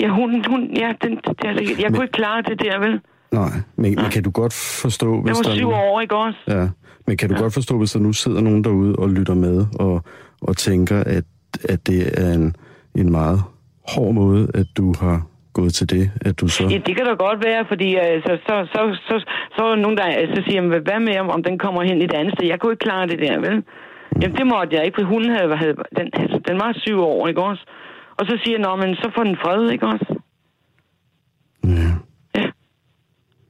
Ja, 0.00 0.08
hun, 0.08 0.44
hun, 0.48 0.70
ja, 0.76 0.92
den, 1.02 1.16
det, 1.16 1.44
jeg, 1.44 1.82
jeg 1.82 1.90
kunne 1.94 2.04
ikke 2.04 2.12
klare 2.12 2.42
det 2.42 2.60
der, 2.60 2.78
vel? 2.78 3.00
Nej, 3.32 3.48
men, 3.76 3.94
men 3.94 4.10
kan 4.10 4.22
du 4.22 4.30
godt 4.30 4.54
forstå, 4.82 5.20
hvis 5.20 5.28
Jeg 5.30 5.36
var 5.36 5.42
der 5.42 5.56
syv 5.56 5.68
år, 5.68 6.00
ikke 6.00 6.16
også? 6.16 6.38
Ja, 6.48 6.68
men 7.06 7.16
kan 7.16 7.28
du 7.28 7.34
ja. 7.34 7.40
godt 7.40 7.54
forstå, 7.54 7.78
hvis 7.78 7.92
der 7.92 8.00
nu 8.00 8.12
sidder 8.12 8.40
nogen 8.40 8.64
derude 8.64 8.96
og 8.96 9.08
lytter 9.10 9.34
med, 9.34 9.66
og, 9.80 10.04
og 10.42 10.56
tænker, 10.56 10.98
at, 11.04 11.24
at 11.68 11.86
det 11.86 12.20
er 12.22 12.32
en, 12.34 12.56
en 12.94 13.10
meget 13.10 13.40
hård 13.88 14.14
måde, 14.14 14.50
at 14.54 14.66
du 14.76 14.94
har 15.00 15.22
gået 15.52 15.74
til 15.74 15.90
det, 15.90 16.10
at 16.20 16.40
du 16.40 16.48
så... 16.48 16.62
Ja, 16.64 16.78
det 16.86 16.96
kan 16.96 17.06
da 17.06 17.12
godt 17.12 17.44
være, 17.44 17.64
fordi 17.68 17.88
øh, 17.96 18.22
så, 18.26 18.38
så, 18.46 18.54
så, 18.72 18.80
så, 19.08 19.24
så 19.56 19.64
er 19.64 19.68
der 19.68 19.76
nogen, 19.76 19.96
der 19.96 20.06
øh, 20.20 20.28
så 20.36 20.42
siger, 20.48 20.60
"Men 20.62 20.82
hvad 20.82 21.00
med, 21.00 21.18
om, 21.18 21.28
om 21.30 21.42
den 21.42 21.58
kommer 21.58 21.82
hen 21.82 22.02
et 22.02 22.12
andet 22.12 22.34
sted? 22.34 22.46
Jeg 22.48 22.60
kunne 22.60 22.72
ikke 22.72 22.84
klare 22.88 23.06
det 23.06 23.18
der, 23.18 23.38
vel? 23.40 23.62
Jamen, 24.22 24.36
det 24.36 24.46
måtte 24.46 24.76
jeg 24.76 24.84
ikke, 24.84 24.96
for 25.00 25.06
hunden 25.06 25.30
havde, 25.30 25.56
havde 25.56 25.74
den, 25.98 26.08
altså, 26.12 26.38
den 26.48 26.56
var 26.60 26.72
syv 26.76 27.00
år, 27.00 27.28
ikke 27.28 27.42
også? 27.42 27.62
Og 28.18 28.26
så 28.26 28.38
siger 28.44 28.58
jeg, 28.58 28.78
men 28.78 28.94
så 28.94 29.10
får 29.14 29.24
den 29.24 29.36
fred, 29.36 29.70
ikke 29.70 29.86
også? 29.86 30.20
Ja. 31.64 31.90
Ja. 32.36 32.46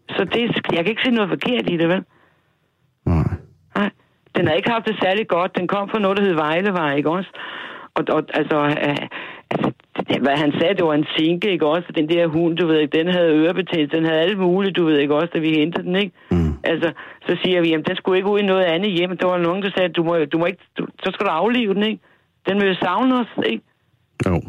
Så 0.08 0.24
det, 0.24 0.42
jeg 0.72 0.84
kan 0.84 0.92
ikke 0.92 1.04
se 1.04 1.10
noget 1.10 1.30
forkert 1.30 1.70
i 1.70 1.76
det, 1.76 1.88
vel? 1.88 2.04
Nej. 3.06 3.28
Nej. 3.76 3.90
Den 4.36 4.46
har 4.46 4.54
ikke 4.54 4.70
haft 4.70 4.86
det 4.86 4.96
særlig 5.02 5.28
godt. 5.28 5.56
Den 5.58 5.68
kom 5.68 5.88
fra 5.88 5.98
noget, 5.98 6.16
der 6.16 6.24
hed 6.24 6.34
Vejlevej, 6.34 6.94
ikke 6.96 7.10
også? 7.10 7.30
Og, 7.94 8.04
og 8.08 8.22
altså, 8.34 8.58
øh, 8.86 9.06
altså 9.50 9.72
det, 10.08 10.22
hvad 10.22 10.36
han 10.36 10.52
sagde, 10.58 10.74
det 10.74 10.84
var 10.84 10.94
en 10.94 11.06
sinke, 11.16 11.50
ikke 11.50 11.66
også? 11.66 11.92
Den 11.94 12.08
der 12.08 12.26
hund, 12.26 12.56
du 12.56 12.66
ved 12.66 12.78
ikke, 12.78 12.98
den 12.98 13.08
havde 13.14 13.36
ørebetændelse, 13.42 13.96
den 13.96 14.04
havde 14.04 14.20
alt 14.20 14.38
muligt, 14.38 14.76
du 14.76 14.84
ved 14.84 14.98
ikke 14.98 15.14
også, 15.14 15.30
da 15.34 15.38
vi 15.38 15.50
hentede 15.50 15.86
den, 15.86 15.96
ikke? 15.96 16.12
Mm. 16.30 16.52
Altså, 16.64 16.92
så 17.26 17.36
siger 17.42 17.60
vi, 17.60 17.68
jamen, 17.68 17.84
den 17.84 17.96
skulle 17.96 18.16
ikke 18.16 18.30
ud 18.30 18.38
i 18.38 18.46
noget 18.46 18.64
andet 18.64 18.90
hjem. 18.90 19.16
Der 19.16 19.26
var 19.26 19.38
nogen, 19.38 19.62
der 19.62 19.70
sagde, 19.76 19.88
du 19.88 20.02
må, 20.02 20.24
du 20.24 20.38
må 20.38 20.46
ikke, 20.46 20.62
du, 20.78 20.86
så 21.04 21.10
skal 21.14 21.26
du 21.26 21.30
aflive 21.30 21.74
den, 21.74 21.82
ikke? 21.82 22.02
Den 22.48 22.60
vil 22.60 22.68
jo 22.68 22.74
savne 22.74 23.20
os, 23.20 23.32
ikke? 23.46 23.64
Jo. 24.26 24.42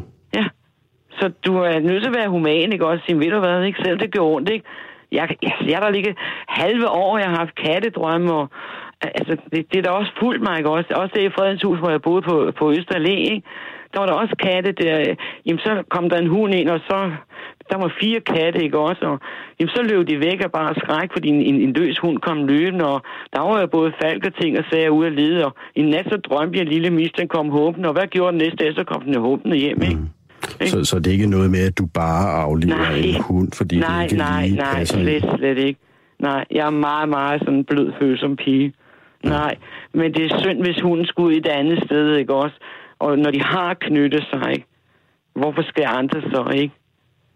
Så 1.18 1.30
du 1.46 1.56
er 1.56 1.78
nødt 1.80 2.02
til 2.02 2.10
at 2.10 2.16
være 2.16 2.28
human, 2.28 2.72
ikke 2.72 2.86
også? 2.86 3.04
Sige, 3.04 3.18
ved 3.18 3.30
du 3.30 3.38
hvad, 3.38 3.62
ikke? 3.64 3.82
Selv 3.84 3.98
det 4.00 4.12
gør 4.12 4.20
ondt, 4.34 4.48
ikke? 4.50 4.66
Jeg, 5.12 5.36
jeg, 5.42 5.52
jeg 5.66 5.72
er 5.72 5.80
der 5.80 5.90
lige 5.90 6.16
halve 6.48 6.88
år, 6.88 7.18
jeg 7.18 7.28
har 7.28 7.36
haft 7.36 7.54
kattedrømme, 7.54 8.32
og 8.34 8.48
altså, 9.02 9.36
det, 9.52 9.72
det 9.72 9.78
er 9.78 9.82
da 9.82 9.90
også 9.90 10.12
fuldt 10.20 10.42
mig, 10.42 10.58
ikke 10.58 10.70
også? 10.70 10.88
Også 10.94 11.12
det 11.16 11.22
i 11.22 11.34
Fredens 11.38 11.62
Hus, 11.62 11.78
hvor 11.78 11.90
jeg 11.90 12.02
boede 12.02 12.22
på, 12.22 12.52
på 12.58 12.70
Østerlæ, 12.70 13.16
ikke? 13.16 13.42
Der 13.92 14.00
var 14.00 14.06
der 14.06 14.14
også 14.14 14.36
katte 14.36 14.72
der. 14.72 15.14
Jamen, 15.46 15.58
så 15.58 15.82
kom 15.88 16.10
der 16.10 16.18
en 16.18 16.26
hund 16.26 16.54
ind, 16.54 16.68
og 16.68 16.80
så... 16.88 17.10
Der 17.70 17.78
var 17.78 17.92
fire 18.00 18.20
katte, 18.20 18.64
ikke 18.64 18.78
også? 18.78 19.06
Og, 19.06 19.20
jamen, 19.60 19.68
så 19.68 19.82
løb 19.82 20.08
de 20.08 20.20
væk 20.20 20.40
af 20.44 20.52
bare 20.52 20.74
skræk, 20.74 21.08
fordi 21.12 21.28
en, 21.28 21.40
en, 21.40 21.60
en 21.60 21.72
løs 21.72 21.98
hund 21.98 22.18
kom 22.18 22.46
løbende, 22.46 22.86
og 22.94 23.02
der 23.32 23.40
var 23.40 23.60
jo 23.60 23.66
både 23.66 23.92
falk 24.02 24.26
og 24.26 24.34
ting 24.34 24.58
og 24.58 24.64
sager 24.70 24.90
ude 24.90 25.06
at 25.06 25.12
lede, 25.12 25.44
og 25.46 25.52
en 25.74 25.84
nat 25.84 26.06
så 26.10 26.16
drømte 26.16 26.58
jeg, 26.58 26.66
at 26.66 26.72
lille 26.72 26.90
mis, 26.90 27.12
den 27.12 27.28
kom 27.28 27.50
håbende, 27.50 27.88
og 27.88 27.92
hvad 27.92 28.06
gjorde 28.06 28.32
den 28.32 28.38
næste 28.38 28.56
dag, 28.56 28.74
så 28.74 28.84
kom 28.84 29.02
den 29.02 29.14
håbende 29.20 29.56
hjem, 29.56 29.82
ikke? 29.82 29.96
Mm. 29.96 30.08
Så, 30.66 30.84
så 30.84 30.98
det 30.98 31.06
er 31.06 31.12
ikke 31.12 31.26
noget 31.26 31.50
med, 31.50 31.66
at 31.66 31.78
du 31.78 31.86
bare 31.86 32.42
aflever 32.42 32.76
Nej. 32.76 32.94
en 32.94 33.22
hund, 33.22 33.52
fordi 33.52 33.78
nej, 33.78 34.02
det 34.02 34.12
ikke 34.12 34.16
nej, 34.16 34.46
lige 34.46 34.56
nej, 34.56 34.74
passer 34.74 34.98
ind? 34.98 35.04
slet, 35.06 35.34
slet 35.38 35.58
ikke. 35.58 35.80
Nej, 36.18 36.44
jeg 36.50 36.66
er 36.66 36.70
meget, 36.70 37.08
meget 37.08 37.40
sådan 37.40 37.64
blød 37.64 37.92
følsom 38.00 38.36
pige. 38.36 38.72
Nej, 39.24 39.54
men 39.94 40.14
det 40.14 40.22
er 40.24 40.38
synd, 40.42 40.62
hvis 40.62 40.80
hunden 40.82 41.06
skulle 41.06 41.28
ud 41.28 41.40
et 41.40 41.46
andet 41.46 41.82
sted, 41.86 42.16
ikke 42.16 42.34
også? 42.34 42.56
Og 42.98 43.18
når 43.18 43.30
de 43.30 43.42
har 43.42 43.74
knyttet 43.74 44.24
sig, 44.30 44.52
ikke? 44.52 44.66
Hvorfor 45.34 45.62
skal 45.62 45.84
andre 45.86 46.20
så, 46.20 46.50
ikke? 46.54 46.74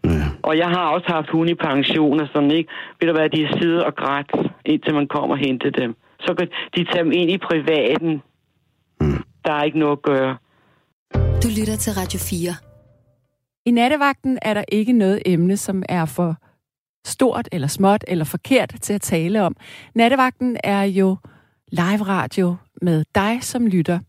Ja. 0.05 0.23
Og 0.43 0.57
jeg 0.57 0.67
har 0.67 0.85
også 0.87 1.07
haft 1.07 1.29
hunde 1.29 1.51
i 1.51 1.55
pension 1.55 2.19
og 2.19 2.27
sådan, 2.33 2.51
ikke? 2.51 2.69
Ved 2.99 3.07
du 3.07 3.13
hvad, 3.13 3.29
de 3.29 3.47
sidder 3.61 3.83
og 3.83 3.95
grædt, 3.95 4.51
indtil 4.65 4.93
man 4.93 5.07
kommer 5.07 5.35
og 5.35 5.41
henter 5.45 5.69
dem. 5.69 5.95
Så 6.19 6.33
kan 6.37 6.47
de 6.75 6.83
tage 6.91 7.03
dem 7.03 7.11
ind 7.11 7.31
i 7.31 7.37
privaten. 7.37 8.21
Mm. 9.01 9.23
Der 9.45 9.53
er 9.53 9.63
ikke 9.63 9.79
noget 9.79 9.91
at 9.91 10.01
gøre. 10.01 10.37
Du 11.43 11.47
lytter 11.59 11.77
til 11.83 11.93
Radio 11.93 12.19
4. 12.19 12.70
I 13.65 13.71
nattevagten 13.71 14.39
er 14.41 14.53
der 14.53 14.63
ikke 14.67 14.93
noget 14.93 15.21
emne, 15.25 15.57
som 15.57 15.83
er 15.89 16.05
for 16.05 16.35
stort 17.05 17.49
eller 17.51 17.67
småt 17.67 18.03
eller 18.07 18.25
forkert 18.25 18.75
til 18.81 18.93
at 18.93 19.01
tale 19.01 19.41
om. 19.43 19.55
Nattevagten 19.95 20.57
er 20.63 20.83
jo 20.83 21.17
live 21.71 22.03
radio 22.03 22.55
med 22.81 23.05
dig 23.15 23.43
som 23.43 23.67
lytter. 23.67 23.99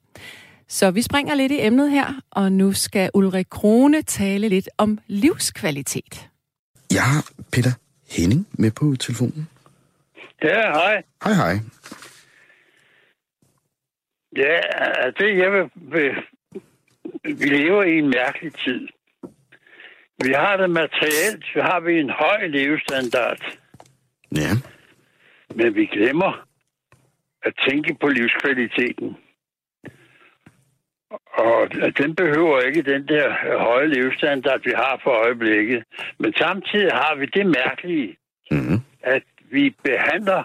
Så 0.68 0.90
vi 0.90 1.02
springer 1.02 1.34
lidt 1.34 1.52
i 1.52 1.66
emnet 1.66 1.90
her, 1.90 2.20
og 2.30 2.52
nu 2.52 2.72
skal 2.72 3.10
Ulrik 3.14 3.46
Krone 3.50 4.02
tale 4.02 4.48
lidt 4.48 4.68
om 4.78 4.98
livskvalitet. 5.06 6.28
Jeg 6.92 7.02
har 7.02 7.30
Peter 7.52 7.70
Henning 8.10 8.48
med 8.52 8.70
på 8.70 8.96
telefonen. 8.96 9.48
Ja, 10.42 10.72
hej. 10.72 11.02
Hej, 11.24 11.32
hej. 11.32 11.54
Ja, 14.36 14.60
det 15.18 15.38
jeg 15.38 15.52
vil. 15.52 16.14
Vi 17.38 17.44
lever 17.46 17.82
i 17.82 17.98
en 17.98 18.08
mærkelig 18.08 18.52
tid. 18.54 18.88
Vi 20.24 20.32
har 20.32 20.56
det 20.56 20.70
materielt, 20.70 21.44
vi 21.54 21.60
har 21.60 21.80
vi 21.80 22.00
en 22.00 22.10
høj 22.10 22.46
levestandard, 22.46 23.40
Ja. 24.36 24.50
men 25.54 25.74
vi 25.74 25.86
glemmer 25.86 26.46
at 27.42 27.52
tænke 27.68 27.96
på 28.00 28.08
livskvaliteten. 28.08 29.16
Og 31.34 31.68
den 31.98 32.14
behøver 32.14 32.60
ikke 32.60 32.82
den 32.82 33.08
der 33.08 33.32
høje 33.58 33.86
levestandard, 33.86 34.60
vi 34.64 34.72
har 34.76 35.00
for 35.02 35.10
øjeblikket. 35.10 35.84
Men 36.18 36.34
samtidig 36.34 36.90
har 36.92 37.14
vi 37.14 37.26
det 37.26 37.46
mærkelige, 37.46 38.16
Mm. 38.50 38.78
at 39.02 39.22
vi 39.50 39.74
behandler 39.84 40.42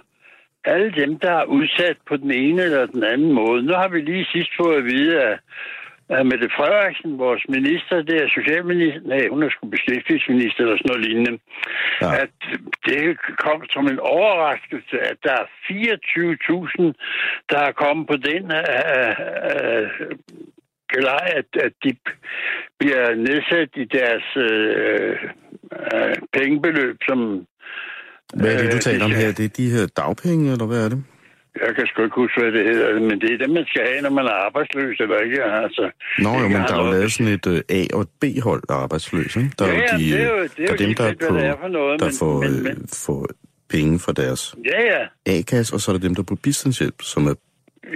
alle 0.65 0.91
dem, 0.91 1.19
der 1.19 1.31
er 1.31 1.43
udsat 1.45 1.97
på 2.07 2.17
den 2.17 2.31
ene 2.31 2.61
eller 2.63 2.85
den 2.85 3.03
anden 3.03 3.31
måde. 3.33 3.63
Nu 3.63 3.73
har 3.73 3.87
vi 3.87 4.01
lige 4.01 4.25
sidst 4.31 4.49
fået 4.61 4.77
at 4.77 4.83
vide, 4.85 5.21
at, 5.23 5.39
at 6.09 6.25
Mette 6.29 6.49
Frederiksen, 6.57 7.11
vores 7.25 7.43
minister, 7.57 7.95
det 8.09 8.15
er 8.23 8.27
socialminister, 8.39 9.01
nej, 9.11 9.27
hun 9.33 9.43
er 9.43 9.49
sgu 9.49 9.61
beskæftigelsesminister 9.77 10.61
eller 10.63 10.77
sådan 10.77 10.89
noget 10.91 11.05
lignende, 11.07 11.35
ja. 12.01 12.09
at 12.23 12.33
det 12.89 13.01
kom 13.45 13.59
som 13.75 13.85
en 13.93 13.99
overraskelse, 13.99 14.95
at 15.11 15.17
der 15.25 15.33
er 15.43 15.47
24.000, 15.69 17.49
der 17.51 17.59
er 17.67 17.71
kommet 17.83 18.05
på 18.11 18.17
den 18.29 18.43
uh, 18.61 19.13
uh, 19.53 19.87
gelej, 20.93 21.25
at, 21.39 21.49
at 21.65 21.73
de 21.83 21.91
bliver 22.79 23.05
nedsat 23.27 23.69
i 23.83 23.85
deres 23.97 24.25
uh, 24.47 25.13
uh, 25.95 26.15
pengebeløb, 26.35 26.97
som 27.09 27.19
Hvad 28.33 28.53
er 28.53 28.57
det, 28.61 28.71
du 28.71 28.75
Øh, 28.75 28.81
taler 28.81 29.05
om 29.05 29.11
det- 29.11 29.19
her? 29.19 29.31
Det 29.39 29.45
er 29.45 29.53
de 29.61 29.69
her 29.75 29.85
dagpenge, 30.01 30.51
eller 30.51 30.65
hvad 30.65 30.85
er 30.85 30.89
det? 30.89 31.03
Jeg 31.65 31.71
kan 31.75 31.85
sgu 31.87 32.03
ikke 32.03 32.15
huske, 32.23 32.41
hvad 32.41 32.51
det 32.51 32.63
hedder, 32.71 32.99
men 33.09 33.21
det 33.21 33.29
er 33.33 33.37
det, 33.37 33.49
man 33.49 33.65
skal 33.71 33.81
have, 33.89 34.01
når 34.01 34.09
man 34.19 34.25
er 34.25 34.37
arbejdsløs, 34.47 34.95
eller 34.99 35.17
ikke? 35.25 35.43
Altså, 35.43 35.83
Nå 36.25 36.29
jo, 36.41 36.47
men 36.53 36.61
der 36.67 36.73
er 36.79 36.85
jo 36.85 36.91
lavet 36.91 37.11
sådan 37.11 37.33
et 37.33 37.47
øh, 37.47 37.61
A- 37.79 37.91
og 37.95 38.01
et 38.01 38.09
B-hold 38.21 38.63
af 38.69 38.73
arbejdsløse. 38.85 39.39
Ikke? 39.39 39.51
Der 39.59 39.65
Ja, 39.67 39.73
er 39.73 39.77
jo 39.93 39.97
de, 39.99 40.03
det 40.11 40.21
er 40.21 40.29
jo- 40.29 40.35
øh, 40.43 40.49
det 40.57 40.63
er 40.63 40.65
der 40.65 40.83
jo 40.83 40.87
dem, 40.87 40.93
der, 40.99 41.03
er 41.03 41.13
på, 41.29 41.35
det 41.35 41.45
er 41.45 41.55
for 41.61 41.67
noget, 41.79 41.99
der 41.99 42.05
men- 42.05 42.15
får, 42.21 42.33
men- 42.41 42.57
øh, 42.57 42.63
men- 42.63 42.87
får 43.07 43.21
penge 43.69 43.99
fra 43.99 44.11
deres 44.21 44.55
Ja, 44.71 44.79
ja. 44.93 45.01
A-kasse, 45.33 45.75
og 45.75 45.79
så 45.81 45.91
er 45.91 45.93
der 45.97 46.03
dem, 46.07 46.15
der 46.15 46.21
er 46.21 46.29
på 46.33 46.35
bistandshjælp, 46.43 46.95
som 47.01 47.21
er 47.31 47.35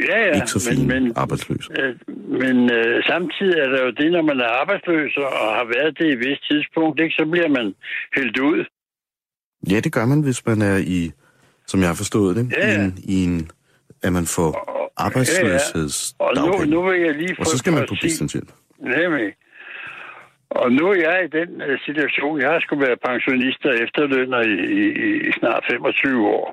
Ja, 0.09 0.19
ja. 0.27 0.33
ikke 0.37 0.47
så 0.55 0.59
fine 0.69 0.87
men, 0.93 1.13
arbejdsløse. 1.15 1.69
Øh, 1.79 1.95
men 2.43 2.57
øh, 2.77 3.03
samtidig 3.11 3.55
er 3.59 3.69
der 3.73 3.81
jo 3.85 3.91
det, 4.01 4.11
når 4.11 4.21
man 4.21 4.39
er 4.39 4.49
arbejdsløs 4.61 5.17
og 5.17 5.29
har 5.59 5.65
været 5.75 5.97
det 5.99 6.05
i 6.05 6.13
et 6.17 6.19
vist 6.19 6.43
tidspunkt, 6.51 6.99
ikke, 6.99 7.15
så 7.19 7.25
bliver 7.31 7.47
man 7.57 7.73
hældt 8.17 8.39
ud. 8.39 8.59
Ja, 9.71 9.79
det 9.79 9.93
gør 9.93 10.05
man, 10.05 10.21
hvis 10.21 10.45
man 10.45 10.61
er 10.61 10.77
i, 10.77 11.11
som 11.71 11.77
jeg 11.83 11.89
har 11.93 11.95
forstået 12.03 12.31
det, 12.37 12.45
Ja, 12.57 12.67
i, 12.67 12.71
ja. 12.71 12.83
en, 12.85 12.93
i 13.13 13.15
en, 13.27 13.37
at 14.05 14.11
man 14.17 14.25
får 14.37 14.51
Og 14.51 14.55
nu, 14.67 15.05
arbejdsløshedsdagpenge. 15.07 16.65
nu 16.73 16.79
vil 16.87 16.97
jeg 17.07 17.13
lige 17.21 17.35
Og 17.39 17.45
så 17.45 17.57
skal 17.61 17.73
man 17.73 17.85
på 17.89 17.95
bistandshjælp. 18.01 18.49
Nemlig. 18.79 19.29
Og 20.61 20.67
nu 20.77 20.83
er 20.93 20.97
jeg 21.07 21.17
i 21.27 21.29
den 21.39 21.49
øh, 21.67 21.79
situation, 21.87 22.33
jeg 22.43 22.49
har 22.53 22.59
sgu 22.59 22.73
været 22.85 22.99
pensionist 23.09 23.61
og 23.69 23.75
efterlønner 23.85 24.41
i, 24.53 24.55
i, 24.81 24.81
i 25.27 25.31
snart 25.39 25.63
25 25.71 26.27
år. 26.37 26.45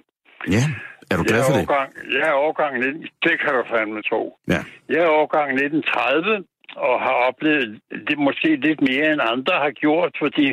Ja, 0.56 0.64
er 1.10 1.16
du 1.16 1.22
glad 1.28 1.38
jeg 1.40 1.46
for 1.48 1.52
er 1.54 1.58
det? 1.60 1.68
Årgang, 1.70 1.88
jeg 2.18 2.26
er 2.32 2.36
årgang 2.48 2.72
19, 2.78 3.02
det 3.26 3.34
kan 3.42 3.52
du 3.58 3.62
fandme 3.74 4.00
tro. 4.10 4.22
Ja. 4.54 4.60
Jeg 4.94 5.00
er 5.06 5.10
årgang 5.22 5.48
1930 5.50 6.44
og 6.76 7.00
har 7.00 7.16
oplevet 7.28 7.80
det 8.08 8.18
måske 8.18 8.56
lidt 8.56 8.80
mere 8.80 9.12
end 9.12 9.20
andre 9.34 9.54
har 9.64 9.70
gjort, 9.70 10.16
fordi 10.18 10.46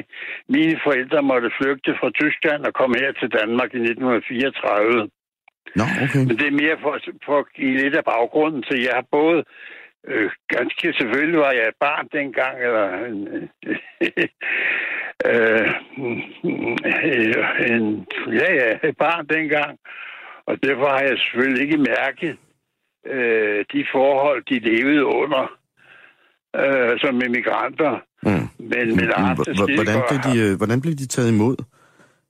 mine 0.50 0.80
forældre 0.84 1.22
måtte 1.22 1.52
flygte 1.60 1.92
fra 2.00 2.10
Tyskland 2.10 2.66
og 2.66 2.74
komme 2.74 2.96
her 3.00 3.12
til 3.12 3.30
Danmark 3.40 3.74
i 3.74 3.78
1934. 3.78 5.10
Nå, 5.76 5.84
okay. 6.04 6.24
Men 6.28 6.38
det 6.40 6.48
er 6.48 6.62
mere 6.64 6.78
for, 6.82 6.98
for 7.26 7.38
at 7.40 7.46
give 7.56 7.78
lidt 7.78 7.96
af 7.96 8.04
baggrunden 8.04 8.64
til, 8.64 8.84
jeg 8.84 8.94
har 8.94 9.06
både 9.12 9.44
øh, 10.08 10.32
ganske 10.48 10.94
selvfølgelig 10.94 11.40
var 11.40 11.52
jeg 11.52 11.72
barn 11.80 12.08
dengang, 12.14 12.56
eller 12.66 13.06
en, 13.06 13.20
øh, 15.32 15.68
en, 17.72 18.08
ja, 18.40 18.50
ja, 18.62 18.92
barn 18.92 19.28
dengang, 19.28 19.80
og 20.46 20.64
derfor 20.64 20.88
har 20.88 21.02
jeg 21.02 21.18
selvfølgelig 21.18 21.62
ikke 21.64 21.78
mærket 21.78 22.38
øh, 23.06 23.66
de 23.74 23.86
forhold, 23.92 24.44
de 24.44 24.60
levede 24.60 25.06
under 25.06 25.58
øh, 26.62 27.00
som 27.00 27.22
immigranter. 27.28 27.94
Mm. 28.24 28.48
Men, 28.72 28.86
men 28.98 29.08
Hvordan 29.80 30.00
blev, 30.10 30.20
de, 30.28 30.34
øh, 30.44 30.58
hvordan 30.58 30.82
blev 30.82 30.94
de 30.94 31.08
taget 31.08 31.30
imod 31.32 31.56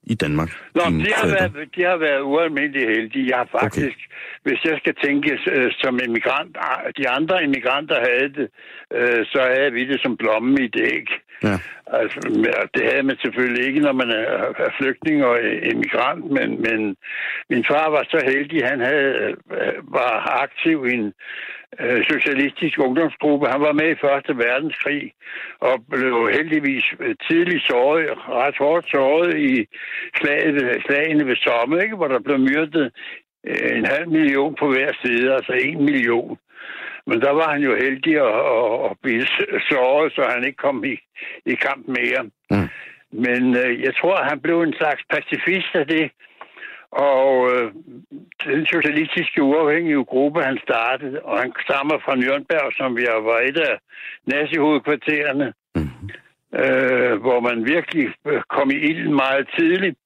i 0.03 0.15
Danmark? 0.15 0.49
Nå, 0.75 0.81
de 1.05 1.13
har, 1.19 1.27
været, 1.27 1.75
de 1.75 1.81
har 1.83 1.97
været 1.97 2.21
ualmindeligt 2.21 2.89
heldige. 2.89 3.29
Jeg 3.29 3.37
har 3.37 3.49
faktisk, 3.61 3.97
okay. 4.01 4.45
hvis 4.45 4.59
jeg 4.65 4.75
skal 4.81 4.95
tænke 5.03 5.39
øh, 5.51 5.71
som 5.81 5.99
immigrant, 6.07 6.57
de 6.97 7.09
andre 7.09 7.43
immigranter 7.43 7.97
havde 8.09 8.29
det, 8.37 8.47
øh, 8.97 9.25
så 9.25 9.39
havde 9.55 9.71
vi 9.71 9.87
det 9.91 10.01
som 10.01 10.17
blommen 10.17 10.63
i 10.63 10.67
det 10.67 10.83
æg. 10.95 11.07
Ja. 11.43 11.57
Altså, 11.87 12.19
det 12.73 12.83
havde 12.91 13.03
man 13.03 13.17
selvfølgelig 13.23 13.67
ikke, 13.67 13.79
når 13.79 13.93
man 13.93 14.09
er, 14.09 14.71
flygtning 14.79 15.25
og 15.25 15.37
immigrant, 15.71 16.25
men, 16.31 16.61
men 16.61 16.95
min 17.49 17.65
far 17.71 17.89
var 17.89 18.03
så 18.09 18.19
heldig, 18.25 18.65
han 18.65 18.79
havde, 18.79 19.35
øh, 19.59 19.73
var 19.97 20.41
aktiv 20.43 20.85
i 20.85 20.93
en 20.93 21.13
socialistisk 22.11 22.79
ungdomsgruppe. 22.79 23.47
Han 23.47 23.61
var 23.61 23.73
med 23.73 23.89
i 23.91 24.01
Første 24.01 24.37
Verdenskrig 24.37 25.13
og 25.59 25.85
blev 25.91 26.29
heldigvis 26.33 26.85
øh, 26.99 27.15
tidligt 27.27 27.63
såret, 27.63 28.09
ret 28.29 28.57
hårdt 28.57 28.89
såret 28.89 29.37
i 29.37 29.67
slaget, 30.17 30.83
slagene 30.85 31.27
ved 31.27 31.35
Somme, 31.35 31.83
ikke? 31.83 31.95
hvor 31.95 32.07
der 32.07 32.19
blev 32.19 32.39
myrdet 32.39 32.91
øh, 33.47 33.77
en 33.77 33.85
halv 33.85 34.09
million 34.09 34.55
på 34.59 34.67
hver 34.67 34.91
side, 35.03 35.33
altså 35.33 35.53
en 35.53 35.85
million. 35.85 36.37
Men 37.07 37.21
der 37.21 37.31
var 37.31 37.51
han 37.51 37.61
jo 37.61 37.75
heldig 37.75 38.15
at, 38.15 38.35
at, 38.57 38.89
at 38.89 38.97
blive 39.03 39.25
såret, 39.69 40.13
så 40.13 40.21
han 40.33 40.43
ikke 40.45 40.57
kom 40.57 40.83
i, 40.83 40.95
i 41.45 41.55
kamp 41.55 41.87
mere. 41.87 42.23
Mm. 42.51 42.69
Men 43.11 43.57
øh, 43.57 43.81
jeg 43.81 43.93
tror, 43.95 44.15
at 44.15 44.29
han 44.29 44.39
blev 44.39 44.61
en 44.61 44.73
slags 44.73 45.01
pacifist 45.09 45.75
af 45.75 45.87
det. 45.87 46.11
Og 46.95 47.51
øh, 47.51 47.71
den 48.45 48.65
socialistiske 48.65 49.43
uafhængige 49.43 50.03
gruppe, 50.03 50.41
han 50.41 50.57
startede, 50.67 51.21
og 51.21 51.39
han 51.39 51.53
stammer 51.67 51.97
fra 52.05 52.15
Nürnberg, 52.15 52.77
som 52.77 52.97
vi 52.97 53.05
var 53.21 53.39
et 53.39 53.57
af 53.57 53.77
nazi-hovedkvartererne, 54.25 55.53
Mm. 55.75 55.89
øh, 56.59 57.21
hvor 57.21 57.39
man 57.39 57.65
virkelig 57.65 58.07
øh, 58.27 58.41
kom 58.49 58.71
i 58.71 58.73
ilden 58.75 59.15
meget 59.15 59.49
tidligt. 59.57 59.97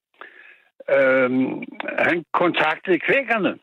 Øh, 0.98 1.30
han 2.08 2.24
kontaktede 2.34 3.00
kvækkerne. 3.00 3.58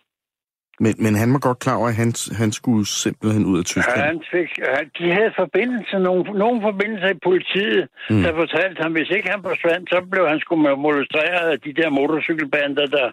Men, 0.84 0.94
men 1.04 1.14
han 1.22 1.32
var 1.32 1.38
godt 1.48 1.58
klar 1.58 1.76
over, 1.80 1.88
at 1.88 1.94
han, 2.02 2.12
han 2.42 2.50
skulle 2.52 2.86
simpelthen 2.86 3.44
ud 3.50 3.58
af 3.58 3.64
Tyskland. 3.64 4.00
Han 4.12 4.22
fik, 4.34 4.50
de 4.98 5.06
havde 5.16 5.32
forbindelse, 5.42 5.98
nogle, 5.98 6.22
nogle 6.42 6.58
forbindelser 6.68 7.08
i 7.16 7.18
politiet, 7.28 7.82
Mm. 8.10 8.22
der 8.22 8.32
fortalte 8.42 8.78
ham, 8.82 8.92
hvis 8.92 9.10
ikke 9.16 9.28
han 9.34 9.42
forsvandt, 9.50 9.84
så 9.92 9.98
blev 10.12 10.24
han 10.32 10.38
sgu 10.40 10.52
molesteret 10.88 11.46
af 11.54 11.58
de 11.66 11.72
der 11.80 11.88
motorcykelbander, 11.90 12.86
der 12.96 13.06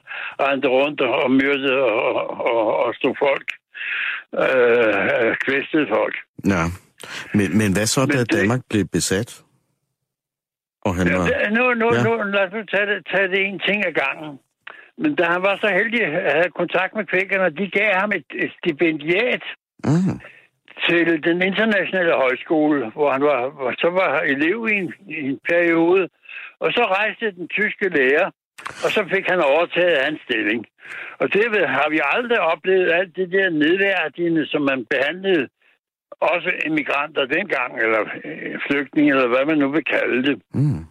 rendte 0.45 0.67
rundt 0.67 1.01
og, 1.01 1.31
myrdede 1.31 1.77
og, 1.83 2.13
og, 2.53 2.77
og 2.83 2.89
stod 2.99 3.15
folk, 3.25 3.47
øh, 4.43 5.35
kvæstede 5.45 5.87
folk. 5.97 6.15
Ja. 6.53 6.63
Men, 7.37 7.57
men 7.59 7.69
hvad 7.73 7.85
så, 7.85 8.05
da 8.05 8.17
det- 8.19 8.31
Danmark 8.39 8.61
blev 8.69 8.85
besat? 8.97 9.41
Og 10.87 10.95
han 10.95 11.05
var... 11.13 11.23
Nu, 11.57 11.63
nu, 11.81 11.87
ja. 11.95 12.03
nu, 12.03 12.11
lad 12.35 12.43
os 12.47 12.53
nu 12.57 12.61
tage 12.73 12.85
det, 12.91 12.97
tage 13.15 13.27
det 13.33 13.39
en 13.47 13.59
ting 13.67 13.79
ad 13.89 13.93
gangen. 14.03 14.31
Men 14.97 15.15
da 15.15 15.23
han 15.23 15.41
var 15.41 15.55
så 15.61 15.67
heldig 15.67 16.01
at 16.03 16.33
have 16.33 16.51
kontakt 16.61 16.95
med 16.95 17.05
kvækkerne, 17.05 17.49
de 17.49 17.69
gav 17.79 17.93
ham 17.93 18.11
et, 18.11 18.25
et 18.35 18.51
stipendiat 18.59 19.43
Mm. 19.85 20.19
til 20.87 21.23
den 21.23 21.41
internationale 21.41 22.13
højskole, 22.13 22.89
hvor 22.89 23.11
han 23.11 23.23
var, 23.23 23.49
hvor 23.49 23.71
så 23.77 23.89
var 23.89 24.19
elev 24.19 24.67
i 24.71 24.75
en, 24.75 24.93
i 25.09 25.19
en 25.29 25.39
periode. 25.49 26.09
Og 26.59 26.71
så 26.71 26.83
rejste 26.97 27.31
den 27.31 27.47
tyske 27.47 27.89
lærer, 27.89 28.27
og 28.83 28.89
så 28.95 29.05
fik 29.13 29.25
han 29.29 29.39
overtaget 29.39 30.05
hans 30.05 30.21
stilling. 30.21 30.65
Og 31.19 31.33
det 31.33 31.69
har 31.69 31.89
vi 31.89 31.99
aldrig 32.15 32.39
oplevet, 32.39 32.93
alt 32.93 33.15
det 33.15 33.31
der 33.31 33.49
nedværdigende, 33.49 34.47
som 34.47 34.61
man 34.61 34.85
behandlede 34.89 35.47
også 36.21 36.51
immigranter 36.65 37.25
dengang, 37.25 37.79
eller 37.83 38.01
øh, 38.25 38.59
flygtninge, 38.67 39.11
eller 39.15 39.27
hvad 39.27 39.45
man 39.45 39.57
nu 39.57 39.71
vil 39.71 39.83
kalde 39.83 40.23
det. 40.23 40.41
Mm. 40.53 40.85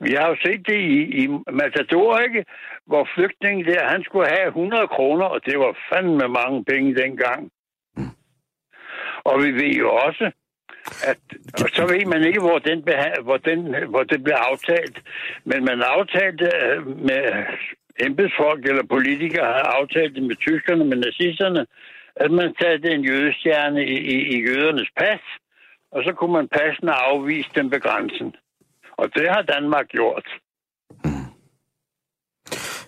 Vi 0.00 0.12
har 0.12 0.28
jo 0.28 0.36
set 0.44 0.66
det 0.66 0.80
i, 0.80 1.24
i 1.24 1.28
Matador, 1.52 2.18
ikke? 2.18 2.44
Hvor 2.86 3.08
flygtningen 3.14 3.66
der, 3.66 3.88
han 3.88 4.02
skulle 4.04 4.28
have 4.28 4.48
100 4.48 4.88
kroner, 4.88 5.24
og 5.26 5.40
det 5.46 5.58
var 5.58 5.78
fandme 5.92 6.28
mange 6.28 6.64
penge 6.64 6.94
dengang. 6.94 7.50
Og 9.24 9.42
vi 9.42 9.50
ved 9.52 9.74
jo 9.82 9.90
også, 9.90 10.30
at 11.10 11.18
og 11.62 11.68
så 11.76 11.82
ved 11.86 12.06
man 12.06 12.22
ikke, 12.24 12.40
hvor, 12.40 12.58
den, 12.58 12.78
beha- 12.88 13.22
hvor, 13.22 13.36
den, 13.36 13.88
hvor 13.88 14.02
det 14.02 14.24
blev 14.24 14.34
aftalt. 14.34 15.02
Men 15.44 15.64
man 15.64 15.82
aftalte 15.82 16.50
øh, 16.64 16.86
med 16.86 17.22
embedsfolk 18.00 18.66
eller 18.66 18.82
politikere 18.82 19.44
har 19.44 19.68
aftalt 19.80 20.14
det 20.14 20.22
med 20.22 20.36
tyskerne, 20.36 20.84
med 20.84 20.96
nazisterne, 20.96 21.66
at 22.16 22.30
man 22.30 22.54
satte 22.60 22.90
en 22.90 23.04
jødestjerne 23.04 23.86
i, 23.86 23.96
i, 24.14 24.16
i 24.34 24.46
jødernes 24.46 24.90
pas, 24.96 25.20
og 25.92 26.04
så 26.04 26.12
kunne 26.12 26.32
man 26.32 26.48
passende 26.48 26.92
afvise 26.92 27.50
dem 27.54 27.72
ved 27.72 27.80
grænsen. 27.80 28.34
Og 28.98 29.14
det 29.14 29.28
har 29.30 29.42
Danmark 29.42 29.88
gjort. 29.88 30.26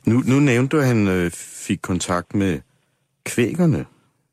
Nu, 0.06 0.16
nu 0.30 0.36
nævnte 0.40 0.76
du, 0.76 0.80
at 0.82 0.88
han 0.88 1.09
øh, 1.09 1.30
fik 1.66 1.78
kontakt 1.82 2.34
med 2.34 2.61
kvækerne. 3.30 3.86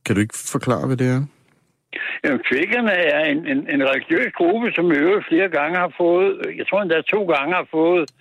Kan 0.05 0.15
du 0.15 0.21
ikke 0.21 0.38
forklare, 0.51 0.88
hvad 0.88 0.97
det 0.97 1.07
er? 1.07 1.21
Jamen, 2.23 2.41
kvikkerne 2.51 2.91
er 2.91 3.23
en, 3.34 3.47
en, 3.47 3.59
en 3.69 3.82
religiøs 3.89 4.32
gruppe, 4.39 4.71
som 4.76 4.91
i 4.91 4.95
øvrigt 4.95 5.28
flere 5.28 5.49
gange 5.49 5.78
har 5.78 5.93
fået, 5.97 6.30
jeg 6.57 6.67
tror 6.67 6.82
endda 6.82 7.01
to 7.01 7.26
gange 7.26 7.53
har 7.55 7.67
fået 7.71 8.11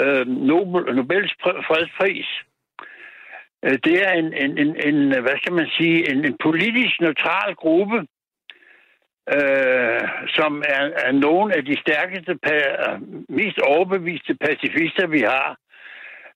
øh, 0.00 0.26
Nobel, 0.26 0.94
Nobels 0.96 1.32
pr- 1.42 1.62
fredspris. 1.68 2.28
Øh, 3.64 3.78
Det 3.86 3.96
er 4.08 4.12
en, 4.12 4.28
en, 4.44 4.52
en, 4.62 4.70
en, 4.88 4.98
hvad 5.24 5.36
skal 5.40 5.52
man 5.52 5.68
sige, 5.78 6.10
en, 6.10 6.24
en 6.24 6.36
politisk 6.46 6.94
neutral 7.00 7.54
gruppe, 7.54 7.96
øh, 9.28 10.00
som 10.28 10.62
er, 10.68 10.82
er 11.06 11.12
nogle 11.12 11.56
af 11.56 11.64
de 11.64 11.76
stærkeste, 11.80 12.38
pa- 12.46 12.92
øh, 12.92 13.00
mest 13.28 13.58
overbeviste 13.58 14.34
pacifister, 14.34 15.06
vi 15.06 15.20
har. 15.20 15.56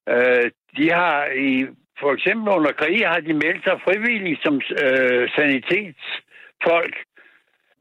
Øh, 0.09 0.51
de 0.77 0.91
har 0.91 1.25
i 1.25 1.67
for 1.99 2.13
eksempel 2.13 2.49
under 2.57 2.71
krig 2.71 3.07
har 3.07 3.19
de 3.19 3.33
meldt 3.33 3.63
sig 3.63 3.81
frivilligt 3.83 4.43
som 4.43 4.61
øh, 4.83 5.29
sanitetsfolk. 5.35 6.95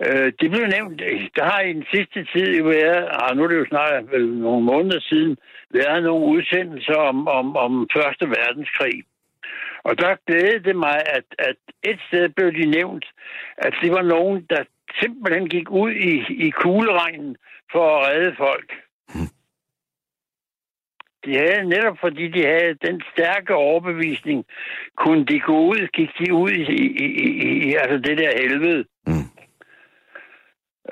Øh, 0.07 0.33
det 0.41 0.51
blev 0.51 0.67
nævnt, 0.67 1.01
der 1.37 1.45
har 1.45 1.61
i 1.61 1.73
den 1.73 1.87
sidste 1.95 2.25
tid 2.33 2.63
været, 2.63 3.09
ah, 3.23 3.37
nu 3.37 3.43
er 3.45 3.49
det 3.49 3.59
jo 3.59 3.67
snart 3.69 4.13
vel 4.13 4.27
nogle 4.39 4.65
måneder 4.65 5.01
siden, 5.01 5.37
været 5.71 6.03
nogle 6.03 6.25
udsendelser 6.25 6.95
om, 6.95 7.29
om, 7.29 7.57
om 7.57 7.89
Første 7.97 8.27
Verdenskrig. 8.29 9.03
Og 9.85 9.99
der 9.99 10.17
glædede 10.27 10.65
det 10.65 10.77
mig, 10.77 10.99
at, 11.07 11.25
at 11.39 11.57
et 11.83 12.01
sted 12.09 12.29
blev 12.29 12.53
de 12.53 12.67
nævnt, 12.67 13.07
at 13.59 13.75
det 13.83 13.93
var 13.93 14.03
nogen, 14.03 14.47
der 14.51 14.65
simpelthen 15.01 15.49
gik 15.49 15.71
ud 15.71 15.91
i, 15.91 16.47
i 16.47 16.51
kugleregnen 16.51 17.37
for 17.73 17.97
at 17.97 18.09
redde 18.09 18.35
folk. 18.37 18.73
De 21.27 21.37
havde, 21.37 21.69
netop 21.69 21.99
fordi 22.01 22.29
de 22.29 22.47
havde 22.47 22.75
den 22.75 23.03
stærke 23.13 23.55
overbevisning, 23.55 24.45
kunne 24.97 25.25
de 25.25 25.41
gå 25.41 25.59
ud, 25.59 25.89
gik 25.93 26.11
de 26.19 26.35
ud 26.35 26.51
i, 26.51 26.63
i, 27.05 27.17
i, 27.25 27.69
i 27.69 27.75
altså 27.75 27.99
det 27.99 28.19
der 28.19 28.31
helvede. 28.41 28.85
Mm. 29.07 29.29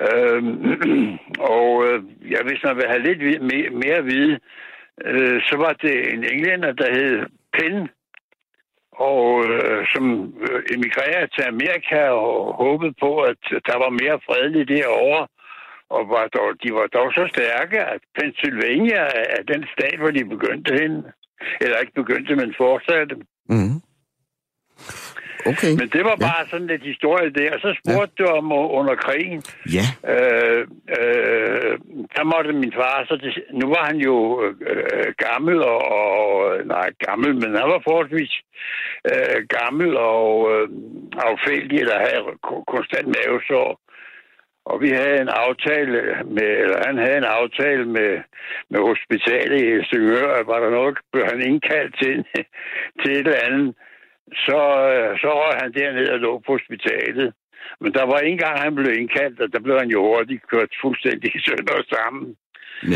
Øhm, 0.01 0.79
og 1.55 1.85
øh, 1.87 2.03
ja, 2.31 2.43
hvis 2.43 2.63
man 2.63 2.75
vil 2.75 2.87
have 2.87 3.03
lidt 3.03 3.41
mere 3.73 3.95
at 3.95 4.05
vide, 4.05 4.39
øh, 5.05 5.41
så 5.41 5.55
var 5.57 5.73
det 5.73 6.13
en 6.13 6.23
englænder, 6.23 6.71
der 6.71 6.93
hed 6.93 7.25
Penn, 7.53 7.89
og 8.97 9.45
øh, 9.49 9.87
som 9.93 10.33
øh, 10.47 10.63
emigrerede 10.75 11.27
til 11.35 11.43
Amerika 11.53 12.01
og 12.09 12.55
håbede 12.63 12.93
på, 12.99 13.11
at 13.31 13.41
der 13.67 13.77
var 13.83 13.89
mere 13.89 14.19
fredeligt 14.27 14.69
derovre. 14.69 15.27
Og 15.89 16.09
var 16.09 16.27
dog, 16.27 16.49
de 16.63 16.73
var 16.73 16.87
dog 16.87 17.13
så 17.13 17.23
stærke, 17.33 17.79
at 17.79 18.01
Pennsylvania 18.19 19.01
er 19.35 19.43
den 19.53 19.65
stat, 19.73 19.99
hvor 19.99 20.11
de 20.11 20.25
begyndte 20.25 20.73
hen. 20.81 21.05
Eller 21.61 21.77
ikke 21.77 21.93
begyndte, 22.01 22.35
men 22.35 22.53
fortsatte. 22.57 23.15
Mm. 23.49 23.81
Okay. 25.51 25.73
Men 25.79 25.87
det 25.95 26.03
var 26.09 26.15
bare 26.27 26.41
ja. 26.43 26.49
sådan 26.51 26.67
lidt 26.67 26.83
historie 26.83 27.29
der. 27.29 27.53
Og 27.55 27.59
så 27.65 27.69
spurgte 27.81 28.15
ja. 28.19 28.23
du 28.23 28.29
om 28.39 28.51
uh, 28.51 28.67
under 28.79 28.95
krigen. 28.95 29.41
Ja. 29.77 29.87
Øh, 30.13 30.61
øh, 30.99 31.73
der 32.15 32.23
måtte 32.23 32.53
min 32.53 32.73
far, 32.79 33.05
så 33.09 33.15
det, 33.23 33.31
nu 33.61 33.65
var 33.75 33.83
han 33.89 33.97
jo 33.97 34.15
øh, 34.71 35.09
gammel 35.27 35.57
og, 35.63 35.79
og, 35.99 36.57
nej, 36.65 36.87
gammel, 37.07 37.31
men 37.41 37.49
han 37.59 37.67
var 37.73 37.81
forholdsvis 37.87 38.33
øh, 39.11 39.39
gammel 39.57 39.97
og 39.97 40.29
øh, 40.53 40.67
affældig, 41.29 41.79
eller 41.79 42.05
havde 42.05 42.23
konstant 42.73 43.07
mavesår. 43.15 43.69
Og 44.65 44.81
vi 44.81 44.89
havde 44.89 45.21
en 45.21 45.33
aftale 45.45 45.97
med, 46.37 46.49
eller 46.63 46.79
han 46.87 46.97
havde 46.97 47.17
en 47.17 47.31
aftale 47.39 47.85
med, 47.85 48.11
med 48.69 48.79
hospitalet 48.79 49.61
i 49.61 49.69
Helsingør, 49.71 50.27
at 50.39 50.47
var 50.47 50.59
der 50.59 50.69
noget, 50.69 50.97
blev 51.11 51.25
han 51.31 51.41
indkaldt 51.41 51.95
til, 52.01 52.25
til 53.01 53.11
et 53.11 53.27
eller 53.27 53.45
andet 53.47 53.75
så, 54.33 54.59
øh, 54.93 55.19
så 55.21 55.29
røg 55.41 55.55
han 55.61 55.73
derned 55.73 56.07
og 56.09 56.19
lå 56.19 56.39
på 56.39 56.51
hospitalet. 56.51 57.33
Men 57.81 57.93
der 57.93 58.05
var 58.05 58.19
en 58.19 58.37
gang, 58.37 58.59
han 58.59 58.75
blev 58.75 58.91
indkaldt, 58.99 59.39
og 59.41 59.53
der 59.53 59.59
blev 59.59 59.77
han 59.79 59.89
jo 59.89 60.01
hurtigt 60.01 60.47
kørt 60.51 60.71
fuldstændig 60.81 61.31
sønder 61.45 61.81
sammen. 61.95 62.35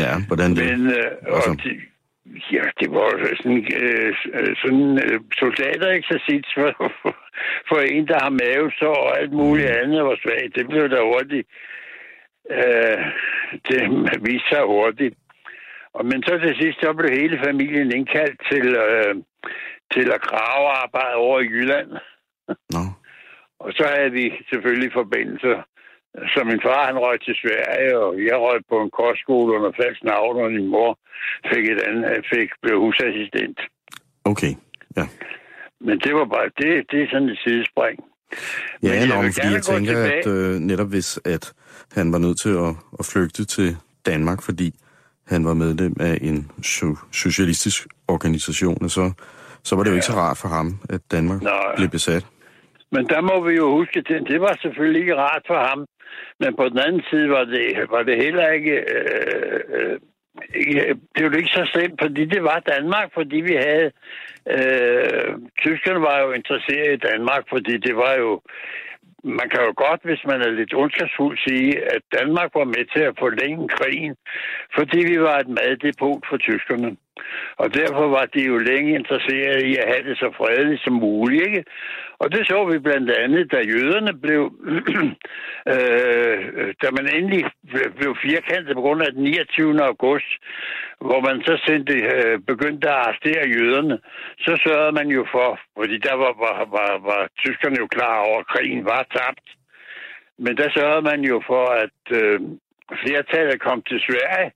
Ja, 0.02 0.12
hvordan 0.28 0.50
det? 0.56 0.64
Men, 0.70 0.80
øh, 0.98 1.10
og 1.34 1.62
de, 1.62 1.70
ja, 2.52 2.64
det 2.80 2.88
var 2.90 3.08
sådan, 3.40 3.64
øh, 3.82 4.14
sådan 4.62 4.90
øh, 5.04 5.20
soldatereksercits 5.38 6.50
for, 6.56 6.92
for, 7.02 7.16
for 7.68 7.78
en, 7.80 8.08
der 8.08 8.18
har 8.24 8.38
mavesår 8.42 8.98
og 9.06 9.20
alt 9.20 9.32
muligt 9.32 9.70
andet 9.70 10.04
var 10.04 10.18
svagt. 10.22 10.54
Det 10.54 10.68
blev 10.68 10.88
der 10.88 11.02
hurtigt. 11.12 11.46
Øh, 12.50 12.98
det 13.68 13.80
viste 14.26 14.48
sig 14.48 14.62
hurtigt. 14.64 15.14
Og, 15.94 16.06
men 16.06 16.22
så 16.22 16.38
til 16.38 16.56
sidst, 16.60 16.78
så 16.80 16.92
blev 16.92 17.10
hele 17.20 17.38
familien 17.46 17.92
indkaldt 17.96 18.40
til, 18.50 18.66
øh, 18.76 19.14
til 19.94 20.06
at 20.16 20.20
grave 20.30 20.66
arbejde 20.84 21.14
over 21.14 21.40
i 21.40 21.44
Jylland. 21.54 21.90
Nå. 22.74 22.84
Og 23.64 23.70
så 23.78 23.84
havde 23.96 24.12
vi 24.20 24.24
selvfølgelig 24.50 24.90
forbindelser. 25.00 25.56
Så 26.32 26.40
min 26.50 26.60
far, 26.66 26.86
han 26.86 26.98
røg 27.04 27.20
til 27.20 27.34
Sverige, 27.42 27.98
og 27.98 28.10
jeg 28.28 28.36
røg 28.46 28.60
på 28.72 28.76
en 28.84 28.90
kostskole 29.00 29.48
under 29.56 29.72
falsk 29.80 30.02
navn, 30.04 30.34
og 30.44 30.50
min 30.52 30.66
mor 30.74 30.98
fik 31.52 31.64
et 31.74 31.80
andet, 31.88 32.26
fik, 32.34 32.48
blev 32.62 32.80
husassistent. 32.80 33.58
Okay, 34.24 34.52
ja. 34.96 35.04
Men 35.80 35.98
det 36.04 36.14
var 36.14 36.24
bare, 36.24 36.48
det, 36.58 36.70
det 36.90 36.98
er 37.02 37.08
sådan 37.12 37.28
et 37.28 37.38
sidespring. 37.44 37.96
Ja, 38.82 39.00
Men 39.00 39.08
nå, 39.08 39.14
jeg 39.14 39.24
vil 39.24 39.32
fordi 39.32 39.52
jeg 39.54 39.62
tænker, 39.62 39.92
tilbage- 39.94 40.18
at 40.18 40.26
øh, 40.26 40.60
netop 40.70 40.88
hvis 40.88 41.18
at 41.24 41.52
han 41.92 42.12
var 42.12 42.18
nødt 42.18 42.38
til 42.40 42.50
at, 42.66 42.72
at 42.98 43.04
flygte 43.12 43.44
til 43.44 43.76
Danmark, 44.06 44.42
fordi 44.42 44.68
han 45.26 45.44
var 45.44 45.54
medlem 45.54 45.96
af 46.00 46.18
en 46.22 46.50
so- 46.64 47.08
socialistisk 47.12 47.86
organisation, 48.08 48.88
så, 48.88 49.12
så 49.64 49.76
var 49.76 49.82
det 49.82 49.90
jo 49.90 49.94
ikke 49.98 50.06
så 50.12 50.18
rart 50.24 50.38
for 50.42 50.48
ham, 50.48 50.68
at 50.94 51.00
Danmark 51.10 51.42
Nej. 51.42 51.76
blev 51.76 51.88
besat. 51.88 52.26
Men 52.92 53.06
der 53.12 53.20
må 53.20 53.36
vi 53.48 53.54
jo 53.56 53.66
huske, 53.78 54.02
det, 54.08 54.28
det 54.28 54.40
var 54.40 54.58
selvfølgelig 54.62 55.00
ikke 55.00 55.16
rart 55.16 55.42
for 55.46 55.58
ham. 55.68 55.86
Men 56.40 56.56
på 56.56 56.64
den 56.68 56.78
anden 56.86 57.02
side 57.10 57.28
var 57.30 57.44
det, 57.44 57.66
var 57.90 58.02
det 58.02 58.16
heller 58.24 58.48
ikke... 58.58 58.74
Øh, 58.96 59.60
øh, 59.76 59.98
ikke- 60.54 60.94
det 61.14 61.20
var 61.24 61.36
ikke 61.36 61.56
så 61.58 61.64
slemt, 61.72 62.00
fordi 62.04 62.24
det 62.24 62.42
var 62.42 62.58
Danmark, 62.74 63.08
fordi 63.14 63.36
vi 63.50 63.54
havde... 63.66 63.90
Øh, 64.54 65.30
tyskerne 65.64 66.00
var 66.08 66.18
jo 66.24 66.32
interesseret 66.32 66.92
i 66.94 67.04
Danmark, 67.10 67.42
fordi 67.48 67.74
det 67.86 67.96
var 67.96 68.14
jo... 68.14 68.40
Man 69.24 69.48
kan 69.52 69.60
jo 69.68 69.72
godt, 69.86 70.00
hvis 70.04 70.22
man 70.30 70.40
er 70.46 70.50
lidt 70.50 70.74
ondskabsfuld, 70.74 71.38
sige, 71.48 71.70
at 71.94 72.02
Danmark 72.18 72.50
var 72.54 72.64
med 72.64 72.84
til 72.94 73.02
at 73.10 73.18
forlænge 73.18 73.68
krigen, 73.76 74.14
fordi 74.78 74.98
vi 75.10 75.20
var 75.20 75.36
et 75.38 75.48
maddepot 75.58 76.22
for 76.28 76.36
tyskerne. 76.36 76.96
Og 77.56 77.74
derfor 77.74 78.06
var 78.08 78.26
de 78.34 78.42
jo 78.50 78.58
længe 78.58 78.94
interesseret 78.94 79.62
i 79.62 79.76
at 79.76 79.88
have 79.92 80.08
det 80.08 80.18
så 80.18 80.30
fredeligt 80.36 80.84
som 80.84 80.92
muligt, 80.92 81.46
ikke? 81.46 81.64
Og 82.18 82.32
det 82.32 82.46
så 82.46 82.64
vi 82.72 82.78
blandt 82.78 83.10
andet, 83.10 83.52
da 83.52 83.58
jøderne 83.74 84.12
blev, 84.24 84.42
øh, 85.72 86.38
da 86.82 86.86
man 86.98 87.06
endelig 87.16 87.44
blev 87.98 88.16
firkantet 88.22 88.74
på 88.74 88.80
grund 88.80 89.02
af 89.02 89.12
den 89.12 89.22
29. 89.22 89.82
august, 89.82 90.30
hvor 91.00 91.20
man 91.28 91.42
så 91.42 91.54
sendte, 91.66 91.94
øh, 92.14 92.38
begyndte 92.52 92.88
at 92.88 92.94
arrestere 92.94 93.52
jøderne, 93.56 93.98
så 94.38 94.52
sørgede 94.64 94.92
man 94.92 95.08
jo 95.08 95.26
for, 95.32 95.58
fordi 95.78 95.98
der 95.98 96.14
var, 96.14 96.32
var, 96.44 96.58
var, 96.76 96.90
var 97.10 97.28
tyskerne 97.38 97.76
jo 97.78 97.86
klar 97.86 98.16
over, 98.18 98.38
at 98.40 98.46
krigen 98.46 98.84
var 98.84 99.02
tabt. 99.16 99.46
Men 100.38 100.56
der 100.56 100.68
sørgede 100.70 101.02
man 101.02 101.20
jo 101.20 101.42
for, 101.46 101.64
at 101.84 102.00
øh, 102.20 102.40
flertallet 103.02 103.60
kom 103.60 103.82
til 103.82 104.00
Sverige, 104.08 104.50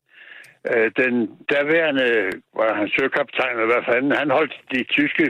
Øh, 0.71 0.91
den 0.97 1.15
daværende, 1.51 2.31
var 2.57 2.75
han 2.75 2.89
søkaptajn, 2.89 3.57
eller 3.57 3.73
hvad 3.73 3.85
fanden, 3.95 4.13
han 4.13 4.31
holdt 4.31 4.61
de 4.73 4.85
tyske 4.85 5.25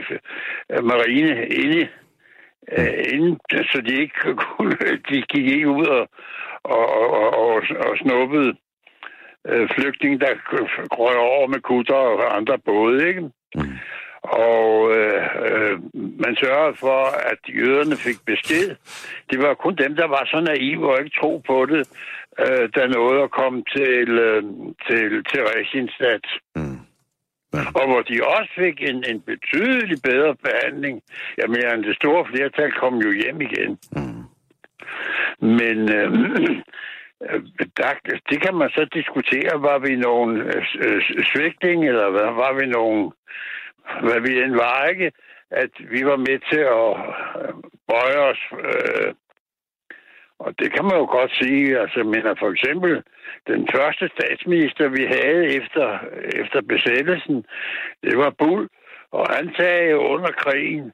øh, 0.71 0.83
marine 0.83 1.47
inde, 1.47 1.87
øh, 2.77 2.93
inde, 3.13 3.39
så 3.71 3.81
de 3.87 4.01
ikke 4.01 4.19
kunne, 4.43 4.77
de 5.09 5.21
gik 5.21 5.47
ikke 5.47 5.69
ud 5.69 5.85
og, 5.85 6.07
og, 6.63 6.85
og, 7.01 7.33
og, 7.37 7.61
og 7.87 7.97
snuppede 7.97 8.55
øh, 9.49 9.69
flygtninge, 9.75 10.19
der 10.19 10.31
røg 10.99 11.17
over 11.17 11.47
med 11.47 11.59
kutter 11.59 11.95
og 11.95 12.37
andre 12.37 12.57
både, 12.57 13.07
ikke? 13.07 13.23
Og 14.21 14.95
øh, 14.97 15.23
øh, 15.45 15.79
man 16.23 16.35
sørgede 16.35 16.75
for, 16.79 17.01
at 17.31 17.39
jøderne 17.49 17.97
fik 17.97 18.19
besked. 18.25 18.75
Det 19.29 19.39
var 19.41 19.53
kun 19.53 19.75
dem, 19.75 19.95
der 19.95 20.07
var 20.07 20.23
så 20.25 20.39
naive 20.39 20.91
og 20.91 20.99
ikke 20.99 21.19
tro 21.19 21.43
på 21.47 21.65
det, 21.65 21.87
øh, 22.39 22.69
der 22.75 22.87
nåede 22.87 23.23
at 23.23 23.31
komme 23.31 23.63
til, 23.75 24.09
øh, 24.09 24.43
til, 24.87 25.23
til 25.29 25.41
Regenstadt. 25.53 26.27
Mm. 26.55 26.79
Og 27.79 27.85
hvor 27.87 28.01
de 28.01 28.27
også 28.37 28.51
fik 28.55 28.81
en, 28.81 29.03
en 29.11 29.21
betydelig 29.21 29.97
bedre 30.03 30.35
behandling. 30.35 31.01
Jeg 31.37 31.49
mener, 31.49 31.75
det 31.75 31.95
store 31.95 32.25
flertal 32.31 32.71
kom 32.71 32.95
jo 32.97 33.11
hjem 33.11 33.41
igen. 33.41 33.71
Mm. 33.95 34.23
Men 35.57 35.77
øh, 35.97 36.11
øh, 37.25 37.41
der, 37.77 37.89
det 38.29 38.41
kan 38.41 38.55
man 38.55 38.69
så 38.69 38.87
diskutere. 38.93 39.61
Var 39.61 39.79
vi 39.79 39.95
nogle 39.95 40.43
øh, 40.43 40.63
øh, 40.85 41.01
svigtning, 41.33 41.87
eller 41.87 42.09
hvad, 42.09 42.29
var 42.43 42.53
vi 42.59 42.65
nogle, 42.65 43.11
hvad 44.01 44.19
vi 44.21 44.43
end 44.43 44.55
var, 44.55 44.85
ikke? 44.85 45.11
At 45.51 45.71
vi 45.91 46.05
var 46.05 46.17
med 46.17 46.39
til 46.51 46.63
at 46.81 46.91
øh, 47.41 47.53
bøje 47.87 48.19
os. 48.31 48.41
Øh, 48.51 49.13
og 50.39 50.53
det 50.59 50.73
kan 50.73 50.83
man 50.85 50.97
jo 51.01 51.05
godt 51.17 51.31
sige. 51.41 51.79
Altså, 51.79 52.03
men 52.03 52.21
for 52.39 52.49
eksempel 52.51 53.03
den 53.47 53.67
første 53.75 54.09
statsminister, 54.15 54.87
vi 54.97 55.03
havde 55.15 55.43
efter, 55.59 55.85
efter 56.41 56.61
besættelsen, 56.61 57.45
det 58.03 58.17
var 58.17 58.29
Bull. 58.39 58.67
Og 59.11 59.25
han 59.35 59.51
sagde 59.57 59.89
jo 59.91 59.99
under 60.13 60.31
krigen, 60.43 60.91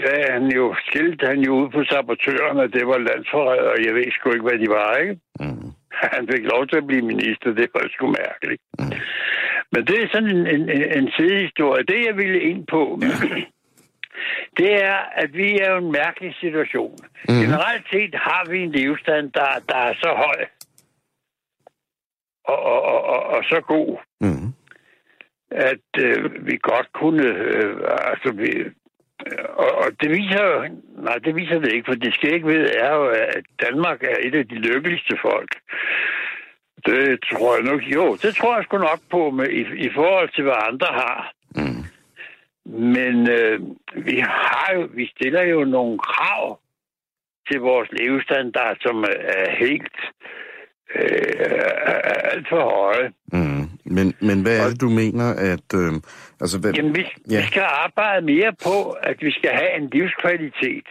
sagde 0.00 0.32
han 0.32 0.44
jo, 0.58 0.74
skilte 0.86 1.26
han 1.26 1.38
jo 1.40 1.52
ud 1.54 1.68
på 1.70 1.84
sabotørerne, 1.84 2.68
det 2.76 2.86
var 2.86 2.98
landsforrædere. 2.98 3.84
Jeg 3.86 3.94
ved 3.94 4.10
sgu 4.12 4.30
ikke, 4.32 4.48
hvad 4.48 4.58
de 4.58 4.68
var, 4.68 4.96
ikke? 4.96 5.16
Mm. 5.40 5.70
Han 6.16 6.28
fik 6.32 6.44
lov 6.52 6.66
til 6.66 6.76
at 6.76 6.86
blive 6.86 7.02
minister, 7.02 7.48
det 7.60 7.68
var 7.74 7.88
sgu 7.92 8.06
mærkeligt. 8.06 8.62
Men 9.72 9.86
det 9.86 10.02
er 10.02 10.08
sådan 10.12 10.36
en, 10.36 10.46
en, 10.46 10.62
en- 10.70 10.98
en 10.98 11.10
sidehistorie. 11.16 11.84
Det, 11.84 12.06
jeg 12.06 12.16
ville 12.16 12.40
ind 12.40 12.66
på, 12.66 12.98
det 14.56 14.84
er, 14.84 14.98
at 15.22 15.30
vi 15.34 15.58
er 15.58 15.70
jo 15.70 15.78
en 15.78 15.92
mærkelig 15.92 16.34
situation. 16.40 16.98
Mm. 17.28 17.34
Generelt 17.34 17.86
set 17.90 18.14
har 18.14 18.46
vi 18.50 18.58
en 18.62 18.72
levestand, 18.72 19.32
der, 19.32 19.50
der 19.68 19.76
er 19.76 19.94
så 19.94 20.10
høj 20.16 20.46
og, 22.44 22.62
og, 22.62 22.82
og, 22.82 23.04
og, 23.04 23.22
og 23.22 23.44
så 23.44 23.60
god, 23.60 23.98
Mm. 24.20 24.52
at 25.50 25.88
øh, 25.98 26.46
vi 26.46 26.58
godt 26.62 26.88
kunne... 26.92 27.26
Øh, 27.26 27.76
altså, 28.10 28.32
vi, 28.32 28.64
og, 29.48 29.70
og 29.74 29.90
det 30.00 30.10
viser 30.10 30.44
jo, 30.44 30.68
nej, 31.02 31.14
det 31.24 31.36
viser 31.36 31.58
det 31.58 31.72
ikke, 31.72 31.86
for 31.86 31.94
det 31.94 32.14
skal 32.14 32.34
ikke 32.34 32.46
ved, 32.46 32.70
er 32.76 32.94
jo, 32.94 33.06
at 33.08 33.44
Danmark 33.62 34.02
er 34.02 34.16
et 34.20 34.34
af 34.34 34.48
de 34.48 34.54
lykkeligste 34.54 35.16
folk. 35.22 35.50
Det 36.86 37.20
tror 37.32 37.54
jeg 37.54 37.64
nok, 37.64 37.82
jo, 37.82 38.16
det 38.22 38.34
tror 38.34 38.56
jeg 38.56 38.64
sgu 38.64 38.78
nok 38.78 39.00
på 39.10 39.30
med, 39.30 39.48
i, 39.48 39.62
i 39.86 39.90
forhold 39.94 40.28
til, 40.34 40.42
hvad 40.44 40.58
andre 40.70 40.86
har. 40.86 41.32
Mm. 41.56 41.84
Men 42.66 43.30
øh, 43.30 43.60
vi 44.06 44.16
har 44.18 44.72
jo, 44.74 44.88
vi 44.94 45.06
stiller 45.16 45.42
jo 45.42 45.64
nogle 45.64 45.98
krav 45.98 46.60
til 47.48 47.60
vores 47.60 47.88
levestandard, 47.92 48.76
som 48.80 49.04
er 49.04 49.50
helt 49.58 49.98
øh, 50.94 52.32
alt 52.32 52.48
for 52.48 52.62
høje. 52.76 53.12
Mm. 53.32 53.64
Men, 53.84 54.14
men 54.20 54.42
hvad 54.42 54.56
er 54.60 54.68
det, 54.68 54.80
du 54.80 54.88
mener, 54.88 55.28
at... 55.52 55.68
Øh, 55.74 55.92
altså, 56.40 56.60
hvad, 56.60 56.72
Jamen, 56.72 56.96
vi, 56.96 57.04
ja. 57.30 57.40
vi 57.40 57.46
skal 57.46 57.66
arbejde 57.84 58.26
mere 58.26 58.52
på, 58.66 58.90
at 58.90 59.16
vi 59.20 59.30
skal 59.30 59.50
have 59.50 59.72
en 59.76 59.90
livskvalitet. 59.90 60.88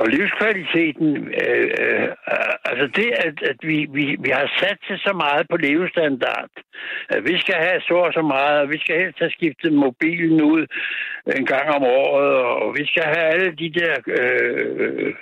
Og 0.00 0.06
livskvaliteten, 0.14 1.10
øh, 1.44 1.70
øh, 1.82 2.08
altså 2.70 2.86
det, 2.98 3.10
at, 3.26 3.36
at 3.50 3.58
vi, 3.70 3.78
vi, 3.96 4.04
vi 4.24 4.30
har 4.38 4.46
sat 4.60 4.78
til 4.86 4.96
så 5.06 5.12
meget 5.24 5.44
på 5.50 5.56
levestandard, 5.56 6.50
at 7.08 7.22
vi 7.28 7.34
skal 7.42 7.54
have 7.66 7.80
så 7.88 7.96
og 8.06 8.12
så 8.18 8.22
meget, 8.34 8.56
og 8.62 8.68
vi 8.74 8.78
skal 8.82 8.96
helst 9.02 9.18
have 9.18 9.36
skiftet 9.38 9.72
mobilen 9.72 10.40
ud 10.54 10.62
en 11.38 11.46
gang 11.46 11.66
om 11.76 11.82
året, 11.82 12.32
og 12.62 12.74
vi 12.78 12.86
skal 12.86 13.02
have 13.02 13.26
alle 13.34 13.50
de 13.62 13.68
der 13.78 13.94
øh, 14.18 15.14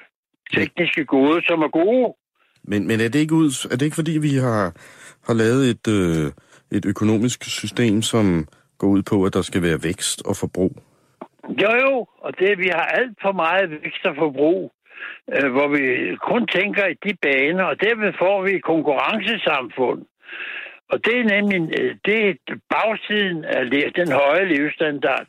tekniske 0.57 1.05
gode, 1.05 1.43
som 1.49 1.63
er 1.63 1.73
gode. 1.83 2.15
Men, 2.65 2.87
men 2.87 3.01
er, 3.01 3.09
det 3.09 3.19
ikke 3.19 3.35
ud, 3.35 3.51
er 3.73 3.77
det 3.77 3.83
ikke 3.83 4.01
fordi, 4.03 4.19
vi 4.19 4.35
har, 4.47 4.65
har 5.27 5.35
lavet 5.35 5.63
et, 5.71 5.87
øh, 5.89 6.27
et 6.77 6.85
økonomisk 6.87 7.45
system, 7.45 8.03
som 8.03 8.49
går 8.79 8.89
ud 8.89 9.03
på, 9.03 9.25
at 9.25 9.35
der 9.35 9.43
skal 9.43 9.63
være 9.63 9.85
vækst 9.85 10.23
og 10.27 10.37
forbrug? 10.37 10.92
Jo, 11.49 11.71
jo, 11.85 12.07
og 12.19 12.39
det, 12.39 12.59
vi 12.59 12.69
har 12.75 12.87
alt 12.99 13.19
for 13.23 13.33
meget 13.33 13.71
vækst 13.71 14.07
og 14.07 14.17
forbrug, 14.17 14.73
øh, 15.35 15.53
hvor 15.53 15.69
vi 15.69 16.17
kun 16.17 16.47
tænker 16.47 16.87
i 16.87 16.97
de 17.05 17.15
baner, 17.23 17.65
og 17.65 17.81
derved 17.81 18.13
får 18.19 18.43
vi 18.43 18.51
et 18.51 18.63
konkurrencesamfund. 18.63 20.03
Og 20.93 21.05
det 21.05 21.15
er 21.21 21.31
nemlig 21.35 21.61
øh, 21.81 21.95
det 22.07 22.19
er 22.29 22.35
bagsiden 22.75 23.45
af 23.45 23.63
den 24.01 24.13
høje 24.13 24.45
levestandard. 24.53 25.27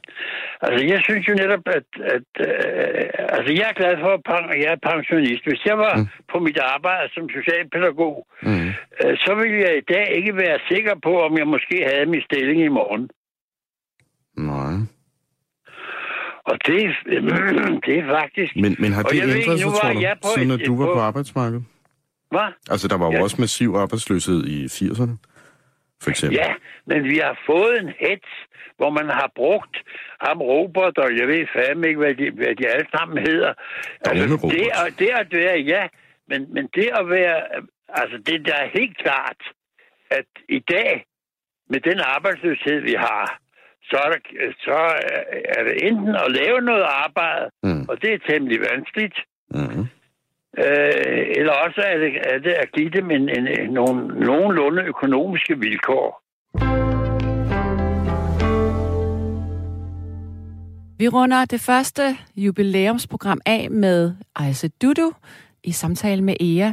altså, 0.66 0.80
jeg 0.92 1.00
synes 1.06 1.28
jo 1.28 1.34
netop, 1.34 1.64
at, 1.78 1.88
at 2.16 2.30
uh, 2.46 3.34
altså, 3.36 3.50
jeg 3.58 3.66
er 3.70 3.80
glad 3.80 3.94
for, 4.04 4.12
at 4.52 4.60
jeg 4.64 4.72
er 4.72 4.88
pensionist. 4.92 5.44
Hvis 5.48 5.64
jeg 5.64 5.78
var 5.78 5.96
mm. 5.96 6.06
på 6.32 6.38
mit 6.38 6.58
arbejde 6.58 7.08
som 7.14 7.28
socialpædagog, 7.28 8.26
mm. 8.42 8.68
uh, 9.00 9.14
så 9.24 9.34
ville 9.40 9.58
jeg 9.66 9.74
i 9.76 9.86
dag 9.94 10.06
ikke 10.18 10.36
være 10.36 10.58
sikker 10.70 10.94
på, 11.02 11.12
om 11.26 11.38
jeg 11.38 11.46
måske 11.46 11.76
havde 11.90 12.06
min 12.06 12.22
stilling 12.28 12.60
i 12.60 12.76
morgen. 12.80 13.10
Nej. 14.36 14.74
Og 16.52 16.58
det, 16.66 16.80
det 17.86 17.94
er 17.98 18.06
faktisk... 18.20 18.52
Men, 18.56 18.76
men 18.82 18.92
har 18.92 19.02
det 19.02 19.22
ændret 19.22 19.58
sig, 19.60 19.72
tror 19.80 19.92
du, 19.92 20.28
siden 20.34 20.50
at 20.50 20.60
du 20.66 20.76
var 20.76 20.86
på, 20.86 20.94
på 20.94 21.00
arbejdsmarkedet? 21.00 21.64
Hvad? 22.30 22.48
Altså, 22.70 22.88
der 22.88 22.98
var 22.98 23.06
jo 23.06 23.12
ja. 23.12 23.22
også 23.22 23.36
massiv 23.40 23.70
arbejdsløshed 23.84 24.40
i 24.44 24.58
80'erne, 24.64 25.14
for 26.02 26.10
eksempel. 26.10 26.36
Ja, 26.36 26.54
men 26.86 27.04
vi 27.04 27.16
har 27.26 27.38
fået 27.46 27.74
en 27.82 27.90
hets, 28.00 28.30
hvor 28.76 28.90
man 28.90 29.06
har 29.06 29.30
brugt 29.36 29.76
ham 30.20 30.38
Robert, 30.40 30.98
og 30.98 31.16
jeg 31.18 31.26
ved 31.28 31.46
fandme 31.56 31.88
ikke, 31.88 31.98
hvad 31.98 32.14
de, 32.14 32.30
hvad 32.30 32.54
de 32.60 32.68
alle 32.68 32.86
sammen 32.96 33.18
hedder. 33.26 33.52
Altså, 34.04 34.48
det, 34.56 34.66
er, 34.80 34.84
det 34.98 35.10
at 35.20 35.28
være, 35.32 35.58
ja, 35.58 35.86
men, 36.28 36.40
men 36.54 36.68
det 36.74 36.88
at 37.00 37.08
være, 37.08 37.38
altså 37.88 38.16
det 38.26 38.46
der 38.46 38.54
er 38.54 38.68
helt 38.78 38.96
klart, 38.98 39.40
at 40.10 40.28
i 40.48 40.58
dag, 40.58 41.04
med 41.70 41.80
den 41.80 42.00
arbejdsløshed, 42.00 42.80
vi 42.80 42.94
har, 42.98 43.38
så 43.92 43.98
er, 44.04 44.10
der, 44.14 44.20
så 44.68 44.78
er 45.56 45.62
det 45.68 45.74
enten 45.88 46.14
at 46.24 46.32
lave 46.40 46.60
noget 46.60 46.84
arbejde, 47.04 47.46
mm. 47.62 47.84
og 47.88 48.02
det 48.02 48.10
er 48.14 48.18
temmelig 48.28 48.58
vanskeligt, 48.70 49.16
mm. 49.50 49.80
øh, 50.64 51.24
eller 51.38 51.52
også 51.64 51.80
er 51.92 51.98
det, 51.98 52.10
er 52.34 52.38
det 52.38 52.54
at 52.62 52.72
give 52.72 52.90
dem 52.90 53.10
en, 53.10 53.28
en, 53.28 53.46
en, 53.46 53.70
nogle 53.70 54.20
nogenlunde 54.26 54.82
økonomiske 54.82 55.58
vilkår. 55.58 56.22
Vi 60.98 61.08
runder 61.08 61.44
det 61.44 61.60
første 61.60 62.02
jubilæumsprogram 62.36 63.40
af 63.46 63.70
med 63.70 64.14
Ejse 64.36 64.68
Dudu 64.68 65.12
i 65.64 65.72
samtale 65.72 66.22
med 66.22 66.36
Ea 66.40 66.72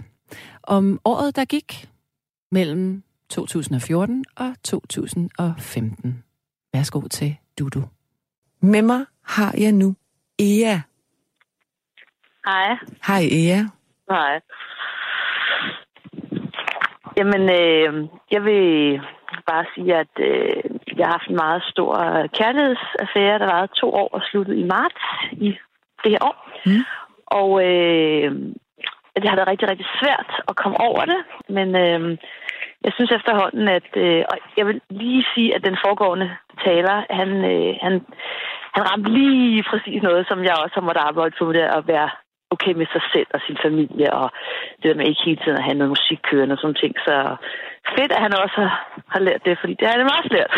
om 0.63 0.99
året, 1.05 1.35
der 1.35 1.45
gik 1.45 1.85
mellem 2.51 3.03
2014 3.29 4.25
og 4.37 4.53
2015. 4.63 6.23
Værsgo 6.73 7.01
til 7.07 7.37
Dudu. 7.59 7.81
Med 8.61 8.81
mig 8.81 9.05
har 9.25 9.53
jeg 9.57 9.71
nu 9.71 9.95
Ea. 10.39 10.77
Hej. 12.45 12.77
Hej 13.07 13.23
Ea. 13.31 13.59
Hej. 14.09 14.41
Jamen, 17.17 17.43
øh, 17.61 18.09
jeg 18.31 18.43
vil 18.43 19.01
bare 19.47 19.65
sige, 19.75 19.95
at 19.95 20.13
øh, 20.19 20.63
jeg 20.97 21.05
har 21.07 21.11
haft 21.17 21.29
en 21.29 21.35
meget 21.35 21.63
stor 21.63 21.93
kærlighedsaffære, 22.37 23.39
der 23.39 23.45
varede 23.53 23.71
to 23.81 23.93
år 23.93 24.09
og 24.13 24.21
sluttede 24.31 24.59
i 24.59 24.63
marts 24.63 25.03
i 25.31 25.49
det 26.03 26.11
her 26.11 26.23
år. 26.29 26.37
Mm. 26.65 26.83
Og 27.25 27.49
øh, 27.65 28.31
det 29.21 29.29
har 29.29 29.35
været 29.35 29.51
rigtig, 29.53 29.69
rigtig 29.69 29.87
svært 30.01 30.31
at 30.47 30.55
komme 30.55 30.77
over 30.81 31.05
det, 31.05 31.21
men 31.49 31.67
øh, 31.75 32.17
jeg 32.85 32.93
synes 32.93 33.11
efterhånden, 33.11 33.67
at... 33.67 33.89
Øh, 33.95 34.23
og 34.31 34.37
jeg 34.57 34.65
vil 34.67 34.81
lige 34.89 35.25
sige, 35.33 35.55
at 35.55 35.65
den 35.67 35.77
foregående 35.83 36.29
taler, 36.65 36.97
han, 37.19 37.29
øh, 37.53 37.75
han, 37.85 37.93
han 38.75 38.83
ramte 38.89 39.09
lige 39.19 39.63
præcis 39.69 40.03
noget, 40.03 40.27
som 40.27 40.43
jeg 40.43 40.55
også 40.63 40.75
har 40.79 40.87
måttet 40.87 41.01
arbejde 41.01 41.35
på 41.39 41.53
det, 41.53 41.65
at 41.77 41.87
være 41.87 42.09
okay 42.53 42.73
med 42.79 42.87
sig 42.93 43.03
selv 43.13 43.29
og 43.33 43.39
sin 43.47 43.57
familie, 43.65 44.13
og 44.13 44.27
det 44.79 44.87
der 44.89 44.99
med 44.99 45.07
ikke 45.07 45.25
hele 45.25 45.41
tiden 45.41 45.57
at 45.57 45.67
have 45.67 45.77
noget 45.77 45.95
musik 45.95 46.19
kørende 46.29 46.53
og 46.53 46.59
sådan 46.59 46.81
ting. 46.81 46.93
Så 47.07 47.15
fedt, 47.95 48.11
at 48.11 48.23
han 48.25 48.33
også 48.43 48.55
har, 48.61 48.73
har 49.13 49.19
lært 49.27 49.45
det, 49.45 49.57
fordi 49.59 49.73
det 49.79 49.87
har 49.87 49.97
han 49.97 50.17
også 50.19 50.31
lært. 50.37 50.53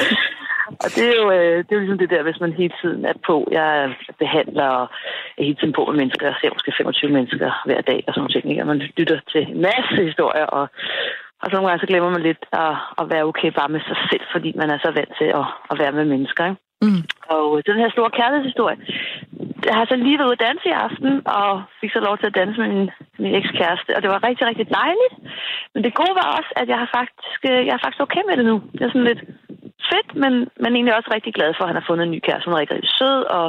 og 0.82 0.88
det 0.96 1.04
er, 1.10 1.16
jo, 1.20 1.26
øh, 1.38 1.58
det 1.64 1.70
er 1.70 1.78
jo 1.78 1.84
ligesom 1.84 2.02
det 2.02 2.10
der, 2.10 2.22
hvis 2.22 2.40
man 2.40 2.52
hele 2.52 2.74
tiden 2.82 3.04
er 3.04 3.16
på. 3.26 3.36
Jeg 3.58 3.94
behandler 4.18 4.68
og 4.80 4.86
er 5.38 5.44
hele 5.48 5.58
tiden 5.58 5.72
på 5.72 5.84
med 5.84 5.96
mennesker. 6.00 6.26
Jeg 6.26 6.36
ser 6.40 6.54
måske 6.56 6.72
25 6.76 7.10
mennesker 7.10 7.62
hver 7.66 7.80
dag 7.80 8.04
og 8.06 8.14
sådan 8.14 8.30
ting. 8.30 8.50
Ikke? 8.50 8.62
Og 8.62 8.66
man 8.66 8.82
lytter 8.98 9.18
til 9.32 9.42
en 9.48 9.60
masse 9.68 9.98
historier 10.08 10.46
og, 10.46 10.68
og 11.42 11.46
så 11.46 11.54
nogle 11.54 11.68
gange 11.68 11.82
så 11.82 11.90
glemmer 11.90 12.10
man 12.10 12.22
lidt 12.28 12.42
at, 12.64 12.74
at 13.00 13.04
være 13.12 13.28
okay 13.30 13.50
bare 13.58 13.72
med 13.74 13.80
sig 13.88 13.96
selv, 14.10 14.24
fordi 14.34 14.50
man 14.60 14.70
er 14.70 14.78
så 14.78 14.90
vant 14.98 15.12
til 15.20 15.28
at, 15.40 15.46
at 15.70 15.78
være 15.82 15.92
med 15.98 16.04
mennesker. 16.04 16.44
Ikke? 16.50 16.60
Mm. 16.84 17.02
Og 17.36 17.46
den 17.68 17.76
her 17.82 17.90
store 17.90 18.10
kærlighedshistorie, 18.18 18.78
jeg 19.68 19.74
har 19.78 19.86
så 19.86 19.96
lige 19.96 20.18
været 20.18 20.30
ude 20.30 20.38
at 20.38 20.46
danse 20.48 20.66
i 20.68 20.78
aften, 20.86 21.12
og 21.38 21.50
fik 21.80 21.92
så 21.92 22.00
lov 22.06 22.14
til 22.18 22.30
at 22.30 22.38
danse 22.40 22.60
med 22.60 22.68
min, 22.74 22.90
min 23.24 23.34
ekskæreste, 23.40 23.90
og 23.96 24.00
det 24.02 24.10
var 24.10 24.26
rigtig, 24.28 24.44
rigtig 24.46 24.66
dejligt. 24.80 25.14
Men 25.72 25.80
det 25.84 25.98
gode 26.00 26.14
var 26.20 26.28
også, 26.38 26.52
at 26.60 26.66
jeg 26.72 26.78
har 26.82 26.90
faktisk, 26.98 27.40
jeg 27.68 27.74
er 27.76 27.82
faktisk 27.82 28.04
okay 28.06 28.22
med 28.28 28.36
det 28.36 28.46
nu. 28.50 28.56
Det 28.72 28.82
er 28.82 28.92
sådan 28.92 29.10
lidt 29.10 29.22
fedt, 29.90 30.10
men, 30.22 30.32
men 30.62 30.70
egentlig 30.76 30.96
også 30.96 31.10
rigtig 31.14 31.32
glad 31.38 31.50
for, 31.54 31.62
at 31.64 31.70
han 31.70 31.80
har 31.80 31.88
fundet 31.88 32.04
en 32.04 32.14
ny 32.14 32.20
kæreste. 32.26 32.46
Hun 32.46 32.54
er 32.54 32.60
rigtig, 32.60 32.76
rigtig 32.76 32.94
sød, 33.00 33.20
og 33.38 33.46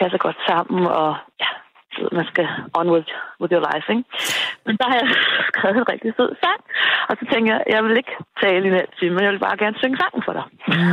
passer 0.00 0.18
godt 0.26 0.38
sammen, 0.48 0.82
og 0.86 1.10
ja, 1.42 1.50
man 2.18 2.26
skal 2.32 2.46
on 2.78 2.88
with, 2.94 3.10
with 3.40 3.52
your 3.54 3.64
life, 3.70 3.86
ikke? 3.94 4.04
Men 4.66 4.76
der 4.78 4.86
har 4.90 4.96
jeg 5.02 5.08
skrevet 5.50 5.76
en 5.76 5.88
rigtig 5.92 6.10
sød 6.18 6.30
sang, 6.44 6.60
og 7.08 7.14
så 7.18 7.24
tænker 7.32 7.50
jeg, 7.54 7.62
jeg 7.74 7.80
vil 7.84 7.96
ikke 7.96 8.14
tale 8.42 8.62
i 8.66 8.70
en 8.70 8.86
time, 8.98 9.14
men 9.14 9.24
jeg 9.24 9.32
vil 9.32 9.44
bare 9.48 9.56
gerne 9.62 9.76
synge 9.78 9.96
sangen 10.02 10.22
for 10.26 10.32
dig. 10.38 10.44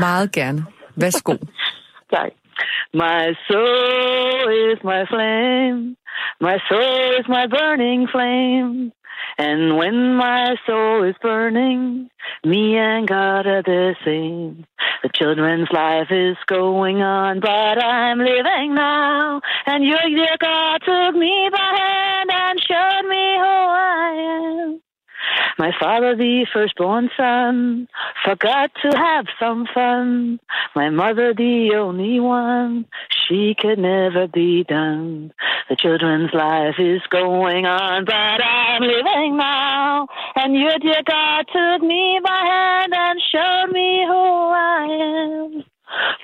Meget 0.05 0.29
gerne. 0.39 0.59
Værsgo. 1.01 1.33
tak. 2.15 2.31
My 2.93 3.21
soul 3.47 4.43
is 4.69 4.79
my 4.91 5.01
flame, 5.11 5.79
my 6.47 6.57
soul 6.69 7.05
is 7.19 7.27
my 7.37 7.45
burning 7.55 8.01
flame. 8.13 8.91
And 9.37 9.77
when 9.77 10.15
my 10.15 10.55
soul 10.65 11.03
is 11.03 11.15
burning, 11.21 12.09
me 12.43 12.77
and 12.77 13.07
God 13.07 13.47
are 13.47 13.63
the 13.63 13.95
same. 14.05 14.65
The 15.03 15.09
children's 15.13 15.69
life 15.71 16.11
is 16.11 16.37
going 16.47 17.01
on, 17.01 17.39
but 17.39 17.83
I'm 17.83 18.19
living 18.19 18.75
now. 18.75 19.41
And 19.65 19.83
your 19.83 20.01
dear 20.07 20.37
God 20.39 20.77
took 20.83 21.15
me 21.15 21.49
by 21.51 21.75
hand 21.77 22.29
and 22.31 22.59
showed 22.61 23.09
me 23.09 23.35
who 23.37 23.45
I 23.45 24.65
am. 24.65 24.81
My 25.61 25.73
father, 25.79 26.15
the 26.15 26.47
firstborn 26.51 27.11
son, 27.15 27.87
forgot 28.25 28.71
to 28.81 28.97
have 28.97 29.27
some 29.39 29.67
fun. 29.71 30.39
My 30.75 30.89
mother, 30.89 31.35
the 31.35 31.75
only 31.75 32.19
one, 32.19 32.87
she 33.11 33.53
could 33.53 33.77
never 33.77 34.27
be 34.27 34.63
done. 34.63 35.31
The 35.69 35.75
children's 35.75 36.33
life 36.33 36.79
is 36.79 37.01
going 37.11 37.67
on, 37.67 38.05
but 38.05 38.13
I'm 38.43 38.81
living 38.81 39.37
now. 39.37 40.07
And 40.35 40.55
your 40.55 40.79
dear 40.79 41.03
God 41.05 41.45
took 41.53 41.83
me 41.87 42.19
by 42.23 42.43
hand 42.43 42.93
and 42.95 43.21
showed 43.31 43.71
me 43.71 44.03
who 44.03 44.13
I 44.15 44.87
am. 44.89 45.63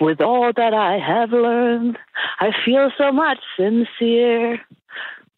With 0.02 0.20
all 0.20 0.52
that 0.56 0.74
I 0.74 0.98
have 0.98 1.30
learned, 1.30 2.00
I 2.40 2.50
feel 2.66 2.90
so 2.98 3.12
much 3.12 3.38
sincere. 3.56 4.62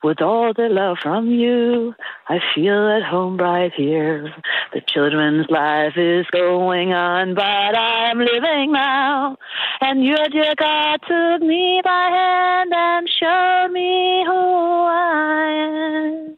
With 0.01 0.21
all 0.21 0.53
the 0.53 0.69
love 0.69 0.97
from 1.03 1.27
you, 1.27 1.93
I 2.29 2.37
feel 2.55 2.87
at 2.97 3.03
home 3.03 3.35
right 3.35 3.73
here. 3.75 4.33
The 4.73 4.81
children's 4.87 5.47
life 5.49 5.97
is 5.97 6.25
going 6.31 6.93
on, 6.93 7.35
but 7.35 7.73
I'm 7.75 8.19
living 8.19 8.71
now. 8.71 9.35
And 9.81 10.05
your 10.05 10.25
dear 10.35 10.53
God 10.65 10.97
took 11.11 11.41
me 11.41 11.81
by 11.83 12.07
hand 12.19 12.71
and 12.73 13.09
showed 13.19 13.71
me 13.73 14.23
who 14.29 14.43
I 14.87 15.49
am. 15.67 16.37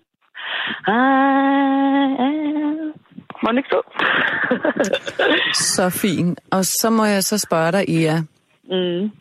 I 0.88 2.16
am. 2.20 2.94
Må 3.44 3.48
den 3.50 3.58
ikke 3.58 3.70
stå? 3.70 3.82
Så 5.54 5.90
fint. 5.90 6.40
Og 6.52 6.66
så 6.66 6.90
må 6.90 7.06
jeg 7.06 7.24
så 7.24 7.38
spørge 7.38 7.72
dig, 7.72 7.90
Ia. 7.90 8.18
Mm. 8.72 9.12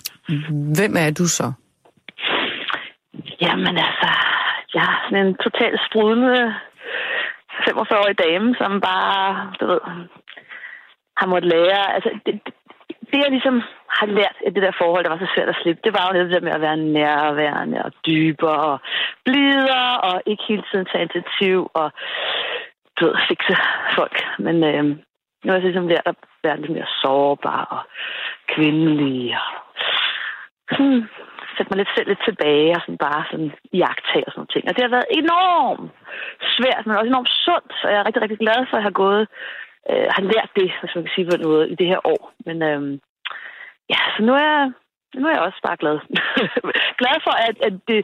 Hvem 0.76 0.97
er 0.97 1.11
du 1.11 1.26
så? 1.28 1.53
Jamen 3.41 3.78
altså, 3.78 4.20
jeg 4.75 4.83
er 4.83 4.97
sådan 5.05 5.27
en 5.27 5.35
totalt 5.35 5.81
sprudende 5.87 6.55
45-årig 7.68 8.18
dame, 8.18 8.55
som 8.59 8.81
bare, 8.81 9.53
du 9.61 9.66
ved, 9.66 9.81
har 11.16 11.27
måttet 11.27 11.53
lære. 11.53 11.95
Altså, 11.95 12.11
det, 12.27 12.41
det, 12.45 12.55
det 13.11 13.18
jeg 13.18 13.31
ligesom 13.31 13.62
har 13.89 14.07
lært 14.07 14.37
af 14.47 14.55
det 14.55 14.62
der 14.62 14.73
forhold, 14.79 15.05
der 15.05 15.11
var 15.11 15.18
så 15.18 15.33
svært 15.35 15.49
at 15.49 15.61
slippe, 15.62 15.81
det 15.85 15.93
var 15.93 16.05
jo 16.09 16.21
det 16.21 16.33
der 16.33 16.41
med 16.41 16.53
at 16.53 16.61
være 16.61 16.77
nærværende 16.77 17.85
og 17.85 17.93
dybere 18.07 18.64
og 18.73 18.79
blidere 19.25 20.01
og 20.01 20.23
ikke 20.27 20.45
hele 20.49 20.64
tiden 20.71 20.87
tage 20.87 21.03
initiativ 21.03 21.71
og 21.75 21.93
du 23.01 23.07
ved, 23.07 23.14
fikse 23.29 23.57
folk. 23.97 24.16
Men 24.39 24.64
øh, 24.64 24.85
nu 25.45 25.47
har 25.47 25.55
jeg 25.55 25.62
ligesom 25.62 25.89
lært 25.89 26.07
at 26.07 26.16
være 26.45 26.61
lidt 26.61 26.73
mere 26.73 26.91
sårbar 27.03 27.64
og 27.64 27.83
kvindelig 28.55 29.37
og 29.37 29.51
sådan, 30.71 31.09
sætte 31.61 31.73
mig 31.73 31.81
lidt 31.81 31.95
selv 31.97 32.09
lidt 32.09 32.23
tilbage 32.29 32.71
og 32.77 32.83
sådan 32.83 33.05
bare 33.07 33.23
sådan 33.31 33.51
jagtage 33.83 34.25
og 34.27 34.31
sådan 34.31 34.41
nogle 34.41 34.55
ting. 34.55 34.65
Og 34.67 34.75
det 34.75 34.83
har 34.85 34.97
været 34.97 35.15
enormt 35.21 35.91
svært, 36.57 36.83
men 36.85 36.97
også 36.97 37.13
enormt 37.13 37.35
sundt, 37.47 37.71
så 37.79 37.85
jeg 37.89 37.99
er 37.99 38.07
rigtig, 38.07 38.23
rigtig 38.23 38.41
glad 38.45 38.61
for, 38.67 38.75
at 38.77 38.81
jeg 38.81 38.89
har 38.91 39.01
gået, 39.05 39.25
øh, 39.91 40.07
har 40.17 40.25
lært 40.33 40.51
det, 40.61 40.69
hvis 40.81 40.95
man 40.95 41.05
kan 41.05 41.15
sige 41.15 41.29
på 41.31 41.37
noget, 41.47 41.65
i 41.73 41.75
det 41.81 41.87
her 41.93 42.01
år. 42.15 42.23
Men 42.47 42.57
øh, 42.71 42.83
ja, 43.93 44.01
så 44.15 44.21
nu 44.27 44.33
er 44.41 44.47
jeg, 44.53 44.67
nu 45.21 45.25
er 45.27 45.35
jeg 45.35 45.47
også 45.49 45.61
bare 45.69 45.81
glad. 45.83 45.97
glad 47.01 47.17
for, 47.27 47.35
at, 47.49 47.57
at 47.67 47.75
det, 47.89 48.01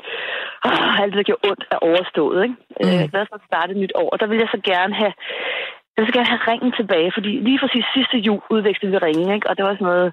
åh, 0.67 1.01
alt 1.01 1.13
det, 1.13 1.19
der 1.21 1.29
gjorde 1.29 1.49
ondt, 1.51 1.65
er 1.75 1.81
overstået. 1.89 2.39
Ikke? 2.47 2.57
Mm. 2.81 2.89
Jeg 2.93 3.05
er 3.05 3.15
glad 3.15 3.27
for 3.29 3.37
at 3.39 3.49
starte 3.51 3.71
et 3.73 3.81
nyt 3.83 3.97
år. 4.03 4.09
Og 4.13 4.21
der 4.21 4.27
vil 4.27 4.43
jeg 4.43 4.51
så 4.55 4.61
gerne 4.73 4.95
have, 5.03 5.15
jeg 5.97 6.07
så 6.07 6.13
gerne 6.13 6.33
have 6.35 6.47
ringen 6.51 6.73
tilbage, 6.81 7.11
fordi 7.17 7.31
lige 7.49 7.59
præcis 7.63 7.85
sidste 7.97 8.17
jul 8.27 8.41
udvekslede 8.55 8.93
vi 8.93 8.99
ringen, 8.99 9.29
ikke? 9.35 9.49
og 9.49 9.57
det 9.57 9.65
var 9.65 9.75
sådan 9.75 9.93
noget 9.93 10.13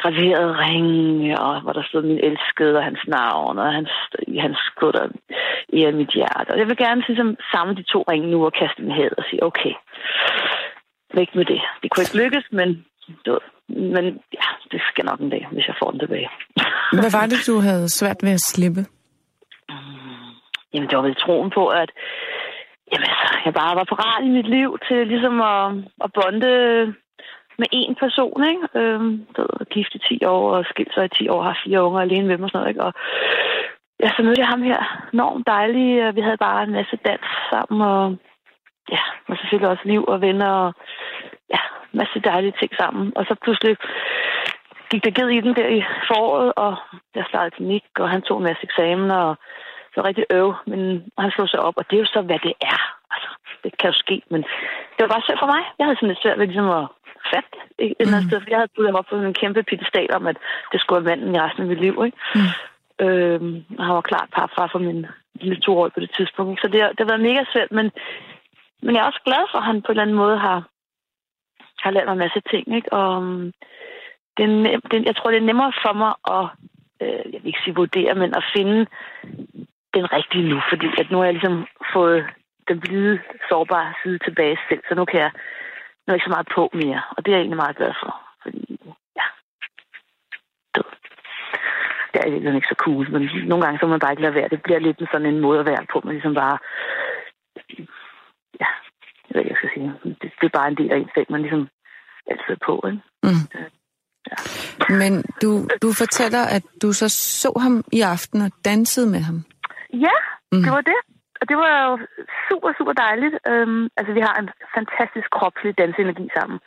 graveret 0.00 0.50
ring, 0.66 1.38
og 1.44 1.60
hvor 1.62 1.72
der 1.72 1.84
stod 1.88 2.02
min 2.02 2.24
elskede 2.28 2.76
og 2.78 2.84
hans 2.84 3.02
navn, 3.18 3.58
og 3.58 3.72
hans, 3.78 3.92
hans 4.44 4.58
skud 4.68 4.96
i 5.68 5.78
mit 6.00 6.10
hjerte. 6.18 6.50
Og 6.52 6.58
jeg 6.58 6.66
vil 6.66 6.76
gerne 6.76 7.04
ligesom, 7.08 7.36
samle 7.52 7.76
de 7.76 7.84
to 7.92 8.00
ringe 8.10 8.30
nu 8.30 8.38
og 8.44 8.52
kaste 8.52 8.82
dem 8.82 8.90
havet 8.90 9.18
og 9.20 9.24
sige, 9.30 9.42
okay, 9.48 9.74
væk 11.14 11.30
med 11.34 11.44
det. 11.44 11.60
Det 11.82 11.90
kunne 11.90 12.04
ikke 12.04 12.20
lykkes, 12.22 12.46
men 12.58 12.68
du 13.26 13.38
men 13.94 14.04
ja, 14.38 14.46
det 14.72 14.80
skal 14.88 15.04
nok 15.04 15.20
en 15.20 15.30
dag, 15.30 15.48
hvis 15.52 15.68
jeg 15.68 15.76
får 15.82 15.90
den 15.90 16.00
tilbage. 16.00 16.28
Hvad 17.00 17.12
var 17.18 17.26
det, 17.26 17.46
du 17.46 17.60
havde 17.60 17.88
svært 17.88 18.16
ved 18.22 18.32
at 18.32 18.40
slippe? 18.40 18.82
Jamen, 20.72 20.88
det 20.88 20.96
var 20.96 21.02
vel 21.02 21.14
troen 21.14 21.50
på, 21.50 21.66
at 21.66 21.90
jamen, 22.92 23.08
altså, 23.22 23.36
jeg 23.44 23.54
bare 23.54 23.76
var 23.76 23.84
parat 23.92 24.24
i 24.24 24.36
mit 24.36 24.48
liv 24.56 24.78
til 24.88 25.06
ligesom 25.06 25.40
at, 25.40 25.64
at 26.04 26.10
bonde 26.14 26.54
med 27.60 27.68
én 27.80 27.94
person, 28.02 28.44
ikke? 28.52 28.64
Øhm, 28.80 29.26
du 29.36 29.40
ved, 29.42 29.66
gift 29.74 29.94
i 29.94 29.98
10 29.98 30.24
år 30.24 30.44
og 30.56 30.64
skilt 30.70 30.94
sig 30.94 31.04
i 31.04 31.16
10 31.18 31.28
år, 31.28 31.42
har 31.42 31.60
fire 31.64 31.84
unger 31.84 32.00
alene 32.00 32.26
med 32.26 32.36
mig 32.38 32.44
og 32.44 32.50
sådan 32.50 32.60
noget, 32.60 32.72
ikke? 32.72 32.84
Og 32.86 32.92
ja, 34.02 34.08
så 34.16 34.22
mødte 34.22 34.40
jeg 34.40 34.52
ham 34.54 34.62
her. 34.62 35.08
Enormt 35.12 35.46
dejlig. 35.46 36.06
og 36.06 36.16
Vi 36.16 36.20
havde 36.20 36.44
bare 36.46 36.62
en 36.62 36.72
masse 36.78 36.96
dans 37.08 37.26
sammen, 37.52 37.80
og 37.80 38.16
ja, 38.94 39.02
og 39.28 39.36
selvfølgelig 39.36 39.70
også 39.70 39.84
liv 39.84 40.04
og 40.12 40.20
venner, 40.20 40.50
og 40.64 40.72
ja, 41.54 41.60
masse 41.92 42.20
dejlige 42.30 42.56
ting 42.60 42.72
sammen. 42.80 43.12
Og 43.16 43.24
så 43.28 43.34
pludselig 43.44 43.76
gik 44.90 45.04
der 45.04 45.16
ged 45.18 45.28
i 45.28 45.40
den 45.40 45.54
der 45.54 45.68
i 45.78 45.82
foråret, 46.08 46.52
og 46.56 46.72
jeg 47.14 47.24
startede 47.28 47.56
klinik, 47.56 47.84
og 47.98 48.10
han 48.10 48.22
tog 48.22 48.38
en 48.38 48.48
masse 48.50 48.64
eksamener, 48.64 49.16
og 49.16 49.36
så 49.90 49.94
var 49.96 50.08
rigtig 50.08 50.26
øv, 50.30 50.54
men 50.66 50.80
han 51.18 51.30
slog 51.30 51.48
sig 51.48 51.60
op, 51.60 51.76
og 51.76 51.84
det 51.90 51.96
er 51.96 52.00
jo 52.04 52.06
så, 52.14 52.20
hvad 52.22 52.38
det 52.46 52.54
er. 52.60 52.80
Altså, 53.14 53.30
det 53.64 53.78
kan 53.78 53.90
jo 53.90 53.96
ske, 54.04 54.22
men 54.30 54.40
det 54.94 55.00
var 55.02 55.14
bare 55.14 55.26
svært 55.26 55.42
for 55.42 55.50
mig. 55.54 55.62
Jeg 55.78 55.84
havde 55.86 55.96
sådan 55.96 56.08
lidt 56.08 56.22
svært 56.22 56.38
ved 56.38 56.46
ligesom 56.46 56.70
at 56.80 56.86
fatte 57.30 57.56
et 57.78 57.94
eller 58.00 58.16
andet 58.16 58.28
sted, 58.28 58.40
for 58.40 58.50
jeg 58.50 58.58
havde 58.60 58.74
budt 58.74 58.88
ham 58.88 59.00
op 59.00 59.08
på 59.10 59.16
en 59.16 59.40
kæmpe 59.42 59.62
pittestal 59.62 60.10
om, 60.18 60.26
at 60.26 60.36
det 60.72 60.80
skulle 60.80 61.04
være 61.04 61.10
manden 61.10 61.34
i 61.34 61.40
resten 61.40 61.62
af 61.62 61.68
mit 61.68 61.80
liv, 61.86 61.94
ikke? 62.06 62.18
Mm. 62.34 62.50
Øhm, 63.04 63.64
og 63.78 63.84
han 63.86 63.94
var 63.94 64.10
klart 64.10 64.28
parfar 64.36 64.68
for 64.72 64.78
min 64.78 65.06
lille 65.34 65.60
toårige 65.60 65.94
på 65.94 66.00
det 66.00 66.10
tidspunkt. 66.16 66.60
Så 66.60 66.66
det, 66.68 66.78
det 66.94 67.00
har 67.02 67.12
været 67.12 67.28
mega 67.28 67.42
svært, 67.52 67.72
men, 67.72 67.86
men 68.82 68.94
jeg 68.94 69.02
er 69.02 69.10
også 69.10 69.22
glad 69.24 69.42
for, 69.50 69.58
at 69.58 69.68
han 69.70 69.82
på 69.82 69.86
en 69.86 69.92
eller 69.92 70.02
anden 70.02 70.22
måde 70.22 70.38
har, 70.38 70.58
har 71.82 71.90
lært 71.90 72.06
mig 72.06 72.12
en 72.12 72.24
masse 72.26 72.40
ting. 72.50 72.64
Ikke? 72.76 72.92
Og 72.92 73.22
øhm, 73.22 73.52
det 74.36 74.42
er 74.44 74.52
nem, 74.64 74.80
det, 74.90 75.04
jeg 75.04 75.16
tror, 75.16 75.30
det 75.30 75.40
er 75.40 75.50
nemmere 75.50 75.72
for 75.84 75.92
mig 76.02 76.12
at, 76.36 76.44
øh, 77.02 77.32
jeg 77.32 77.40
vil 77.40 77.50
ikke 77.50 77.64
sige 77.64 77.80
vurdere, 77.82 78.14
men 78.14 78.34
at 78.34 78.44
finde 78.56 78.86
den 79.94 80.12
rigtige 80.12 80.48
nu, 80.48 80.58
fordi 80.70 80.88
at 81.00 81.10
nu 81.10 81.16
har 81.18 81.24
jeg 81.24 81.34
ligesom 81.34 81.66
fået 81.94 82.26
den 82.68 82.80
blide, 82.80 83.20
sårbare 83.48 83.94
side 84.02 84.18
tilbage 84.18 84.58
selv, 84.68 84.82
så 84.88 84.94
nu 84.94 85.04
kan 85.04 85.20
jeg 85.20 85.30
nu 86.00 86.06
er 86.06 86.12
jeg 86.12 86.18
ikke 86.18 86.28
så 86.30 86.36
meget 86.36 86.48
på 86.54 86.70
mere, 86.82 87.02
og 87.16 87.18
det 87.24 87.28
er 87.30 87.36
jeg 87.36 87.42
egentlig 87.42 87.62
meget 87.64 87.76
glad 87.76 87.92
for, 88.02 88.12
fordi 88.42 88.60
ja, 89.18 89.26
ved, 92.14 92.40
det 92.40 92.48
er 92.48 92.54
ikke 92.54 92.74
så 92.74 92.80
cool, 92.86 93.10
men 93.12 93.22
nogle 93.48 93.64
gange 93.64 93.78
så 93.78 93.86
må 93.86 93.90
man 93.90 94.00
bare 94.00 94.12
ikke 94.12 94.22
lade 94.22 94.34
være. 94.34 94.48
Det 94.48 94.62
bliver 94.62 94.78
lidt 94.78 94.98
sådan 95.12 95.26
en 95.26 95.40
måde 95.40 95.60
at 95.60 95.66
være 95.66 95.86
på, 95.92 96.00
man 96.04 96.14
ligesom 96.14 96.34
bare, 96.34 96.58
ja, 98.60 98.70
jeg 99.26 99.32
ved 99.34 99.40
ikke, 99.40 99.50
hvad 99.50 99.52
jeg 99.52 99.60
skal 99.60 99.70
sige. 99.74 99.88
Det, 100.22 100.28
det 100.40 100.46
er 100.46 100.58
bare 100.58 100.68
en 100.68 100.76
del 100.76 100.92
af 100.92 100.98
en 100.98 101.10
selv, 101.14 101.26
man 101.30 101.42
ligesom 101.42 101.68
altid 102.30 102.50
er 102.56 102.62
på, 102.66 102.74
ikke? 102.90 103.02
Mm. 103.26 103.44
Men 105.00 105.12
du, 105.42 105.50
du 105.82 105.88
fortæller, 106.02 106.42
at 106.56 106.64
du 106.82 106.92
så 106.92 107.08
så 107.42 107.52
ham 107.64 107.84
i 107.92 108.00
aften 108.00 108.40
og 108.40 108.50
dansede 108.64 109.10
med 109.10 109.20
ham. 109.20 109.44
Ja, 109.92 110.16
Mm. 110.52 110.62
det 110.64 110.72
var 110.72 110.80
det. 110.80 111.00
Og 111.40 111.48
det 111.48 111.56
var 111.56 111.70
jo 111.86 111.98
super, 112.48 112.72
super 112.78 112.92
dejligt. 112.92 113.34
Øhm, 113.48 113.88
altså, 113.96 114.12
vi 114.12 114.20
har 114.20 114.34
en 114.34 114.50
fantastisk 114.74 115.30
kropslig 115.30 115.78
danseenergi 115.78 116.28
sammen. 116.38 116.58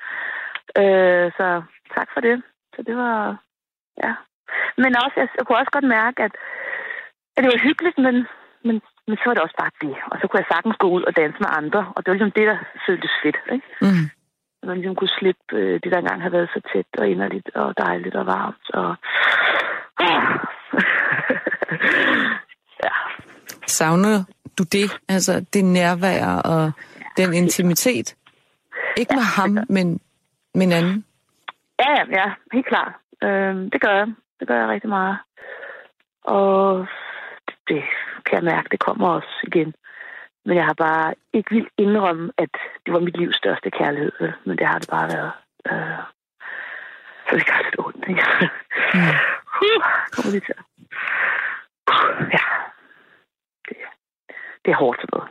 Øh, 0.81 1.31
så 1.37 1.61
tak 1.95 2.07
for 2.13 2.21
det. 2.21 2.43
Så 2.75 2.81
det 2.87 2.95
var, 2.97 3.37
ja. 4.03 4.11
Men 4.77 4.95
også, 5.03 5.15
jeg, 5.21 5.27
jeg 5.37 5.45
kunne 5.45 5.57
også 5.57 5.71
godt 5.71 5.87
mærke, 5.99 6.23
at, 6.23 6.33
at 7.35 7.43
det 7.43 7.51
var 7.53 7.65
hyggeligt, 7.67 7.97
men, 7.97 8.15
men, 8.65 8.75
men 9.07 9.17
så 9.17 9.23
var 9.25 9.33
det 9.33 9.43
også 9.43 9.55
bare 9.59 9.77
det. 9.81 9.95
Og 10.11 10.15
så 10.19 10.27
kunne 10.27 10.39
jeg 10.41 10.51
sagtens 10.53 10.77
gå 10.83 10.87
ud 10.89 11.03
og 11.03 11.15
danse 11.15 11.39
med 11.39 11.49
andre. 11.59 11.81
Og 11.95 11.99
det 11.99 12.07
var 12.07 12.13
ligesom 12.17 12.37
det, 12.39 12.47
der 12.47 12.57
føltes 12.87 13.11
fedt, 13.23 13.37
ikke? 13.55 13.67
Mm. 13.81 14.05
At 14.61 14.67
man 14.67 14.77
ligesom 14.77 14.95
kunne 14.95 15.17
slippe 15.19 15.45
øh, 15.53 15.73
det, 15.83 15.91
der 15.91 15.97
engang 15.97 16.21
havde 16.21 16.33
været 16.37 16.49
så 16.53 16.61
tæt 16.73 16.85
og 16.97 17.07
inderligt 17.07 17.49
og 17.55 17.77
dejligt 17.77 18.15
og 18.15 18.25
varmt. 18.25 18.65
Og... 18.73 18.95
Savner 23.77 24.23
du 24.57 24.63
det? 24.63 24.87
Altså 25.09 25.45
det 25.53 25.65
nærvær 25.65 26.25
og 26.53 26.71
den 27.17 27.33
intimitet? 27.33 28.15
Ikke 28.97 29.15
med 29.15 29.27
ham, 29.37 29.57
men 29.69 29.99
med 30.55 30.65
en 30.67 30.71
anden? 30.71 31.05
Ja, 31.79 31.89
ja, 31.97 32.03
ja, 32.19 32.31
helt 32.53 32.65
klart. 32.65 32.93
Øhm, 33.23 33.69
det 33.71 33.81
gør 33.81 33.95
jeg. 33.95 34.07
Det 34.39 34.47
gør 34.47 34.59
jeg 34.59 34.67
rigtig 34.67 34.89
meget. 34.89 35.17
Og 36.23 36.87
det, 37.67 37.83
kan 38.25 38.35
jeg 38.35 38.43
mærke, 38.43 38.69
det 38.71 38.79
kommer 38.79 39.07
også 39.07 39.33
igen. 39.43 39.73
Men 40.45 40.57
jeg 40.57 40.65
har 40.65 40.73
bare 40.73 41.13
ikke 41.33 41.55
vil 41.55 41.67
indrømme, 41.77 42.31
at 42.37 42.49
det 42.85 42.93
var 42.93 42.99
mit 42.99 43.17
livs 43.17 43.35
største 43.35 43.71
kærlighed. 43.71 44.11
Men 44.45 44.57
det 44.57 44.67
har 44.67 44.79
det 44.79 44.89
bare 44.89 45.07
været. 45.07 45.31
Øh, 45.71 46.03
så 47.29 47.35
det 47.35 47.45
gør 47.45 47.63
lidt 47.63 47.79
ondt, 47.79 48.05
ikke? 48.09 48.23
Mm. 48.93 49.15
Uh, 49.63 49.83
kommer 50.11 50.31
lige 50.31 50.45
til. 50.47 50.55
Uh, 51.91 52.29
ja. 52.33 52.52
Det, 54.65 54.71
er 54.71 54.81
hårdt 54.83 54.99
sådan 55.01 55.13
noget. 55.17 55.29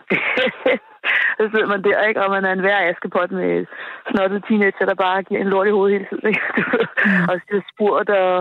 så 1.39 1.43
sidder 1.53 1.67
man 1.67 1.83
der, 1.85 2.09
ikke? 2.09 2.23
Og 2.23 2.31
man 2.31 2.45
er 2.45 2.53
en 2.53 2.65
hver 2.67 2.79
askepot 2.91 3.31
med 3.31 3.67
snottet 4.11 4.45
teenager, 4.49 4.87
der 4.87 4.95
bare 4.95 5.23
giver 5.23 5.41
en 5.41 5.53
lort 5.53 5.67
i 5.69 5.71
hovedet 5.71 5.95
hele 5.95 6.09
tiden, 6.09 6.29
ikke? 6.29 6.43
Ved, 6.73 6.85
og 7.31 7.41
så 7.49 7.63
spurgt 7.73 8.11
og... 8.11 8.35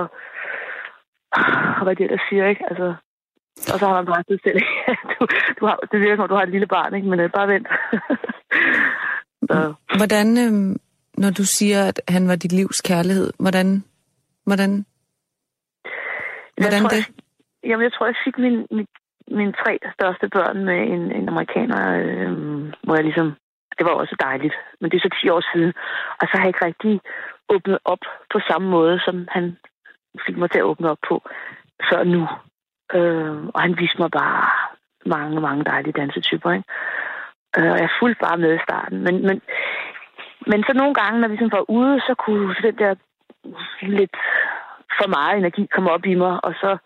og 1.77 1.83
hvad 1.83 1.95
det 1.95 2.03
er, 2.03 2.13
der 2.15 2.23
siger, 2.29 2.45
ikke? 2.47 2.63
Altså, 2.69 2.87
og 3.73 3.79
så 3.79 3.85
har 3.87 3.93
man 3.93 4.05
bare 4.05 4.23
selv, 4.45 4.59
du, 5.13 5.27
du 5.59 5.65
har, 5.65 5.75
det 5.91 5.99
virker 5.99 6.15
som, 6.15 6.23
om 6.23 6.29
du 6.29 6.35
har 6.35 6.43
et 6.43 6.55
lille 6.55 6.67
barn, 6.67 6.95
ikke? 6.95 7.07
Men 7.07 7.19
øh, 7.19 7.29
bare 7.31 7.47
vent. 7.47 7.67
så, 9.49 9.73
Hvordan, 9.97 10.27
øhm, 10.43 10.75
når 11.17 11.31
du 11.39 11.43
siger, 11.45 11.79
at 11.83 12.01
han 12.07 12.27
var 12.27 12.35
dit 12.35 12.51
livs 12.51 12.81
kærlighed, 12.81 13.33
hvordan, 13.39 13.83
hvordan, 14.43 14.85
hvordan 16.57 16.81
jeg 16.81 16.81
tror, 16.81 16.89
det? 16.89 17.03
Jeg, 17.63 17.69
jamen, 17.69 17.83
jeg 17.83 17.93
tror, 17.93 18.05
jeg 18.05 18.15
fik 18.25 18.37
min, 18.37 18.67
min, 18.71 18.87
mine 19.39 19.53
tre 19.61 19.79
største 19.93 20.29
børn 20.29 20.65
med 20.65 20.79
en, 20.93 21.03
en 21.11 21.29
amerikaner, 21.29 21.81
øh, 22.03 22.31
hvor 22.83 22.95
jeg 22.95 23.03
ligesom... 23.03 23.35
Det 23.77 23.85
var 23.85 23.91
også 23.91 24.15
dejligt, 24.19 24.55
men 24.79 24.91
det 24.91 24.97
er 24.97 25.01
så 25.01 25.17
10 25.21 25.29
år 25.29 25.43
siden. 25.53 25.73
Og 26.19 26.27
så 26.27 26.33
har 26.33 26.43
jeg 26.43 26.47
ikke 26.47 26.65
rigtig 26.65 27.01
åbnet 27.49 27.79
op 27.85 28.03
på 28.33 28.39
samme 28.49 28.69
måde, 28.69 28.99
som 29.05 29.27
han 29.31 29.57
fik 30.25 30.37
mig 30.37 30.51
til 30.51 30.59
at 30.59 30.69
åbne 30.71 30.91
op 30.91 31.01
på 31.09 31.15
før 31.89 32.03
nu. 32.03 32.21
Øh, 32.97 33.45
og 33.53 33.61
han 33.61 33.77
viste 33.79 33.99
mig 33.99 34.11
bare 34.11 34.49
mange, 35.05 35.41
mange 35.41 35.63
dejlige 35.63 35.99
dansetyper, 36.01 36.51
ikke? 36.51 36.67
Øh, 37.57 37.71
og 37.73 37.79
jeg 37.83 37.89
fulgte 37.99 38.23
bare 38.27 38.37
med 38.37 38.55
i 38.55 38.65
starten. 38.67 38.97
Men, 39.03 39.15
men, 39.27 39.41
men 40.47 40.63
så 40.63 40.73
nogle 40.73 40.93
gange, 40.93 41.21
når 41.21 41.27
vi 41.27 41.37
sådan 41.37 41.57
var 41.59 41.69
ude, 41.69 42.01
så 42.07 42.13
kunne 42.25 42.55
den 42.61 42.77
der 42.77 42.95
lidt 43.81 44.17
for 44.97 45.07
meget 45.17 45.37
energi 45.37 45.65
komme 45.65 45.91
op 45.91 46.05
i 46.05 46.15
mig, 46.15 46.45
og 46.45 46.53
så 46.53 46.77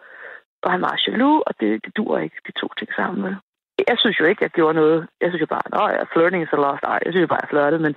og 0.66 0.72
han 0.72 0.80
meget 0.80 1.08
jaloux, 1.08 1.44
og 1.48 1.54
det, 1.60 1.86
det 1.86 1.98
dur 1.98 2.18
ikke, 2.18 2.38
de 2.48 2.52
to 2.52 2.68
ting 2.78 2.92
sammen. 2.96 3.24
Vel? 3.24 3.36
Jeg 3.90 3.98
synes 4.00 4.20
jo 4.20 4.26
ikke, 4.26 4.44
jeg 4.44 4.50
gjorde 4.50 4.80
noget. 4.82 5.08
Jeg 5.22 5.30
synes 5.30 5.42
jo 5.42 5.54
bare, 5.56 5.92
at 5.92 5.98
jeg 6.00 6.08
flirting 6.14 6.44
is 6.44 6.54
a 6.54 6.56
lost 6.56 6.84
art. 6.84 7.04
Jeg 7.06 7.12
synes 7.12 7.26
jo 7.26 7.34
bare, 7.34 7.44
jeg 7.44 7.50
flirtede, 7.54 7.82
men, 7.86 7.96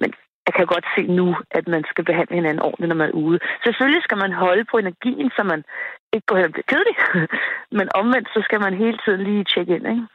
men 0.00 0.10
jeg 0.46 0.54
kan 0.54 0.66
godt 0.66 0.86
se 0.96 1.02
nu, 1.20 1.36
at 1.50 1.68
man 1.68 1.84
skal 1.90 2.04
behandle 2.04 2.34
hinanden 2.34 2.62
ordentligt, 2.62 2.88
når 2.88 3.00
man 3.02 3.08
er 3.08 3.20
ude. 3.24 3.38
Selvfølgelig 3.64 4.02
skal 4.02 4.18
man 4.18 4.32
holde 4.32 4.64
på 4.64 4.78
energien, 4.78 5.30
så 5.36 5.42
man 5.42 5.64
ikke 6.12 6.26
går 6.26 6.36
hen 6.36 6.44
og 6.44 6.52
bliver 6.52 6.70
kedelig. 6.72 6.96
Men 7.78 7.88
omvendt, 7.94 8.28
så 8.28 8.40
skal 8.44 8.60
man 8.60 8.74
hele 8.74 8.98
tiden 9.04 9.22
lige 9.24 9.44
tjekke 9.44 9.74
ind, 9.76 9.86
ikke? 9.94 10.06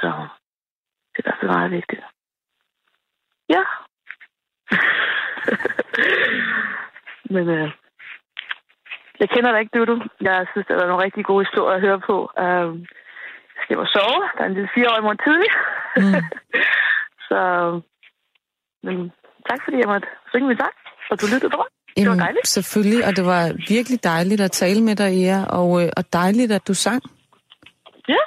Så 0.00 0.10
det 1.12 1.18
er 1.18 1.24
i 1.24 1.26
hvert 1.26 1.40
fald 1.40 1.50
meget 1.50 1.70
vigtigt. 1.70 2.02
Ja. 3.54 3.62
Men 7.34 7.48
øh, 7.48 7.70
jeg 9.22 9.28
kender 9.34 9.50
dig 9.52 9.60
ikke, 9.60 9.86
du. 9.90 9.96
Jeg 10.28 10.36
synes, 10.50 10.66
det 10.66 10.76
var 10.76 10.86
nogle 10.90 11.04
rigtig 11.06 11.24
gode 11.30 11.44
historier 11.46 11.76
at 11.76 11.84
høre 11.86 12.00
på. 12.10 12.16
Øh, 12.44 12.68
jeg 13.54 13.60
skal 13.62 13.78
og 13.84 13.90
sove. 13.96 14.22
Der 14.34 14.42
er 14.42 14.48
en 14.48 14.56
lille 14.58 14.74
fireårig 14.74 15.02
morgen 15.06 15.22
tidlig. 15.26 15.50
Mm. 16.00 16.14
så 17.28 17.40
men 18.86 18.96
tak 19.48 19.60
fordi 19.64 19.76
jeg 19.82 19.88
måtte 19.92 20.08
synge 20.30 20.48
min 20.48 20.58
sang, 20.62 20.74
og 21.10 21.20
du 21.20 21.26
lyttede 21.32 21.52
på. 21.58 21.62
Det 21.96 22.08
var 22.08 22.14
dejligt. 22.14 22.48
selvfølgelig, 22.48 23.06
og 23.06 23.16
det 23.16 23.24
var 23.26 23.42
virkelig 23.74 24.04
dejligt 24.04 24.40
at 24.40 24.50
tale 24.50 24.80
med 24.88 24.96
dig, 24.96 25.10
Ea, 25.22 25.44
og, 25.44 25.68
øh, 25.82 25.88
og 25.96 26.04
dejligt, 26.12 26.52
at 26.52 26.68
du 26.68 26.74
sang. 26.74 27.02
Ja. 28.14 28.22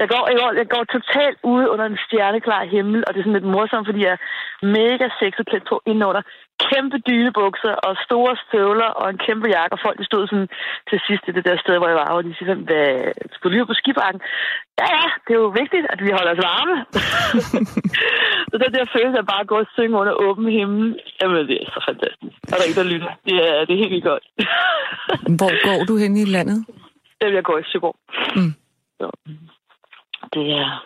Jeg 0.00 0.08
går, 0.12 0.22
jeg, 0.30 0.36
går, 0.40 0.50
jeg 0.60 0.68
går 0.74 0.84
totalt 0.96 1.38
ude 1.52 1.66
under 1.72 1.86
en 1.88 1.98
stjerneklar 2.04 2.62
himmel, 2.74 3.00
og 3.06 3.10
det 3.10 3.18
er 3.18 3.26
sådan 3.26 3.38
lidt 3.38 3.54
morsomt, 3.54 3.88
fordi 3.88 4.00
jeg 4.06 4.12
er 4.16 4.22
mega 4.78 5.06
sexet 5.20 5.44
klædt 5.48 5.66
på 5.70 5.76
indenunder. 5.90 6.22
Kæmpe 6.70 6.98
dynebukser 7.08 7.74
og 7.86 7.92
store 8.06 8.32
støvler 8.44 8.90
og 9.00 9.06
en 9.10 9.20
kæmpe 9.26 9.46
jakke, 9.54 9.74
og 9.76 9.80
folk 9.86 9.98
stod 10.10 10.22
sådan 10.30 10.48
til 10.90 10.98
sidst 11.06 11.24
i 11.28 11.32
det 11.36 11.44
der 11.48 11.56
sted, 11.64 11.74
hvor 11.78 11.90
jeg 11.92 12.00
var, 12.02 12.10
og 12.14 12.24
de 12.24 12.34
siger 12.34 12.48
sådan, 12.50 12.68
hvad, 12.70 12.88
skulle 13.34 13.52
du 13.58 13.64
på 13.70 13.80
skibakken? 13.80 14.20
Ja, 14.80 14.88
ja, 14.98 15.06
det 15.24 15.32
er 15.34 15.42
jo 15.44 15.50
vigtigt, 15.62 15.86
at 15.92 16.00
vi 16.04 16.10
holder 16.18 16.32
os 16.34 16.44
varme. 16.50 16.76
så 18.50 18.54
den 18.62 18.72
der 18.76 18.92
følelse 18.96 19.18
af 19.22 19.26
bare 19.32 19.44
at 19.44 19.50
gå 19.52 19.56
og 19.64 19.70
synge 19.76 19.98
under 20.00 20.14
åben 20.26 20.46
himmel, 20.58 20.86
jamen 21.18 21.48
det 21.50 21.56
er 21.62 21.68
så 21.76 21.80
fantastisk. 21.88 22.34
Og 22.50 22.54
der 22.56 22.62
er 22.62 22.68
ikke 22.68 22.80
der 22.82 22.92
lytter. 22.94 23.12
Det 23.26 23.36
er, 23.48 23.56
det 23.66 23.72
er 23.74 23.80
helt 23.82 23.94
vildt 23.94 24.08
godt. 24.12 24.24
Hvor 25.40 25.52
går 25.66 25.78
du 25.88 25.94
hen 26.02 26.12
i 26.22 26.24
landet? 26.36 26.58
Jeg 27.20 27.44
går 27.48 27.58
i 27.58 27.64
Søborg. 27.72 27.96
Mm. 28.36 28.54
Så 29.00 29.10
det 30.34 30.44
er, 30.60 30.84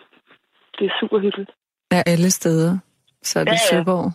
det 0.79 0.85
er 0.85 0.93
super 0.99 1.19
hyggeligt. 1.19 1.51
Ja, 1.91 2.01
alle 2.05 2.31
steder. 2.31 2.77
Så 3.23 3.39
er 3.39 3.43
det 3.43 3.51
Ja, 3.51 3.57
ja. 3.71 3.79
Søborg. 3.79 4.11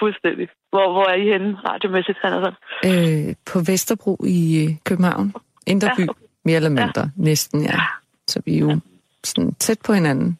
Fuldstændig. 0.00 0.48
Hvor, 0.70 0.92
hvor 0.92 1.06
er 1.08 1.14
I 1.14 1.26
henne 1.32 1.56
radiomæssigt, 1.68 2.18
han 2.22 2.32
og 2.32 2.42
sådan? 2.44 3.28
Øh, 3.28 3.34
på 3.52 3.58
Vesterbro 3.58 4.24
i 4.26 4.64
øh, 4.64 4.76
København. 4.84 5.34
Indre 5.66 5.88
Ja, 5.88 5.94
by, 5.96 6.08
mere 6.44 6.56
eller 6.56 6.70
mindre. 6.70 7.10
Næsten, 7.16 7.62
ja. 7.62 7.80
Så 8.28 8.42
vi 8.44 8.54
er 8.54 8.58
jo 8.58 8.80
sådan 9.24 9.54
tæt 9.54 9.78
på 9.86 9.92
hinanden. 9.92 10.38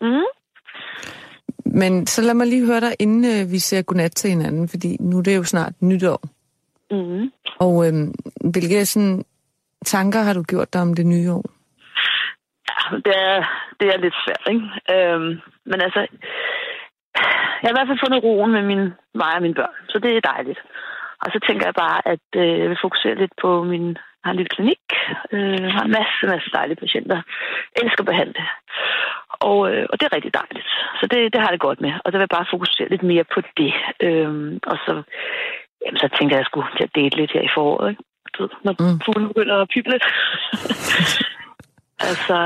Mm. 0.00 0.24
Men 1.66 2.06
så 2.06 2.22
lad 2.22 2.34
mig 2.34 2.46
lige 2.46 2.66
høre 2.66 2.80
dig, 2.80 2.94
inden 2.98 3.24
øh, 3.24 3.52
vi 3.52 3.58
siger 3.58 3.82
godnat 3.82 4.12
til 4.12 4.30
hinanden, 4.30 4.68
fordi 4.68 4.96
nu 5.00 5.18
er 5.18 5.22
det 5.22 5.36
jo 5.36 5.44
snart 5.44 5.82
nytår. 5.82 6.20
Mm. 6.90 7.30
Og 7.58 7.86
øh, 7.86 8.08
hvilke 8.50 8.86
sådan, 8.86 9.24
tanker 9.84 10.20
har 10.22 10.34
du 10.34 10.42
gjort 10.42 10.72
dig 10.72 10.80
om 10.80 10.94
det 10.94 11.06
nye 11.06 11.32
år? 11.32 11.53
Det 13.06 13.14
er, 13.28 13.38
det 13.80 13.86
er 13.94 13.98
lidt 14.04 14.16
svært, 14.24 14.44
ikke? 14.52 14.66
Øhm, 14.92 15.32
men 15.70 15.78
altså, 15.86 16.00
jeg 17.60 17.66
har 17.68 17.74
i 17.74 17.78
hvert 17.78 17.90
fald 17.90 18.04
fundet 18.04 18.24
roen 18.24 18.52
med 18.52 18.62
min, 18.70 18.82
mig 19.20 19.34
og 19.36 19.42
mine 19.42 19.58
børn, 19.60 19.76
så 19.88 19.98
det 19.98 20.10
er 20.16 20.30
dejligt. 20.32 20.60
Og 21.22 21.28
så 21.32 21.38
tænker 21.48 21.66
jeg 21.66 21.74
bare, 21.84 21.98
at 22.14 22.26
øh, 22.36 22.58
jeg 22.60 22.68
vil 22.70 22.84
fokusere 22.86 23.20
lidt 23.22 23.34
på 23.42 23.50
min... 23.62 23.86
Jeg 23.88 24.28
har 24.28 24.34
en 24.34 24.40
lille 24.40 24.56
klinik. 24.56 24.84
Øh, 25.32 25.66
har 25.76 25.84
en 25.84 25.96
masse, 25.98 26.22
masse 26.32 26.50
dejlige 26.58 26.82
patienter. 26.84 27.18
Jeg 27.72 27.80
elsker 27.84 28.02
at 28.02 28.10
behandle. 28.12 28.42
Og, 29.48 29.58
øh, 29.70 29.86
og 29.90 29.94
det 29.96 30.04
er 30.06 30.16
rigtig 30.16 30.34
dejligt. 30.34 30.68
Så 31.00 31.04
det, 31.10 31.18
det 31.32 31.38
har 31.40 31.48
jeg 31.48 31.56
det 31.56 31.66
godt 31.68 31.80
med. 31.80 31.92
Og 32.04 32.08
der 32.12 32.18
vil 32.18 32.26
jeg 32.28 32.36
bare 32.38 32.52
fokusere 32.54 32.88
lidt 32.88 33.02
mere 33.02 33.24
på 33.34 33.40
det. 33.58 33.72
Øhm, 34.06 34.58
og 34.70 34.76
så, 34.86 34.94
jamen, 35.82 36.00
så 36.02 36.08
tænkte 36.16 36.32
jeg, 36.32 36.38
at 36.38 36.42
jeg 36.42 36.50
skulle 36.50 36.68
til 36.76 36.88
at 36.88 36.96
date 36.98 37.16
lidt 37.16 37.32
her 37.32 37.44
i 37.48 37.54
foråret. 37.56 37.90
Ikke? 37.90 38.02
Du 38.34 38.42
ved, 38.42 38.50
når 38.64 38.74
mm. 38.80 39.00
fuglen 39.04 39.28
begynder 39.28 39.56
at 39.56 39.68
pippe 39.72 39.90
lidt. 39.90 40.06
altså, 42.10 42.36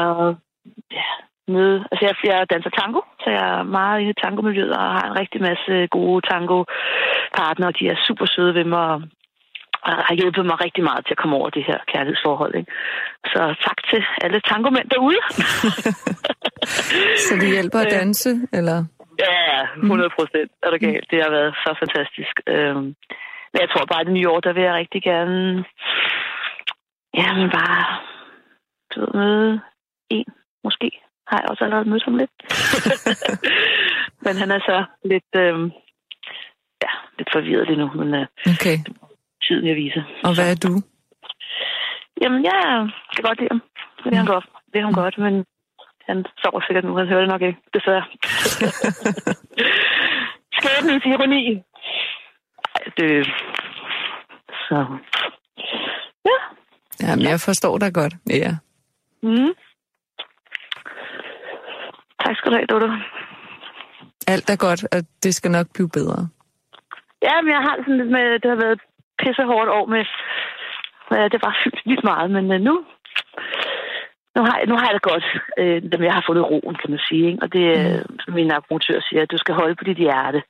ja, 0.99 1.09
møde. 1.55 1.79
Altså, 1.91 2.03
jeg, 2.07 2.15
jeg 2.25 2.51
danser 2.53 2.71
tango, 2.71 3.01
så 3.23 3.31
jeg 3.37 3.45
er 3.59 3.63
meget 3.63 4.01
inde 4.01 4.11
i 4.11 4.21
tangomiljøet 4.23 4.73
og 4.77 4.85
har 4.97 5.07
en 5.07 5.19
rigtig 5.23 5.41
masse 5.49 5.75
gode 5.97 6.21
tango-partnere. 6.31 7.77
De 7.79 7.85
er 7.89 8.05
super 8.07 8.27
søde 8.27 8.55
ved 8.55 8.65
mig 8.65 8.89
og 9.89 9.95
har 10.09 10.15
hjulpet 10.15 10.45
mig 10.47 10.57
rigtig 10.65 10.85
meget 10.85 11.03
til 11.07 11.15
at 11.15 11.21
komme 11.23 11.37
over 11.37 11.51
det 11.51 11.65
her 11.69 11.79
kærlighedsforhold. 11.93 12.55
Ikke? 12.61 12.73
Så 13.33 13.41
tak 13.67 13.79
til 13.91 14.01
alle 14.25 14.41
tangomænd 14.51 14.89
derude. 14.95 15.21
Så 17.27 17.33
det 17.41 17.49
hjælper 17.57 17.79
at 17.79 17.91
danse, 17.99 18.31
eller? 18.59 18.79
Ja, 19.27 19.63
100 19.77 20.11
procent 20.19 20.51
er 20.63 20.71
det 20.71 20.81
galt. 20.81 21.07
Det 21.11 21.19
har 21.25 21.31
været 21.31 21.55
så 21.65 21.71
fantastisk. 21.83 22.35
Øhm, 22.47 22.87
men 23.53 23.59
jeg 23.63 23.69
tror 23.71 23.85
bare, 23.93 24.01
at 24.01 24.07
det 24.07 24.15
nye 24.15 24.31
år, 24.33 24.41
der 24.41 24.53
vil 24.53 24.63
jeg 24.63 24.75
rigtig 24.75 25.03
gerne... 25.03 25.65
Ja, 27.21 27.29
men 27.39 27.51
bare... 27.51 27.85
Du 28.95 29.01
ved, 29.01 29.09
møde 29.15 29.61
en, 30.11 30.25
måske. 30.65 30.91
Har 31.27 31.39
jeg 31.41 31.51
også 31.51 31.65
allerede 31.65 31.91
mødt 31.91 32.05
ham 32.05 32.17
lidt. 32.17 32.31
men 34.25 34.37
han 34.37 34.51
er 34.51 34.59
så 34.59 34.85
lidt... 35.05 35.31
Øhm, 35.37 35.67
ja, 36.85 36.93
lidt 37.19 37.29
forvirret 37.33 37.67
lige 37.67 37.79
nu, 37.79 37.89
men 37.95 38.15
øh, 38.15 38.27
Okay. 38.55 38.77
tiden 39.43 39.67
jeg 39.67 39.77
viser. 39.77 40.03
Og 40.25 40.35
hvad 40.35 40.51
er 40.51 40.59
du? 40.67 40.73
Jamen, 42.23 42.45
jeg 42.45 42.61
kan 43.15 43.23
godt 43.29 43.39
lide 43.41 43.49
ham. 43.51 43.63
Det 44.05 44.13
er 44.13 44.17
han 44.17 44.27
godt. 44.27 44.47
Det 44.73 44.79
er 44.79 44.85
ham 44.85 44.95
godt, 44.95 45.19
men 45.19 45.45
han 46.09 46.25
sover 46.43 46.61
sikkert 46.67 46.85
nu. 46.85 46.97
Han 46.97 47.09
hører 47.09 47.21
det 47.21 47.29
nok 47.29 47.43
ikke, 47.43 47.61
desværre. 47.75 48.05
Skæbnens 50.57 51.05
ironi. 51.05 51.43
Ej, 52.75 52.83
det... 52.97 53.27
Så... 54.69 54.87
Ja. 56.29 56.39
Jamen, 57.01 57.25
jeg 57.25 57.41
forstår 57.41 57.79
dig 57.79 57.95
godt. 57.95 58.15
Ja. 58.31 58.57
Mm. 59.23 59.53
Tak 62.23 62.37
skal 62.37 62.51
du 62.51 62.57
have, 62.57 62.67
Dodo. 62.67 62.89
Alt 64.27 64.51
er 64.51 64.57
godt, 64.57 64.85
og 64.95 65.01
det 65.23 65.35
skal 65.35 65.51
nok 65.51 65.67
blive 65.75 65.91
bedre. 65.99 66.29
Ja, 67.23 67.35
men 67.43 67.51
jeg 67.57 67.63
har 67.67 67.77
sådan 67.77 67.97
lidt 67.97 68.11
med, 68.11 68.39
det 68.43 68.51
har 68.51 68.61
været 68.65 68.81
pisse 69.19 69.45
hårdt 69.45 69.71
år 69.71 69.87
med, 69.87 70.05
det 71.33 71.41
var 71.43 71.59
fyldt 71.65 71.81
vildt 71.87 72.05
meget, 72.05 72.31
men 72.31 72.53
øh, 72.53 72.61
nu, 72.61 72.75
nu 74.37 74.41
har, 74.47 74.57
jeg, 74.59 74.67
nu 74.71 74.75
har 74.77 74.87
jeg 74.87 74.95
det 74.95 75.09
godt, 75.13 75.27
øh, 75.61 75.83
dem 75.93 76.03
jeg 76.09 76.15
har 76.15 76.25
fundet 76.27 76.51
roen, 76.51 76.77
kan 76.81 76.91
man 76.91 77.01
sige, 77.09 77.27
ikke? 77.31 77.43
og 77.43 77.53
det 77.53 77.65
er, 77.79 78.03
mm. 78.09 78.19
som 78.23 78.35
min 78.35 78.51
akupunktør 78.51 79.01
siger, 79.01 79.23
at 79.23 79.31
du 79.31 79.39
skal 79.39 79.55
holde 79.55 79.75
på 79.75 79.85
dit 79.85 79.97
hjerte. 79.97 80.43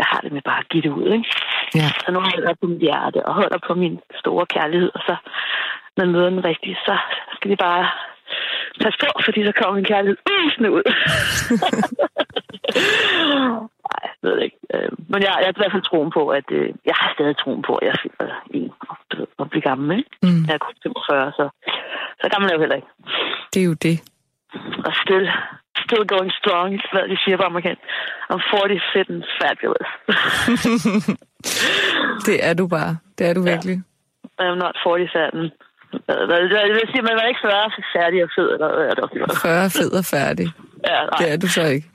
Jeg 0.00 0.06
har 0.12 0.20
det 0.20 0.32
med 0.32 0.42
bare 0.42 0.58
at 0.58 0.68
give 0.68 0.82
det 0.82 0.92
ud, 1.00 1.08
ikke? 1.16 1.28
Ja. 1.74 1.88
Så 2.02 2.08
nu 2.12 2.18
holder 2.20 2.48
jeg 2.48 2.58
på 2.60 2.66
mit 2.66 2.82
hjerte, 2.86 3.26
og 3.26 3.34
holder 3.34 3.58
på 3.66 3.74
min 3.74 4.00
store 4.22 4.46
kærlighed, 4.46 4.90
og 4.94 5.00
så, 5.08 5.16
man 5.96 6.12
møder 6.12 6.30
den 6.30 6.44
rigtige, 6.44 6.76
så 6.86 6.94
skal 7.34 7.50
de 7.50 7.56
bare 7.56 7.88
passe 8.82 8.98
på, 9.02 9.08
fordi 9.24 9.40
så 9.46 9.52
kommer 9.52 9.74
min 9.74 9.84
kærlighed 9.92 10.16
usende 10.46 10.70
ud. 10.72 10.84
Nej, 13.90 14.02
jeg 14.08 14.16
ved 14.22 14.32
det 14.36 14.42
ikke. 14.42 14.58
Øh, 14.74 14.90
Men 15.12 15.22
jeg, 15.22 15.32
jeg 15.40 15.46
har 15.48 15.56
i 15.56 15.60
hvert 15.62 15.72
fald 15.72 15.82
troen 15.90 16.10
på, 16.10 16.22
at 16.28 16.44
øh, 16.50 16.68
jeg 16.86 16.94
har 17.00 17.12
stadig 17.14 17.36
troen 17.36 17.62
på, 17.62 17.72
at 17.74 17.86
jeg 17.88 17.96
fylder 18.02 18.34
en 18.54 18.72
og, 19.38 19.50
bliver 19.50 19.68
gammel. 19.70 19.98
Ikke? 19.98 20.10
Mm. 20.22 20.42
Jeg 20.46 20.54
er 20.54 20.58
kun 20.58 20.74
45, 20.82 21.32
så, 21.38 21.44
så 22.20 22.28
gammel 22.32 22.46
er 22.46 22.52
jeg 22.52 22.58
jo 22.58 22.62
heller 22.64 22.76
ikke. 22.80 22.90
Det 23.54 23.60
er 23.62 23.68
jo 23.72 23.76
det. 23.88 23.96
Og 24.86 24.92
still, 25.02 25.26
still 25.84 26.04
going 26.12 26.32
strong, 26.40 26.70
hvad 26.92 27.08
de 27.08 27.16
siger 27.24 27.36
på 27.36 27.42
amerikansk. 27.42 27.82
I'm 28.32 28.42
40 28.50 28.80
fit 28.92 29.08
and 29.14 29.24
fabulous. 29.38 29.90
Det 32.28 32.36
er 32.48 32.54
du 32.54 32.68
bare. 32.68 32.92
Det 33.18 33.24
er 33.28 33.34
du 33.34 33.42
virkelig. 33.42 33.76
I'm 34.42 34.58
not 34.64 34.76
40 34.84 35.08
fat 35.14 35.34
and 35.92 36.52
jeg 36.68 36.76
vil 36.78 36.90
sige, 36.92 37.02
man 37.02 37.16
var 37.20 37.26
ikke 37.30 37.40
40 37.42 37.70
for 37.74 37.82
færdig 37.96 38.18
og 38.24 38.30
fed, 38.36 38.48
eller 38.54 38.68
hvad 38.76 38.86
er 38.90 38.94
det 38.94 39.02
også, 39.04 39.14
det 39.14 39.20
var. 39.20 39.38
40 39.42 39.70
fed 39.70 39.90
og 40.00 40.04
færdig. 40.04 40.46
Ja, 40.88 40.98
nej. 41.10 41.18
Det 41.18 41.32
er 41.32 41.36
du 41.36 41.48
så 41.48 41.64
ikke. 41.74 41.88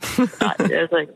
Nej, 0.45 0.55
det 0.57 0.71
er 0.75 0.79
altså 0.79 0.97
ikke. 1.03 1.13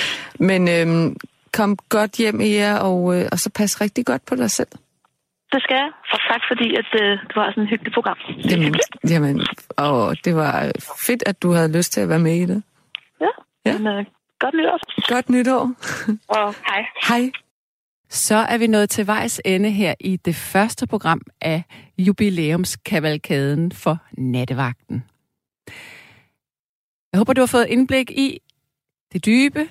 Men 0.48 0.60
øhm, 0.76 1.16
kom 1.52 1.76
godt 1.88 2.12
hjem 2.16 2.40
i 2.40 2.54
jer, 2.54 2.78
og, 2.78 2.98
øh, 3.16 3.28
og 3.32 3.38
så 3.38 3.50
pas 3.58 3.80
rigtig 3.80 4.06
godt 4.06 4.22
på 4.26 4.34
dig 4.34 4.50
selv. 4.50 4.72
Det 5.52 5.62
skal 5.62 5.76
jeg, 5.76 5.90
og 6.12 6.18
tak 6.30 6.42
fordi, 6.50 6.68
at 6.80 6.90
øh, 7.02 7.18
du 7.34 7.40
har 7.40 7.50
sådan 7.50 7.62
et 7.62 7.68
hyggeligt 7.68 7.94
program. 7.94 8.18
Jamen, 8.50 8.74
jamen, 9.10 9.46
og 9.76 10.16
det 10.24 10.36
var 10.36 10.72
fedt, 11.06 11.22
at 11.26 11.42
du 11.42 11.52
havde 11.52 11.76
lyst 11.76 11.92
til 11.92 12.00
at 12.00 12.08
være 12.08 12.18
med 12.18 12.34
i 12.34 12.46
det. 12.46 12.62
Ja, 13.20 13.32
ja. 13.66 13.78
Men, 13.78 13.86
øh, 13.86 14.04
godt 14.38 14.54
nytår. 14.54 14.78
Godt 15.14 15.30
nytår. 15.30 15.62
Og 16.28 16.54
hej. 16.68 16.82
Hej. 17.08 17.30
Så 18.10 18.34
er 18.34 18.58
vi 18.58 18.66
nået 18.66 18.90
til 18.90 19.06
vejs 19.06 19.40
ende 19.44 19.70
her 19.70 19.94
i 20.00 20.16
det 20.16 20.34
første 20.34 20.86
program 20.86 21.20
af 21.40 21.62
jubilæumskavalkaden 21.98 23.72
for 23.72 23.98
nattevagten. 24.18 25.04
Jeg 27.12 27.18
håber, 27.18 27.32
du 27.32 27.40
har 27.40 27.46
fået 27.46 27.66
indblik 27.68 28.10
i 28.10 28.40
det 29.12 29.26
dybe, 29.26 29.68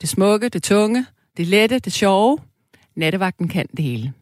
det 0.00 0.08
smukke, 0.08 0.48
det 0.48 0.62
tunge, 0.62 1.06
det 1.36 1.46
lette, 1.46 1.78
det 1.78 1.92
sjove. 1.92 2.38
Nattevagten 2.96 3.48
kan 3.48 3.66
det 3.76 3.84
hele. 3.84 4.12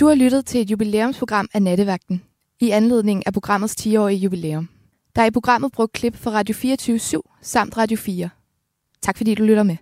Du 0.00 0.06
har 0.06 0.14
lyttet 0.14 0.46
til 0.46 0.60
et 0.60 0.70
jubilæumsprogram 0.70 1.48
af 1.54 1.62
Nattevagten, 1.62 2.22
i 2.60 2.70
anledning 2.70 3.26
af 3.26 3.32
programmets 3.32 3.74
10-årige 3.80 4.18
jubilæum. 4.18 4.68
Der 5.16 5.22
er 5.22 5.26
i 5.26 5.30
programmet 5.30 5.72
brugt 5.72 5.92
klip 5.92 6.16
fra 6.16 6.30
Radio 6.30 6.54
24 6.54 6.98
7 6.98 7.30
samt 7.42 7.76
Radio 7.76 7.96
4. 7.96 8.30
Tak 9.04 9.16
fordi 9.16 9.34
du 9.34 9.42
lytter 9.42 9.62
med. 9.62 9.76